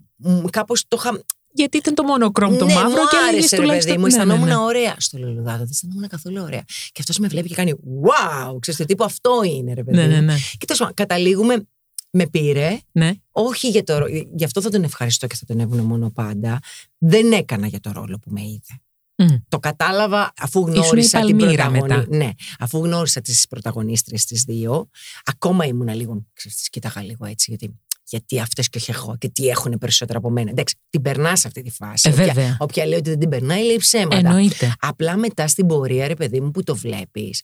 κάπως 0.49 0.85
το 0.87 0.97
είχα. 0.99 1.21
Γιατί 1.53 1.77
ήταν 1.77 1.93
το 1.95 2.03
μονοκρόμ 2.03 2.57
το 2.57 2.65
ναι, 2.65 2.73
μαύρο 2.73 2.89
μου 2.89 2.95
και 2.95 3.17
έλεγε 3.21 3.37
άρεσε, 3.37 3.55
ρε 3.55 3.61
τουλάχιστον. 3.61 3.93
παιδί 3.95 4.03
μου, 4.03 4.09
Ναι, 4.09 4.15
ναι, 4.15 4.21
αισθανόμουν 4.23 4.47
ναι. 4.47 4.63
ωραία 4.65 4.95
στο 4.97 5.17
λουλουδάτο. 5.17 5.57
Δεν 5.57 5.67
αισθανόμουν 5.71 6.07
καθόλου 6.07 6.41
ωραία. 6.41 6.63
Και 6.91 6.99
αυτός 6.99 7.17
με 7.17 7.27
βλέπει 7.27 7.47
και 7.47 7.55
κάνει 7.55 7.73
Wow! 7.73 8.57
Ξέρεις 8.59 8.79
τι 8.79 8.85
τύπο 8.85 9.03
αυτό 9.03 9.41
είναι, 9.45 9.73
ρε 9.73 9.83
παιδί. 9.83 9.97
Ναι, 9.97 10.07
ναι, 10.07 10.15
μου. 10.15 10.21
ναι. 10.21 10.35
Και 10.57 10.65
τέλος 10.65 10.79
πάντων, 10.79 10.93
καταλήγουμε, 10.93 11.67
με 12.11 12.27
πήρε. 12.27 12.79
ναι. 12.91 13.11
Όχι 13.31 13.69
για 13.69 13.83
το 13.83 13.97
ρόλο. 13.97 14.27
Γι' 14.35 14.43
αυτό 14.43 14.61
θα 14.61 14.69
τον 14.69 14.83
ευχαριστώ 14.83 15.27
και 15.27 15.35
θα 15.35 15.45
τον 15.55 15.85
μόνο 15.85 16.09
πάντα. 16.11 16.59
Δεν 16.97 17.31
έκανα 17.31 17.67
για 17.67 17.79
το 17.79 17.91
ρόλο 17.91 18.19
που 18.19 18.29
με 18.31 18.41
είδε. 18.41 18.81
Μμ. 19.15 19.35
Το 19.49 19.59
κατάλαβα 19.59 20.33
αφού 20.37 20.59
Ήσουν 20.59 20.73
η 20.73 20.79
γνώρισα 20.79 21.19
την 21.19 21.37
Παλμύρα 21.37 21.63
πρωταγωνίστρια. 21.63 21.97
μετά. 21.97 22.15
Ναι, 22.25 22.29
αφού 22.59 22.77
γνώρισα 22.83 23.21
τις 23.21 23.47
πρωταγωνίστριες 23.47 24.25
τις 24.25 24.43
δύο, 24.43 24.89
ακόμα 25.25 25.65
ήμουνα 25.65 25.93
λίγο, 25.93 26.25
ξέρεις, 26.33 26.57
τις 26.57 26.69
κοίταγα 26.69 27.03
λίγο 27.03 27.25
έτσι, 27.25 27.45
γιατί, 27.49 27.79
γιατί 28.07 28.39
αυτές 28.39 28.69
και 28.69 28.77
όχι 28.77 28.91
εγώ 28.91 29.15
και 29.17 29.29
τι 29.29 29.47
έχουν 29.47 29.77
περισσότερα 29.79 30.17
από 30.19 30.29
μένα. 30.29 30.49
Εντάξει, 30.49 30.75
την 30.89 31.01
περνάς 31.01 31.39
σε 31.39 31.47
αυτή 31.47 31.61
τη 31.61 31.69
φάση. 31.71 32.09
Ε, 32.09 32.11
Όποια- 32.11 32.25
βέβαια. 32.25 32.57
Όποια 32.59 32.85
λέει 32.85 32.97
ότι 32.97 33.09
δεν 33.09 33.19
την 33.19 33.29
περνάει, 33.29 33.65
λέει 33.65 33.77
ψέματα. 33.77 34.15
Εννοείται. 34.17 34.73
Απλά 34.79 35.17
μετά 35.17 35.47
στην 35.47 35.67
πορεία, 35.67 36.07
ρε 36.07 36.15
παιδί 36.15 36.41
μου, 36.41 36.51
που 36.51 36.63
το 36.63 36.75
βλέπεις, 36.75 37.43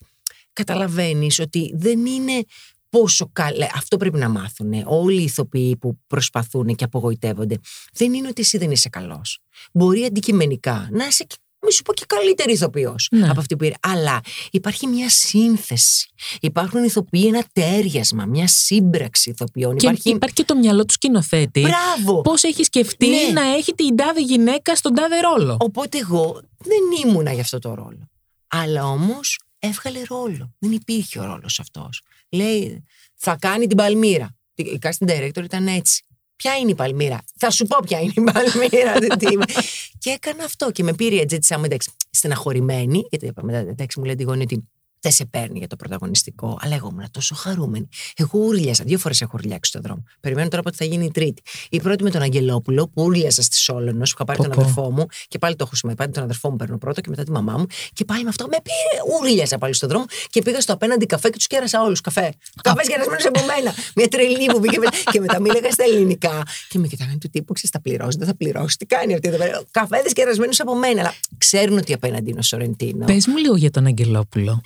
καταλαβαίνεις 0.54 1.40
ότι 1.40 1.72
δεν 1.76 2.06
είναι 2.06 2.44
πόσο 2.90 3.30
καλά. 3.34 3.70
Αυτό 3.76 3.98
πρέπει 3.98 4.18
να 4.18 4.30
μάθουν 4.30 4.74
όλοι 4.86 5.20
οι 5.22 5.24
ηθοποιοί 5.24 5.76
που 5.78 6.00
προσπαθούν 6.08 6.76
και 6.76 6.84
απογοητεύονται. 6.84 7.58
Δεν 7.94 8.14
είναι 8.14 8.28
ότι 8.28 8.42
εσύ 8.42 8.58
δεν 8.58 8.72
είσαι 8.72 8.90
καλός. 8.90 9.40
Μπορεί 9.74 10.04
αντικειμενικά 10.04 10.88
να 10.92 11.06
είσαι 11.06 11.24
και 11.24 11.36
μη 11.62 11.72
σου 11.72 11.82
πω 11.82 11.94
και 11.94 12.04
καλύτερη 12.08 12.52
ηθοποιός 12.52 13.08
Ναι. 13.12 13.30
από 13.30 13.40
αυτή 13.40 13.56
που 13.56 13.64
είναι. 13.64 13.76
Αλλά 13.80 14.20
υπάρχει 14.52 14.88
μια 14.88 15.10
σύνθεση. 15.10 16.10
Υπάρχουν 16.42 16.84
ηθοποιοί, 16.84 17.26
ένα 17.28 17.44
τέριασμα, 17.54 18.26
μια 18.26 18.48
σύμπραξη 18.48 19.30
ηθοποιών. 19.30 19.76
Και 19.78 19.86
υπάρχει. 19.86 20.10
υπάρχει 20.10 20.36
και 20.36 20.44
το 20.44 20.56
μυαλό 20.56 20.86
του 20.86 20.94
σκηνοθέτη. 20.94 21.62
Μπράβο! 21.62 22.22
Πώς 22.22 22.44
έχεις 22.44 22.66
σκεφτεί 22.66 23.08
Ναι. 23.10 23.32
να 23.34 23.42
έχει 23.56 23.74
την 23.74 23.96
τάδε 23.96 24.22
γυναίκα 24.22 24.76
στον 24.76 24.94
τάδε 24.94 25.20
ρόλο; 25.20 25.58
Οπότε 25.60 25.98
εγώ 25.98 26.42
δεν 26.58 27.10
ήμουνα 27.10 27.32
για 27.34 27.42
αυτό 27.42 27.60
το 27.60 27.74
ρόλο. 27.74 28.10
Αλλά 28.48 28.86
όμως 28.86 29.40
έβγαλε 29.60 30.02
ρόλο. 30.08 30.54
Δεν 30.60 30.72
υπήρχε 30.72 31.20
ο 31.20 31.26
ρόλος 31.26 31.60
αυτός. 31.60 32.02
Λέει, 32.30 32.84
θα 33.16 33.36
κάνει 33.40 33.68
την 33.68 33.78
Παλμύρα. 33.78 34.36
Η 34.56 34.80
casting 34.82 35.08
director 35.10 35.44
ήταν 35.44 35.68
έτσι. 35.68 36.04
Ποια 36.42 36.58
είναι 36.58 36.72
η 36.72 36.76
Παλμύρα; 36.76 37.24
Θα 37.38 37.50
σου 37.50 37.66
πω 37.66 37.78
ποια 37.86 38.00
είναι 38.00 38.14
η 38.16 38.22
Παλμύρα. 38.22 38.94
δεν 39.00 39.18
τι 39.18 39.28
είμαι. 39.32 39.46
και 40.04 40.10
έκανα 40.10 40.44
αυτό 40.44 40.72
και 40.72 40.84
με 40.84 40.94
πήρε 40.94 41.16
η 41.16 41.20
Ατζέτη 41.20 41.46
Σάμου, 41.46 41.66
εντάξει, 41.66 41.92
στεναχωρημένη. 42.10 43.08
Γιατί 43.10 43.26
είπα 43.26 43.44
μετά, 43.44 43.58
εντάξει, 43.58 44.00
μου 44.00 44.06
λέει 44.06 44.16
τη 44.16 44.24
γόνη 44.24 44.42
ότι 44.42 44.70
δεν 45.00 45.12
σε 45.12 45.26
παίρνει 45.26 45.58
για 45.58 45.68
το 45.68 45.76
πρωταγωνιστικό. 45.76 46.58
Αλλά 46.62 46.76
εγώ 46.76 46.90
ήμουν 46.92 47.12
τόσο 47.12 47.36
χαρούμενη. 47.36 47.90
Εγώ 48.16 48.40
ούρλιασα. 48.40 48.84
Δύο 48.84 48.98
φορές 48.98 49.22
έχω 49.22 49.32
ουρλιάξει 49.36 49.70
στον 49.70 49.82
δρόμο. 49.82 50.04
Περιμένω 50.20 50.48
τώρα 50.50 50.62
πότε 50.64 50.76
θα 50.76 50.86
γίνει 50.86 51.06
η 51.06 51.12
τρίτη. 51.12 51.42
Η 51.70 51.80
πρώτη 51.82 52.04
με 52.04 52.10
τον 52.10 52.22
Αγγελόπουλο 52.22 52.88
που 52.88 53.04
ούρλιασα 53.04 53.42
στη 53.42 53.58
Σόλωνο, 53.58 53.98
που 53.98 54.04
είχα 54.06 54.24
πάρει 54.26 54.38
Πω, 54.38 54.44
τον 54.44 54.54
πω. 54.54 54.62
αδερφό 54.62 54.92
μου 54.92 55.06
και 55.28 55.38
πάλι 55.38 55.56
το 55.56 55.64
έχω 55.68 55.76
σημαίνει. 55.76 56.12
τον 56.12 56.24
αδερφό 56.24 56.50
μου 56.50 56.56
παίρνω 56.56 56.78
πρώτο 56.78 57.02
και 57.02 57.10
μετά 57.10 57.24
τη 57.24 57.32
μαμά 57.32 57.58
μου. 57.58 57.66
Και 57.94 58.06
πάλι 58.06 58.24
με 58.24 58.30
αυτό 58.30 58.46
με 58.48 58.58
πήρε. 58.64 59.18
Ούρλιασα 59.20 59.58
πάλι 59.58 59.74
στον 59.74 59.90
δρόμο 59.90 60.06
και 60.30 60.42
πήγα 60.42 60.62
στο 60.62 60.74
απέναντι 60.74 61.06
καφέ 61.06 61.30
και 61.30 61.38
τους 61.38 61.48
κέρασα 61.48 61.82
όλους. 61.82 62.02
Καφέ. 62.02 62.34
Καφές 62.64 62.88
κερασμένο 62.88 63.20
από 63.28 63.46
μένα. 63.46 63.74
Μια 63.96 64.08
τρελή 64.08 64.46
που 64.46 64.60
πήγε 64.60 64.78
μετά. 64.78 64.98
και 65.12 65.20
μετά 65.20 65.40
μίλαγα 65.40 65.72
στα 65.72 65.84
ελληνικά. 65.84 66.44
Και 66.70 66.80
με 66.80 66.88
κοιτάγανε 66.88 67.18
του 67.18 67.30
τύπου, 67.30 67.54
ξέρεις, 67.54 67.70
θα 67.70 67.82
πληρώσει, 67.82 68.18
δεν 68.18 68.28
θα 68.28 68.36
πληρώσει. 68.36 68.78
Τι 68.78 68.86
κάνει 68.86 69.14
αυτή 69.14 69.28
εδώ 69.28 69.38
πέρα. 69.38 69.64
Καφέδες 69.72 70.14
κερασμένου 70.14 70.54
από 70.58 70.76
μένα. 70.76 71.00
Αλλά 71.00 71.14
ξέρουν 71.38 71.78
ότι 71.78 71.94
απέναντι 71.94 72.30
είναι 72.30 72.40
ο 72.40 72.44
Σορεντίνο. 72.44 73.06
Πες 73.06 73.28
μου 73.28 73.38
λίγο 73.38 73.56
για 73.56 73.72
τον 73.72 73.86
Αγγελόπουλο. 73.86 74.62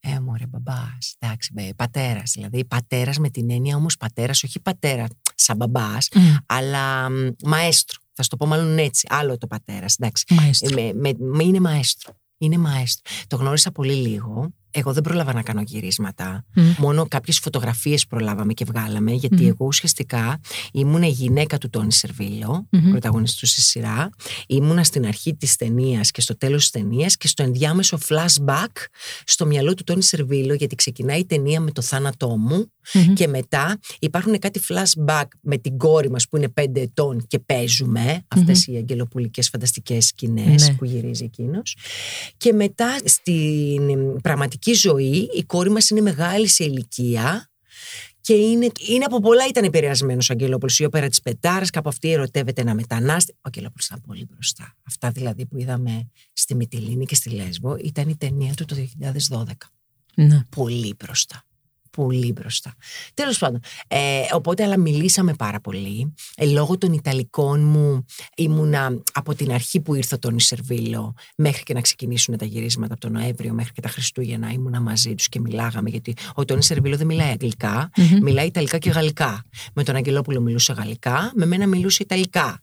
Ε, 0.00 0.20
μωρέ, 0.20 0.46
μπαμπάς. 0.46 1.16
Εντάξει, 1.18 1.74
πατέρας. 1.76 2.30
Δηλαδή, 2.34 2.64
πατέρας 2.64 3.18
με 3.18 3.30
την 3.30 3.50
έννοια 3.50 3.76
όμως 3.76 3.96
πατέρας, 3.96 4.42
όχι 4.44 4.60
πατέρα 4.60 5.06
σαν 5.34 5.56
μπαμπάς, 5.56 6.08
αλλά 6.46 7.10
μ, 7.10 7.28
μαέστρο. 7.44 7.98
Θα 8.12 8.22
σου 8.22 8.28
το 8.28 8.36
πω 8.36 8.46
μάλλον 8.46 8.78
έτσι. 8.78 9.06
Άλλο 9.10 9.38
το 9.38 9.46
πατέρας. 9.46 9.94
Εντάξει. 9.98 10.24
Μαέστρο. 10.34 10.80
Ε, 10.80 10.92
με, 10.92 11.12
με, 11.12 11.14
με- 11.18 11.44
είναι 11.44 11.60
μαέστρο. 11.60 12.12
Είναι 12.38 12.58
μαέστρο. 12.58 13.12
Το 13.26 13.36
γνώρισα 13.36 13.70
πολύ 13.72 13.94
λίγο. 13.94 14.54
Εγώ 14.70 14.92
δεν 14.92 15.02
πρόλαβα 15.02 15.32
να 15.32 15.42
κάνω 15.42 15.60
γυρίσματα. 15.66 16.44
Μμ. 16.54 16.62
Μόνο 16.78 17.06
κάποιες 17.08 17.38
φωτογραφίες 17.38 18.06
προλάβαμε 18.06 18.52
και 18.52 18.64
βγάλαμε, 18.64 19.12
γιατί 19.12 19.42
Μμμ. 19.42 19.46
εγώ 19.48 19.66
ουσιαστικά 19.66 20.40
ήμουν 20.72 21.02
η 21.02 21.08
γυναίκα 21.08 21.58
του 21.58 21.68
Τόνι 21.70 21.92
Σερβίλο, 21.92 22.66
Μμμ. 22.70 22.90
πρωταγωνιστού 22.90 23.46
στη 23.46 23.60
σειρά. 23.60 24.10
Ήμουνα 24.46 24.84
στην 24.84 25.06
αρχή 25.06 25.34
της 25.34 25.56
ταινίας 25.56 26.10
και 26.10 26.20
στο 26.20 26.36
τέλος 26.36 26.60
της 26.60 26.70
ταινίας 26.70 27.16
και 27.16 27.28
στο 27.28 27.42
ενδιάμεσο 27.42 27.98
flashback 28.08 28.72
στο 29.24 29.46
μυαλό 29.46 29.74
του 29.74 29.84
Τόνι 29.84 30.02
Σερβίλο, 30.02 30.54
γιατί 30.54 30.74
ξεκινάει 30.74 31.18
η 31.18 31.26
ταινία 31.26 31.60
με 31.60 31.70
το 31.70 31.82
θάνατό 31.82 32.28
μου 32.28 32.72
Μμμ. 32.94 33.12
και 33.14 33.28
μετά 33.28 33.78
υπάρχουν 33.98 34.38
κάτι 34.38 34.60
flashback 34.68 35.24
με 35.40 35.56
την 35.58 35.76
κόρη 35.78 36.10
μας 36.10 36.28
που 36.28 36.36
είναι 36.36 36.48
5 36.60 36.80
ετών 36.80 37.26
και 37.26 37.38
παίζουμε 37.38 38.24
αυτές 38.28 38.66
οι 38.66 38.76
αγγελοπουλικές 38.76 39.48
φανταστικές 39.48 40.06
σκηνές 40.06 40.68
Ναι. 40.68 40.74
που 40.74 40.84
γυρίζει 40.84 41.24
εκείνος 41.24 41.76
και 42.36 42.52
μετά 42.52 42.96
στην 43.04 44.20
πραγματική 44.22 44.58
ζωή 44.74 45.30
η 45.34 45.42
κόρη 45.44 45.70
μας 45.70 45.90
είναι 45.90 46.00
μεγάλη 46.00 46.48
σε 46.48 46.64
ηλικία 46.64 47.50
και 48.20 48.32
είναι, 48.34 48.70
είναι 48.88 49.04
από 49.04 49.20
πολλά 49.20 49.46
ήταν 49.46 49.64
επηρεασμένος 49.64 50.30
ο 50.30 50.32
Αγγελόπουλος. 50.32 50.78
Η 50.78 50.84
όπερα 50.84 51.08
της 51.08 51.20
Πετάρας, 51.20 51.70
κάπου 51.70 51.88
αυτή 51.88 52.12
ερωτεύεται 52.12 52.60
ένα 52.60 52.74
μετανάστη. 52.74 53.32
Ο 53.36 53.40
Αγγελόπουλος 53.42 53.86
ήταν 53.86 54.00
πολύ 54.06 54.26
μπροστά. 54.30 54.76
Αυτά 54.86 55.10
δηλαδή 55.10 55.46
που 55.46 55.58
είδαμε 55.58 56.10
στη 56.32 56.54
Μυτιλίνη 56.54 57.04
και 57.06 57.14
στη 57.14 57.30
Λέσβο 57.30 57.76
ήταν 57.84 58.08
η 58.08 58.16
ταινία 58.16 58.54
του 58.54 58.64
το 58.64 58.76
2012 59.30 59.52
Ναι. 60.14 60.44
πολύ 60.48 60.94
μπροστά. 60.98 61.44
Πολύ 62.00 62.32
μπροστά. 62.32 62.74
Τέλος 63.14 63.38
πάντων. 63.38 63.60
Ε, 63.88 64.20
οπότε, 64.32 64.64
αλλά 64.64 64.78
μιλήσαμε 64.78 65.34
πάρα 65.34 65.60
πολύ. 65.60 66.14
Ε, 66.36 66.46
λόγω 66.46 66.78
των 66.78 66.92
Ιταλικών 66.92 67.64
μου 67.64 68.04
ήμουνα 68.36 69.02
από 69.12 69.34
την 69.34 69.52
αρχή 69.52 69.80
που 69.80 69.94
ήρθε 69.94 70.14
ο 70.14 70.18
Τόνι 70.18 70.40
Σερβίλο 70.40 71.14
μέχρι 71.36 71.62
και 71.62 71.74
να 71.74 71.80
ξεκινήσουν 71.80 72.36
τα 72.36 72.44
γυρίσματα 72.44 72.92
από 72.92 73.00
τον 73.00 73.12
Νοέμβριο 73.12 73.52
μέχρι 73.52 73.72
και 73.72 73.80
τα 73.80 73.88
Χριστούγεννα 73.88 74.50
ήμουνα 74.50 74.80
μαζί 74.80 75.14
τους 75.14 75.28
και 75.28 75.40
μιλάγαμε 75.40 75.90
γιατί 75.90 76.14
ο 76.34 76.44
Τόνι 76.44 76.62
Σερβίλο 76.62 76.96
δεν 76.96 77.06
μιλάει 77.06 77.30
αγγλικά, 77.30 77.90
Μμμ. 77.96 78.18
μιλάει 78.22 78.46
Ιταλικά 78.46 78.78
και 78.78 78.90
Γαλλικά. 78.90 79.44
Με 79.74 79.84
τον 79.84 79.96
Αγγελόπουλο 79.96 80.40
μιλούσε 80.40 80.72
Γαλλικά, 80.72 81.32
με 81.34 81.46
μένα 81.46 81.66
μιλούσε 81.66 82.02
Ιταλικά. 82.02 82.62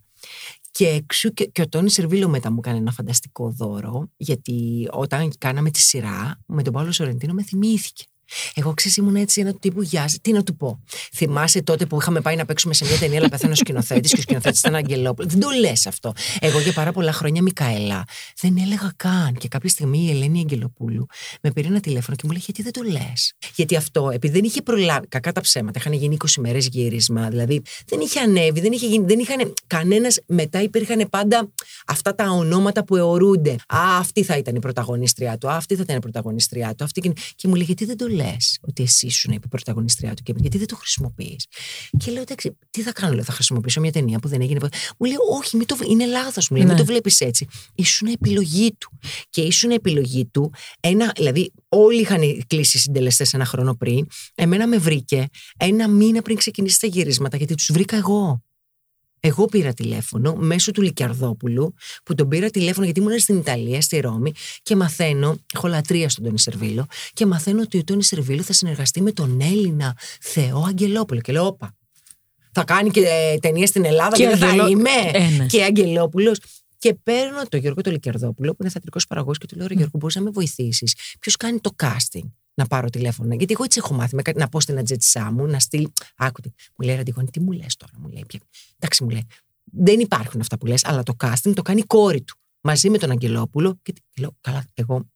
Και, 0.72 0.88
εξού 0.88 1.34
και, 1.34 1.46
και 1.46 1.62
ο 1.62 1.68
Τόνι 1.70 1.90
Σερβίλο 1.90 2.28
μετά 2.28 2.52
μου 2.52 2.58
έκανε 2.60 2.78
ένα 2.78 2.92
φανταστικό 2.92 3.50
δώρο, 3.50 4.10
γιατί 4.18 4.88
όταν 4.92 5.32
κάναμε 5.38 5.72
τη 5.72 5.80
σειρά, 5.80 6.40
με 6.46 6.64
τον 6.64 6.74
Παύλο 6.74 6.92
Σορεντίνο 6.92 7.34
με 7.34 7.44
θυμήθηκε. 7.44 8.04
Εγώ 8.54 8.74
ξέρεις, 8.74 8.98
ήμουν 8.98 9.16
έτσι 9.16 9.42
ένα 9.42 9.52
του 9.52 9.60
τύπου 9.60 9.82
Γεια 9.82 10.02
σας». 10.02 10.18
Τι 10.22 10.32
να 10.32 10.44
του 10.44 10.56
πω. 10.56 10.80
Θυμάσαι 11.16 11.62
τότε 11.62 11.86
που 11.86 11.98
είχαμε 12.02 12.22
πάει 12.22 12.36
να 12.36 12.46
παίξουμε 12.46 12.74
σε 12.74 12.86
μια 12.86 12.98
ταινία, 12.98 13.20
αλλά 13.20 13.30
πεθαίνει 13.30 13.52
ο 13.52 13.56
σκηνοθέτης 13.56 14.12
και 14.12 14.20
ο 14.20 14.22
σκηνοθέτης 14.22 14.60
ήταν 14.60 14.76
Αγγελόπουλος. 14.76 15.32
Δεν 15.32 15.42
το 15.42 15.50
λες 15.60 15.88
αυτό. 15.88 16.14
Εγώ 16.40 16.60
για 16.60 16.74
πάρα 16.74 16.92
πολλά 16.92 17.12
χρόνια 17.12 17.42
Μικαέλα 17.42 18.04
δεν 18.40 18.58
έλεγα 18.58 18.94
καν. 18.96 19.34
Και 19.38 19.48
κάποια 19.48 19.70
στιγμή 19.70 20.00
η 20.00 20.10
Ελένη 20.10 20.40
Αγγελοπούλου 20.40 21.06
με 21.42 21.52
πήρε 21.52 21.68
ένα 21.68 21.80
τηλέφωνο 21.80 22.16
και 22.16 22.24
μου 22.26 22.32
λέει: 22.32 22.42
Γιατί 22.46 22.62
δεν 22.62 22.72
το 22.72 22.82
λες; 22.82 23.34
Γιατί 23.56 23.76
αυτό, 23.76 24.10
επειδή 24.14 24.34
δεν 24.34 24.44
είχε 24.44 24.62
προλάβει, 24.62 25.08
κακά 25.08 25.32
τα 25.32 25.42
ψέματα, 25.42 25.80
είχαν 25.80 25.94
γίνει 25.94 26.18
20 26.26 26.28
μέρες 26.40 26.68
γύρισμα, 26.68 27.30
δηλαδή 27.30 27.62
δεν 27.86 28.00
είχε 28.00 28.20
ανέβει, 28.20 28.60
δεν 28.60 28.72
είχε 28.72 28.88
γίνει, 28.88 29.06
δεν 29.06 29.20
είχαν 29.20 29.54
κανένας. 29.68 30.20
Μετά 30.26 30.62
υπήρχαν 30.62 31.08
πάντα 31.10 31.50
αυτά 31.88 32.16
τα 32.16 32.30
ονόματα 32.30 32.84
που 32.84 32.96
αιωρούνται. 32.96 33.52
Α, 33.52 33.98
αυτή 34.00 34.24
θα 34.24 34.38
ήταν 34.38 34.56
η 34.56 34.60
πρωταγωνίστριά 34.60 35.38
του. 35.38 35.50
Α, 35.50 35.56
αυτή 35.56 35.76
θα 35.76 35.82
ήταν 35.82 35.96
η 35.96 36.00
πρωταγωνίστριά 36.00 36.76
του. 36.76 36.84
Αυτή 36.84 37.02
και... 37.02 37.14
και 37.36 37.48
μου 37.48 37.56
λέει: 37.56 37.66
Γιατί 37.66 37.86
δεν 37.86 37.98
το 37.98 38.08
λε 38.08 38.17
ότι 38.62 38.84
εσύ 38.84 39.06
ήσουν 39.06 39.34
η 39.34 39.40
πρωταγωνίστριά 39.50 40.14
του 40.14 40.24
και 40.24 40.34
γιατί 40.38 40.58
δεν 40.58 40.68
το 40.68 40.76
χρησιμοποιείς. 40.76 41.46
Και 41.98 42.12
λέω: 42.12 42.22
Εντάξει, 42.22 42.58
τι 42.70 42.82
θα 42.82 42.92
κάνω, 42.92 43.14
λέω, 43.14 43.24
θα 43.24 43.32
χρησιμοποιήσω 43.32 43.80
μια 43.80 43.92
ταινία 43.92 44.20
που 44.20 44.28
δεν 44.28 44.42
έγινε. 44.42 44.60
ποτέ». 44.60 44.78
Μου 44.98 45.08
λέει: 45.08 45.18
Όχι, 45.38 45.58
μην 45.58 45.66
το... 45.66 45.78
είναι 45.90 46.06
λάθος. 46.06 46.50
Μου 46.50 46.58
λέει: 46.58 46.66
Ναι. 46.66 46.74
Μην 46.74 46.82
το 46.82 46.92
βλέπεις 46.92 47.22
έτσι. 47.22 47.48
Ήσουν 47.76 48.08
επιλογή 48.08 48.76
του. 48.78 49.00
Και 49.30 49.42
ήσουν 49.42 49.72
επιλογή 49.72 50.26
του. 50.26 50.54
Ένα, 50.80 51.14
δηλαδή, 51.16 51.54
όλοι 51.70 52.02
είχαν 52.02 52.46
κλείσει 52.48 52.80
συντελεστές 52.80 53.34
ένα 53.34 53.46
χρόνο 53.46 53.76
πριν. 53.76 54.08
Εμένα 54.36 54.68
με 54.68 54.78
βρήκε 54.78 55.28
ένα 55.58 55.88
μήνα 55.88 56.22
πριν 56.22 56.38
ξεκινήσει 56.38 56.80
τα 56.80 56.88
γυρίσματα, 56.88 57.38
γιατί 57.38 57.56
τους 57.56 57.70
βρήκα 57.72 57.98
εγώ. 57.98 58.42
Εγώ 59.20 59.46
πήρα 59.46 59.74
τηλέφωνο 59.74 60.36
μέσω 60.36 60.72
του 60.72 60.82
Λικιαρδόπουλου, 60.82 61.74
που 62.04 62.16
τον 62.16 62.28
πήρα 62.28 62.50
τηλέφωνο 62.50 62.86
γιατί 62.86 63.00
ήμουν 63.00 63.20
στην 63.20 63.38
Ιταλία, 63.38 63.82
στη 63.82 64.00
Ρώμη, 64.00 64.32
και 64.64 64.76
μαθαίνω, 64.76 65.38
έχω 65.54 65.68
λατρεία 65.68 66.10
στον 66.10 66.24
Τόνι 66.24 66.40
Σερβίλο, 66.40 66.86
και 67.14 67.26
μαθαίνω 67.26 67.62
ότι 67.62 67.78
ο 67.78 67.84
Τόνι 67.84 68.04
Σερβίλο 68.04 68.42
θα 68.42 68.54
συνεργαστεί 68.54 69.02
με 69.02 69.12
τον 69.12 69.42
Έλληνα 69.42 69.98
Θεό 70.22 70.64
Αγγελόπουλο. 70.68 71.22
Και 71.22 71.32
λέω, 71.32 71.46
Όπα, 71.46 71.76
θα 72.52 72.64
κάνει 72.64 72.90
και 72.90 73.00
ε, 73.00 73.38
ταινία 73.38 73.68
στην 73.68 73.86
Ελλάδα 73.86 74.16
και, 74.16 74.24
και 74.24 74.30
δεν 74.36 74.38
θα 74.38 74.68
είμαι. 74.68 74.90
Ε, 75.14 75.30
ναι. 75.30 75.46
Και 75.46 75.64
Αγγελόπουλος. 75.64 76.40
Και 76.78 76.94
παίρνω 77.04 77.42
τον 77.50 77.60
Γιώργο 77.60 77.82
το 77.82 77.92
Λικερδόπουλο, 77.92 78.52
που 78.52 78.58
είναι 78.62 78.72
θεατρικό 78.72 79.00
παραγωγός, 79.08 79.38
και 79.38 79.46
του 79.46 79.56
λέω: 79.56 79.68
Ρε 79.68 79.74
Γιώργο, 79.74 79.98
μπορείς 80.00 80.16
να 80.16 80.22
με 80.22 80.30
βοηθήσεις. 80.30 80.96
Ποιος 81.20 81.36
κάνει 81.36 81.60
το 81.60 81.76
casting 81.84 82.30
να 82.58 82.68
πάρω 82.68 82.90
τηλέφωνο. 82.90 83.34
Γιατί 83.34 83.54
εγώ 83.54 83.64
έτσι 83.64 83.80
έχω 83.84 83.94
μάθει 83.94 84.16
με 84.16 84.22
κάτι, 84.22 84.40
να 84.40 84.50
πω 84.50 84.60
στην 84.60 84.78
ατζέτσά 84.78 85.32
μου, 85.32 85.46
να 85.46 85.60
στείλει. 85.60 85.94
Άκουτε. 86.16 86.54
Μου 86.78 86.86
λέει 86.86 86.96
Ραντιγόνη, 86.96 87.30
τι 87.30 87.40
μου 87.40 87.52
λες 87.52 87.76
τώρα, 87.76 87.92
μου 87.98 88.10
λέει. 88.10 88.26
Εντάξει, 88.80 89.04
μου 89.04 89.10
λέει. 89.10 89.26
Δεν 89.64 90.00
υπάρχουν 90.00 90.42
αυτά 90.42 90.58
που 90.58 90.66
λες, 90.66 90.86
αλλά 90.86 91.04
το 91.04 91.16
casting 91.20 91.54
το 91.54 91.62
κάνει 91.62 91.80
η 91.80 91.86
κόρη 91.86 92.22
του. 92.22 92.38
Μαζί 92.62 92.90
με 92.90 92.98
τον 92.98 93.12
Αγγελόπουλο. 93.12 93.80
Και 93.82 93.94
λέω: 94.20 94.38
Καλά, 94.42 94.66
εγώ 94.74 95.10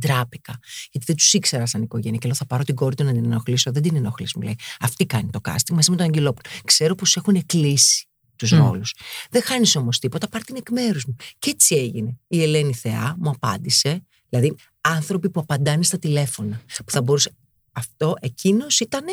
ντράπηκα. 0.00 0.58
Γιατί 0.90 1.06
δεν 1.06 1.16
τους 1.16 1.32
ήξερα 1.32 1.66
σαν 1.66 1.82
οικογένεια. 1.82 2.18
Και 2.18 2.26
λέω: 2.26 2.36
Θα 2.36 2.46
πάρω 2.46 2.64
την 2.64 2.74
κόρη 2.74 2.94
του 2.94 3.04
να 3.04 3.12
την 3.12 3.24
ενοχλήσω. 3.24 3.72
Δεν 3.72 3.82
την 3.82 3.96
ενοχλήσω, 3.96 4.38
μου 4.38 4.44
λέει. 4.44 4.58
Αυτή 4.80 5.06
κάνει 5.06 5.30
το 5.30 5.40
casting 5.44 5.72
μαζί 5.72 5.90
με 5.90 5.96
τον 5.96 6.06
Αγγελόπουλο. 6.06 6.54
Ξέρω 6.64 6.94
πως 6.94 7.16
έχουν 7.16 7.46
κλείσει 7.46 8.08
τους 8.36 8.54
mm. 8.54 8.56
ρόλους. 8.56 8.94
Δεν 9.30 9.42
χάνεις 9.42 9.76
όμως 9.76 9.98
τίποτα, 9.98 10.28
πάρ 10.28 10.44
την 10.44 10.56
εκ 10.56 10.70
μέρους 10.70 11.04
μου. 11.04 11.16
Και 11.38 11.50
έτσι 11.50 11.74
έγινε. 11.74 12.18
Η 12.26 12.42
Ελένη 12.42 12.74
Θεά 12.74 13.16
μου 13.18 13.30
απάντησε. 13.30 14.04
Δηλαδή, 14.30 14.54
άνθρωποι 14.80 15.30
που 15.30 15.40
απαντάνε 15.40 15.82
στα 15.82 15.98
τηλέφωνα. 15.98 16.60
Που 16.84 16.90
θα 16.90 17.02
μπορούσε. 17.02 17.32
Αυτό, 17.72 18.14
εκείνος 18.20 18.80
ήταν 18.80 19.04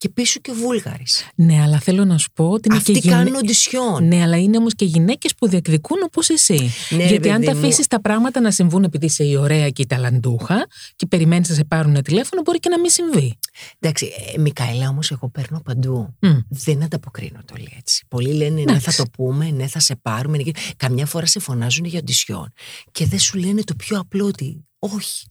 και 0.00 0.08
πίσω 0.08 0.40
και 0.40 0.50
ο 0.50 0.54
Βούλγαρης. 0.54 1.30
Ναι, 1.34 1.62
αλλά 1.62 1.78
θέλω 1.78 2.04
να 2.04 2.18
σου 2.18 2.28
πω 2.32 2.50
ότι 2.50 2.68
είναι 2.68 2.76
Αυτοί 2.76 2.92
και 2.92 3.08
κάνουν 3.08 3.34
οντισιόν. 3.34 4.06
Ναι, 4.06 4.22
αλλά 4.22 4.36
είναι 4.38 4.56
όμως 4.56 4.74
και 4.74 4.84
γυναίκες 4.84 5.34
που 5.34 5.48
διεκδικούν 5.48 5.96
όπως 6.04 6.28
εσύ. 6.28 6.70
Ναι, 6.90 7.04
Γιατί 7.04 7.30
αν 7.30 7.42
τα 7.44 7.52
αφήσεις 7.52 7.86
τα 7.86 8.00
πράγματα 8.00 8.40
να 8.40 8.50
συμβούν 8.50 8.82
επειδή 8.84 9.06
είσαι 9.06 9.24
η 9.24 9.36
ωραία 9.36 9.70
και 9.70 9.82
η 9.82 9.86
ταλαντούχα 9.86 10.66
και 10.96 11.06
περιμένεις 11.06 11.48
να 11.48 11.54
σε 11.54 11.64
πάρουν 11.64 12.02
τηλέφωνο, 12.02 12.42
μπορεί 12.42 12.58
και 12.58 12.68
να 12.68 12.80
μην 12.80 12.90
συμβεί. 12.90 13.38
Εντάξει, 13.78 14.12
ε, 14.34 14.40
Μικαέλα, 14.40 14.88
όμως 14.88 15.10
εγώ 15.10 15.28
παίρνω 15.28 15.60
παντού. 15.60 16.16
Mm. 16.20 16.44
Δεν 16.48 16.82
ανταποκρίνω 16.82 17.40
το 17.44 17.54
λέει 17.56 17.74
έτσι. 17.78 18.04
Πολλοί 18.08 18.32
λένε 18.32 18.62
ναι, 18.62 18.78
θα 18.78 18.92
το 18.92 19.04
πούμε, 19.12 19.50
ναι, 19.50 19.66
θα 19.66 19.80
σε 19.80 19.96
πάρουμε. 19.96 20.36
Ναι. 20.36 20.50
Καμιά 20.76 21.06
φορά 21.06 21.26
σε 21.26 21.40
φωνάζουν 21.40 21.84
για 21.84 21.98
οντισιόν 21.98 22.52
και 22.92 23.06
δεν 23.06 23.18
σου 23.18 23.38
λένε 23.38 23.62
το 23.62 23.74
πιο 23.74 23.98
απλό 23.98 24.26
ότι 24.26 24.64
όχι. 24.78 25.26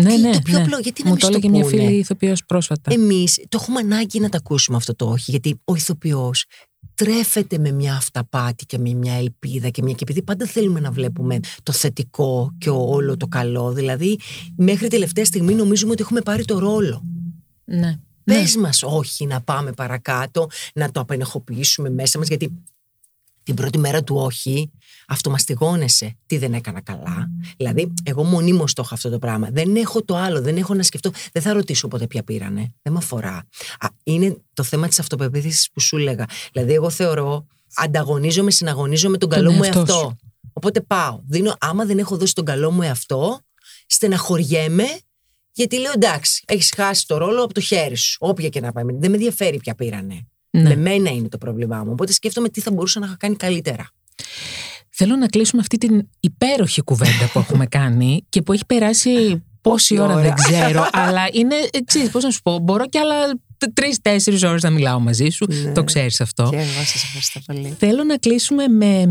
Ναι, 0.00 0.16
ναι, 0.16 0.32
το 0.32 0.40
πιο 0.44 0.58
ναι. 0.58 0.64
απλό, 0.64 0.78
γιατί 0.78 1.02
να 1.02 1.08
Μου 1.08 1.14
μην 1.14 1.20
το 1.20 1.26
έλεγε 1.26 1.48
μια 1.48 1.64
φίλη 1.64 1.98
ηθοποιός 1.98 2.44
πρόσφατα. 2.44 2.92
Εμείς 2.92 3.44
το 3.48 3.58
έχουμε 3.60 3.80
ανάγκη 3.80 4.20
να 4.20 4.28
τα 4.28 4.36
ακούσουμε 4.36 4.76
αυτό 4.76 4.94
το 4.94 5.06
όχι, 5.06 5.30
γιατί 5.30 5.60
ο 5.64 5.74
ηθοποιός 5.74 6.44
τρέφεται 6.94 7.58
με 7.58 7.70
μια 7.70 7.94
αυταπάτη 7.94 8.66
και 8.66 8.78
με 8.78 8.92
μια 8.92 9.14
ελπίδα 9.14 9.68
και 9.68 9.82
μια 9.82 9.92
και 9.92 10.02
επειδή 10.02 10.22
πάντα 10.22 10.46
θέλουμε 10.46 10.80
να 10.80 10.90
βλέπουμε 10.90 11.40
το 11.62 11.72
θετικό 11.72 12.54
και 12.58 12.70
όλο 12.70 13.16
το 13.16 13.26
καλό. 13.26 13.72
Δηλαδή, 13.72 14.18
μέχρι 14.56 14.88
τελευταία 14.88 15.24
στιγμή 15.24 15.54
νομίζουμε 15.54 15.92
ότι 15.92 16.02
έχουμε 16.02 16.20
πάρει 16.20 16.44
το 16.44 16.58
ρόλο. 16.58 17.02
Ναι. 17.64 17.98
Πες 18.24 18.54
ναι. 18.54 18.62
μας, 18.62 18.82
όχι, 18.82 19.26
να 19.26 19.40
πάμε 19.40 19.72
παρακάτω, 19.72 20.46
να 20.74 20.90
το 20.90 21.00
απενεχοποιήσουμε 21.00 21.90
μέσα 21.90 22.18
μας, 22.18 22.28
γιατί 22.28 22.52
την 23.46 23.54
πρώτη 23.54 23.78
μέρα 23.78 24.02
του 24.02 24.16
όχι, 24.16 24.70
αυτομαστιγώνεσαι 25.08 26.16
τι 26.26 26.38
δεν 26.38 26.54
έκανα 26.54 26.80
καλά. 26.80 27.30
Δηλαδή, 27.56 27.92
εγώ 28.02 28.24
μονίμως 28.24 28.72
το 28.72 28.82
έχω 28.84 28.94
αυτό 28.94 29.10
το 29.10 29.18
πράγμα. 29.18 29.48
Δεν 29.52 29.76
έχω 29.76 30.04
το 30.04 30.16
άλλο, 30.16 30.40
δεν 30.40 30.56
έχω 30.56 30.74
να 30.74 30.82
σκεφτώ. 30.82 31.10
Δεν 31.32 31.42
θα 31.42 31.52
ρωτήσω 31.52 31.88
ποτέ 31.88 32.06
ποια 32.06 32.22
πήρανε. 32.22 32.74
Δεν 32.82 32.92
με 32.92 32.98
αφορά. 32.98 33.46
Α, 33.78 33.88
είναι 34.02 34.36
το 34.54 34.62
θέμα 34.62 34.88
της 34.88 34.98
αυτοπεποίθησης 34.98 35.70
που 35.72 35.80
σου 35.80 35.96
έλεγα. 35.96 36.24
Δηλαδή, 36.52 36.72
εγώ 36.72 36.90
θεωρώ, 36.90 37.46
ανταγωνίζομαι, 37.74 38.50
συναγωνίζομαι 38.50 39.18
τον 39.18 39.28
καλό 39.28 39.52
μου 39.52 39.62
εαυτό. 39.62 40.16
Οπότε 40.52 40.80
πάω. 40.80 41.20
Δίνω, 41.26 41.56
άμα 41.58 41.84
δεν 41.84 41.98
έχω 41.98 42.16
δώσει 42.16 42.34
τον 42.34 42.44
καλό 42.44 42.70
μου 42.70 42.82
εαυτό, 42.82 43.40
στεναχωριέμαι 43.86 44.86
γιατί 45.52 45.78
λέω 45.78 45.92
εντάξει, 45.94 46.42
έχεις 46.46 46.72
χάσει 46.76 47.06
το 47.06 47.16
ρόλο 47.16 47.42
από 47.42 47.54
το 47.54 47.60
χέρι 47.60 47.96
σου. 47.96 48.16
Όποια 48.20 48.48
και 48.48 48.60
να 48.60 48.72
πάει. 48.72 48.84
Δεν 48.84 49.10
με 49.10 49.16
ενδιαφέρει 49.16 49.58
ποια 49.58 49.74
πήρανε. 49.74 50.26
Ναι. 50.60 50.68
Με 50.68 50.76
μένα 50.76 51.10
είναι 51.10 51.28
το 51.28 51.38
πρόβλημά 51.38 51.84
μου. 51.84 51.90
Οπότε 51.92 52.12
σκέφτομαι 52.12 52.48
τι 52.48 52.60
θα 52.60 52.70
μπορούσα 52.70 53.00
να 53.00 53.16
κάνει 53.18 53.36
καλύτερα. 53.36 53.90
Θέλω 54.88 55.16
να 55.16 55.26
κλείσουμε 55.26 55.60
αυτή 55.60 55.78
την 55.78 56.08
υπέροχη 56.20 56.82
κουβέντα 56.82 57.30
που 57.32 57.38
έχουμε 57.38 57.66
κάνει 57.66 58.26
και 58.28 58.42
που 58.42 58.52
έχει 58.52 58.66
περάσει 58.66 59.42
πόση 59.60 59.98
ώρα, 59.98 60.16
δεν 60.16 60.34
ξέρω, 60.34 60.88
αλλά 60.92 61.28
είναι 61.32 61.54
εξή. 61.70 62.10
Πώς 62.10 62.24
να 62.24 62.30
σου 62.30 62.42
πω, 62.42 62.58
μπορώ 62.58 62.86
κι 62.86 62.98
άλλα 62.98 63.14
τρει-τέσσερι 63.74 64.46
ώρες 64.46 64.62
να 64.62 64.70
μιλάω 64.70 65.00
μαζί 65.00 65.28
σου. 65.28 65.46
Ναι. 65.48 65.72
Το 65.72 65.84
ξέρεις 65.84 66.20
αυτό. 66.20 66.48
Και 66.50 66.56
εγώ 66.56 66.82
σας 66.84 67.04
ευχαριστώ 67.04 67.40
πολύ. 67.46 67.76
Θέλω 67.78 68.04
να 68.04 68.16
κλείσουμε 68.16 68.68
με 68.68 69.04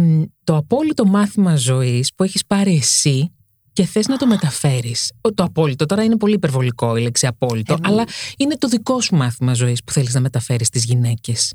το 0.43 0.55
απόλυτο 0.55 1.05
μάθημα 1.05 1.55
ζωής 1.55 2.11
που 2.15 2.23
έχεις 2.23 2.45
πάρει 2.45 2.75
εσύ 2.75 3.31
και 3.75 3.85
θες 3.85 4.07
να 4.07 4.17
το 4.17 4.27
μεταφέρεις. 4.27 5.11
Το 5.33 5.43
απόλυτο, 5.43 5.85
τώρα 5.85 6.03
είναι 6.03 6.17
πολύ 6.17 6.33
υπερβολικό 6.33 6.95
η 6.95 7.01
λέξη 7.01 7.27
απόλυτο, 7.27 7.73
ε, 7.73 7.77
αλλά 7.81 8.03
είναι 8.37 8.55
το 8.57 8.67
δικό 8.67 9.01
σου 9.01 9.15
μάθημα 9.15 9.53
ζωής 9.53 9.83
που 9.83 9.91
θέλεις 9.91 10.13
να 10.13 10.19
μεταφέρεις 10.19 10.67
στις 10.67 10.83
γυναίκες. 10.83 11.53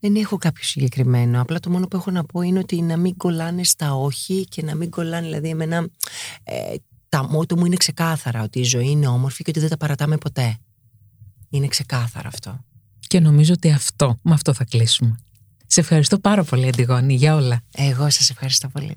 Δεν 0.00 0.14
έχω 0.16 0.36
κάποιο 0.36 0.64
συγκεκριμένο. 0.64 1.40
Απλά 1.40 1.60
το 1.60 1.70
μόνο 1.70 1.86
που 1.86 1.96
έχω 1.96 2.10
να 2.10 2.24
πω 2.24 2.40
είναι 2.40 2.58
ότι 2.58 2.82
να 2.82 2.96
μην 2.96 3.16
κολλάνε 3.16 3.64
στα 3.64 3.94
όχι 3.94 4.44
και 4.44 4.62
να 4.62 4.74
μην 4.74 4.90
κολλάνε. 4.90 5.26
Δηλαδή, 5.26 5.48
εμένα 5.48 5.88
ε, 6.42 6.74
τα 7.08 7.28
μότο 7.28 7.56
μου 7.56 7.66
είναι 7.66 7.76
ξεκάθαρα 7.76 8.42
ότι 8.42 8.58
η 8.60 8.64
ζωή 8.64 8.90
είναι 8.90 9.06
όμορφη 9.06 9.42
και 9.44 9.50
ότι 9.50 9.60
δεν 9.60 9.68
τα 9.68 9.76
παρατάμε 9.76 10.16
ποτέ. 10.16 10.58
Είναι 11.50 11.66
ξεκάθαρα 11.66 12.28
αυτό. 12.28 12.64
Και 13.00 13.20
νομίζω 13.20 13.52
ότι 13.52 13.70
αυτό, 13.70 14.18
με 14.22 14.32
αυτό 14.32 14.54
θα 14.54 14.64
κλείσουμε. 14.64 15.16
Σε 15.66 15.80
ευχαριστώ 15.80 16.18
πάρα 16.18 16.44
πολύ, 16.44 16.68
Αντιγόνη, 16.68 17.14
για 17.14 17.34
όλα. 17.34 17.62
Εγώ 17.74 18.10
σας 18.10 18.30
ευχαριστώ 18.30 18.68
πολύ. 18.68 18.96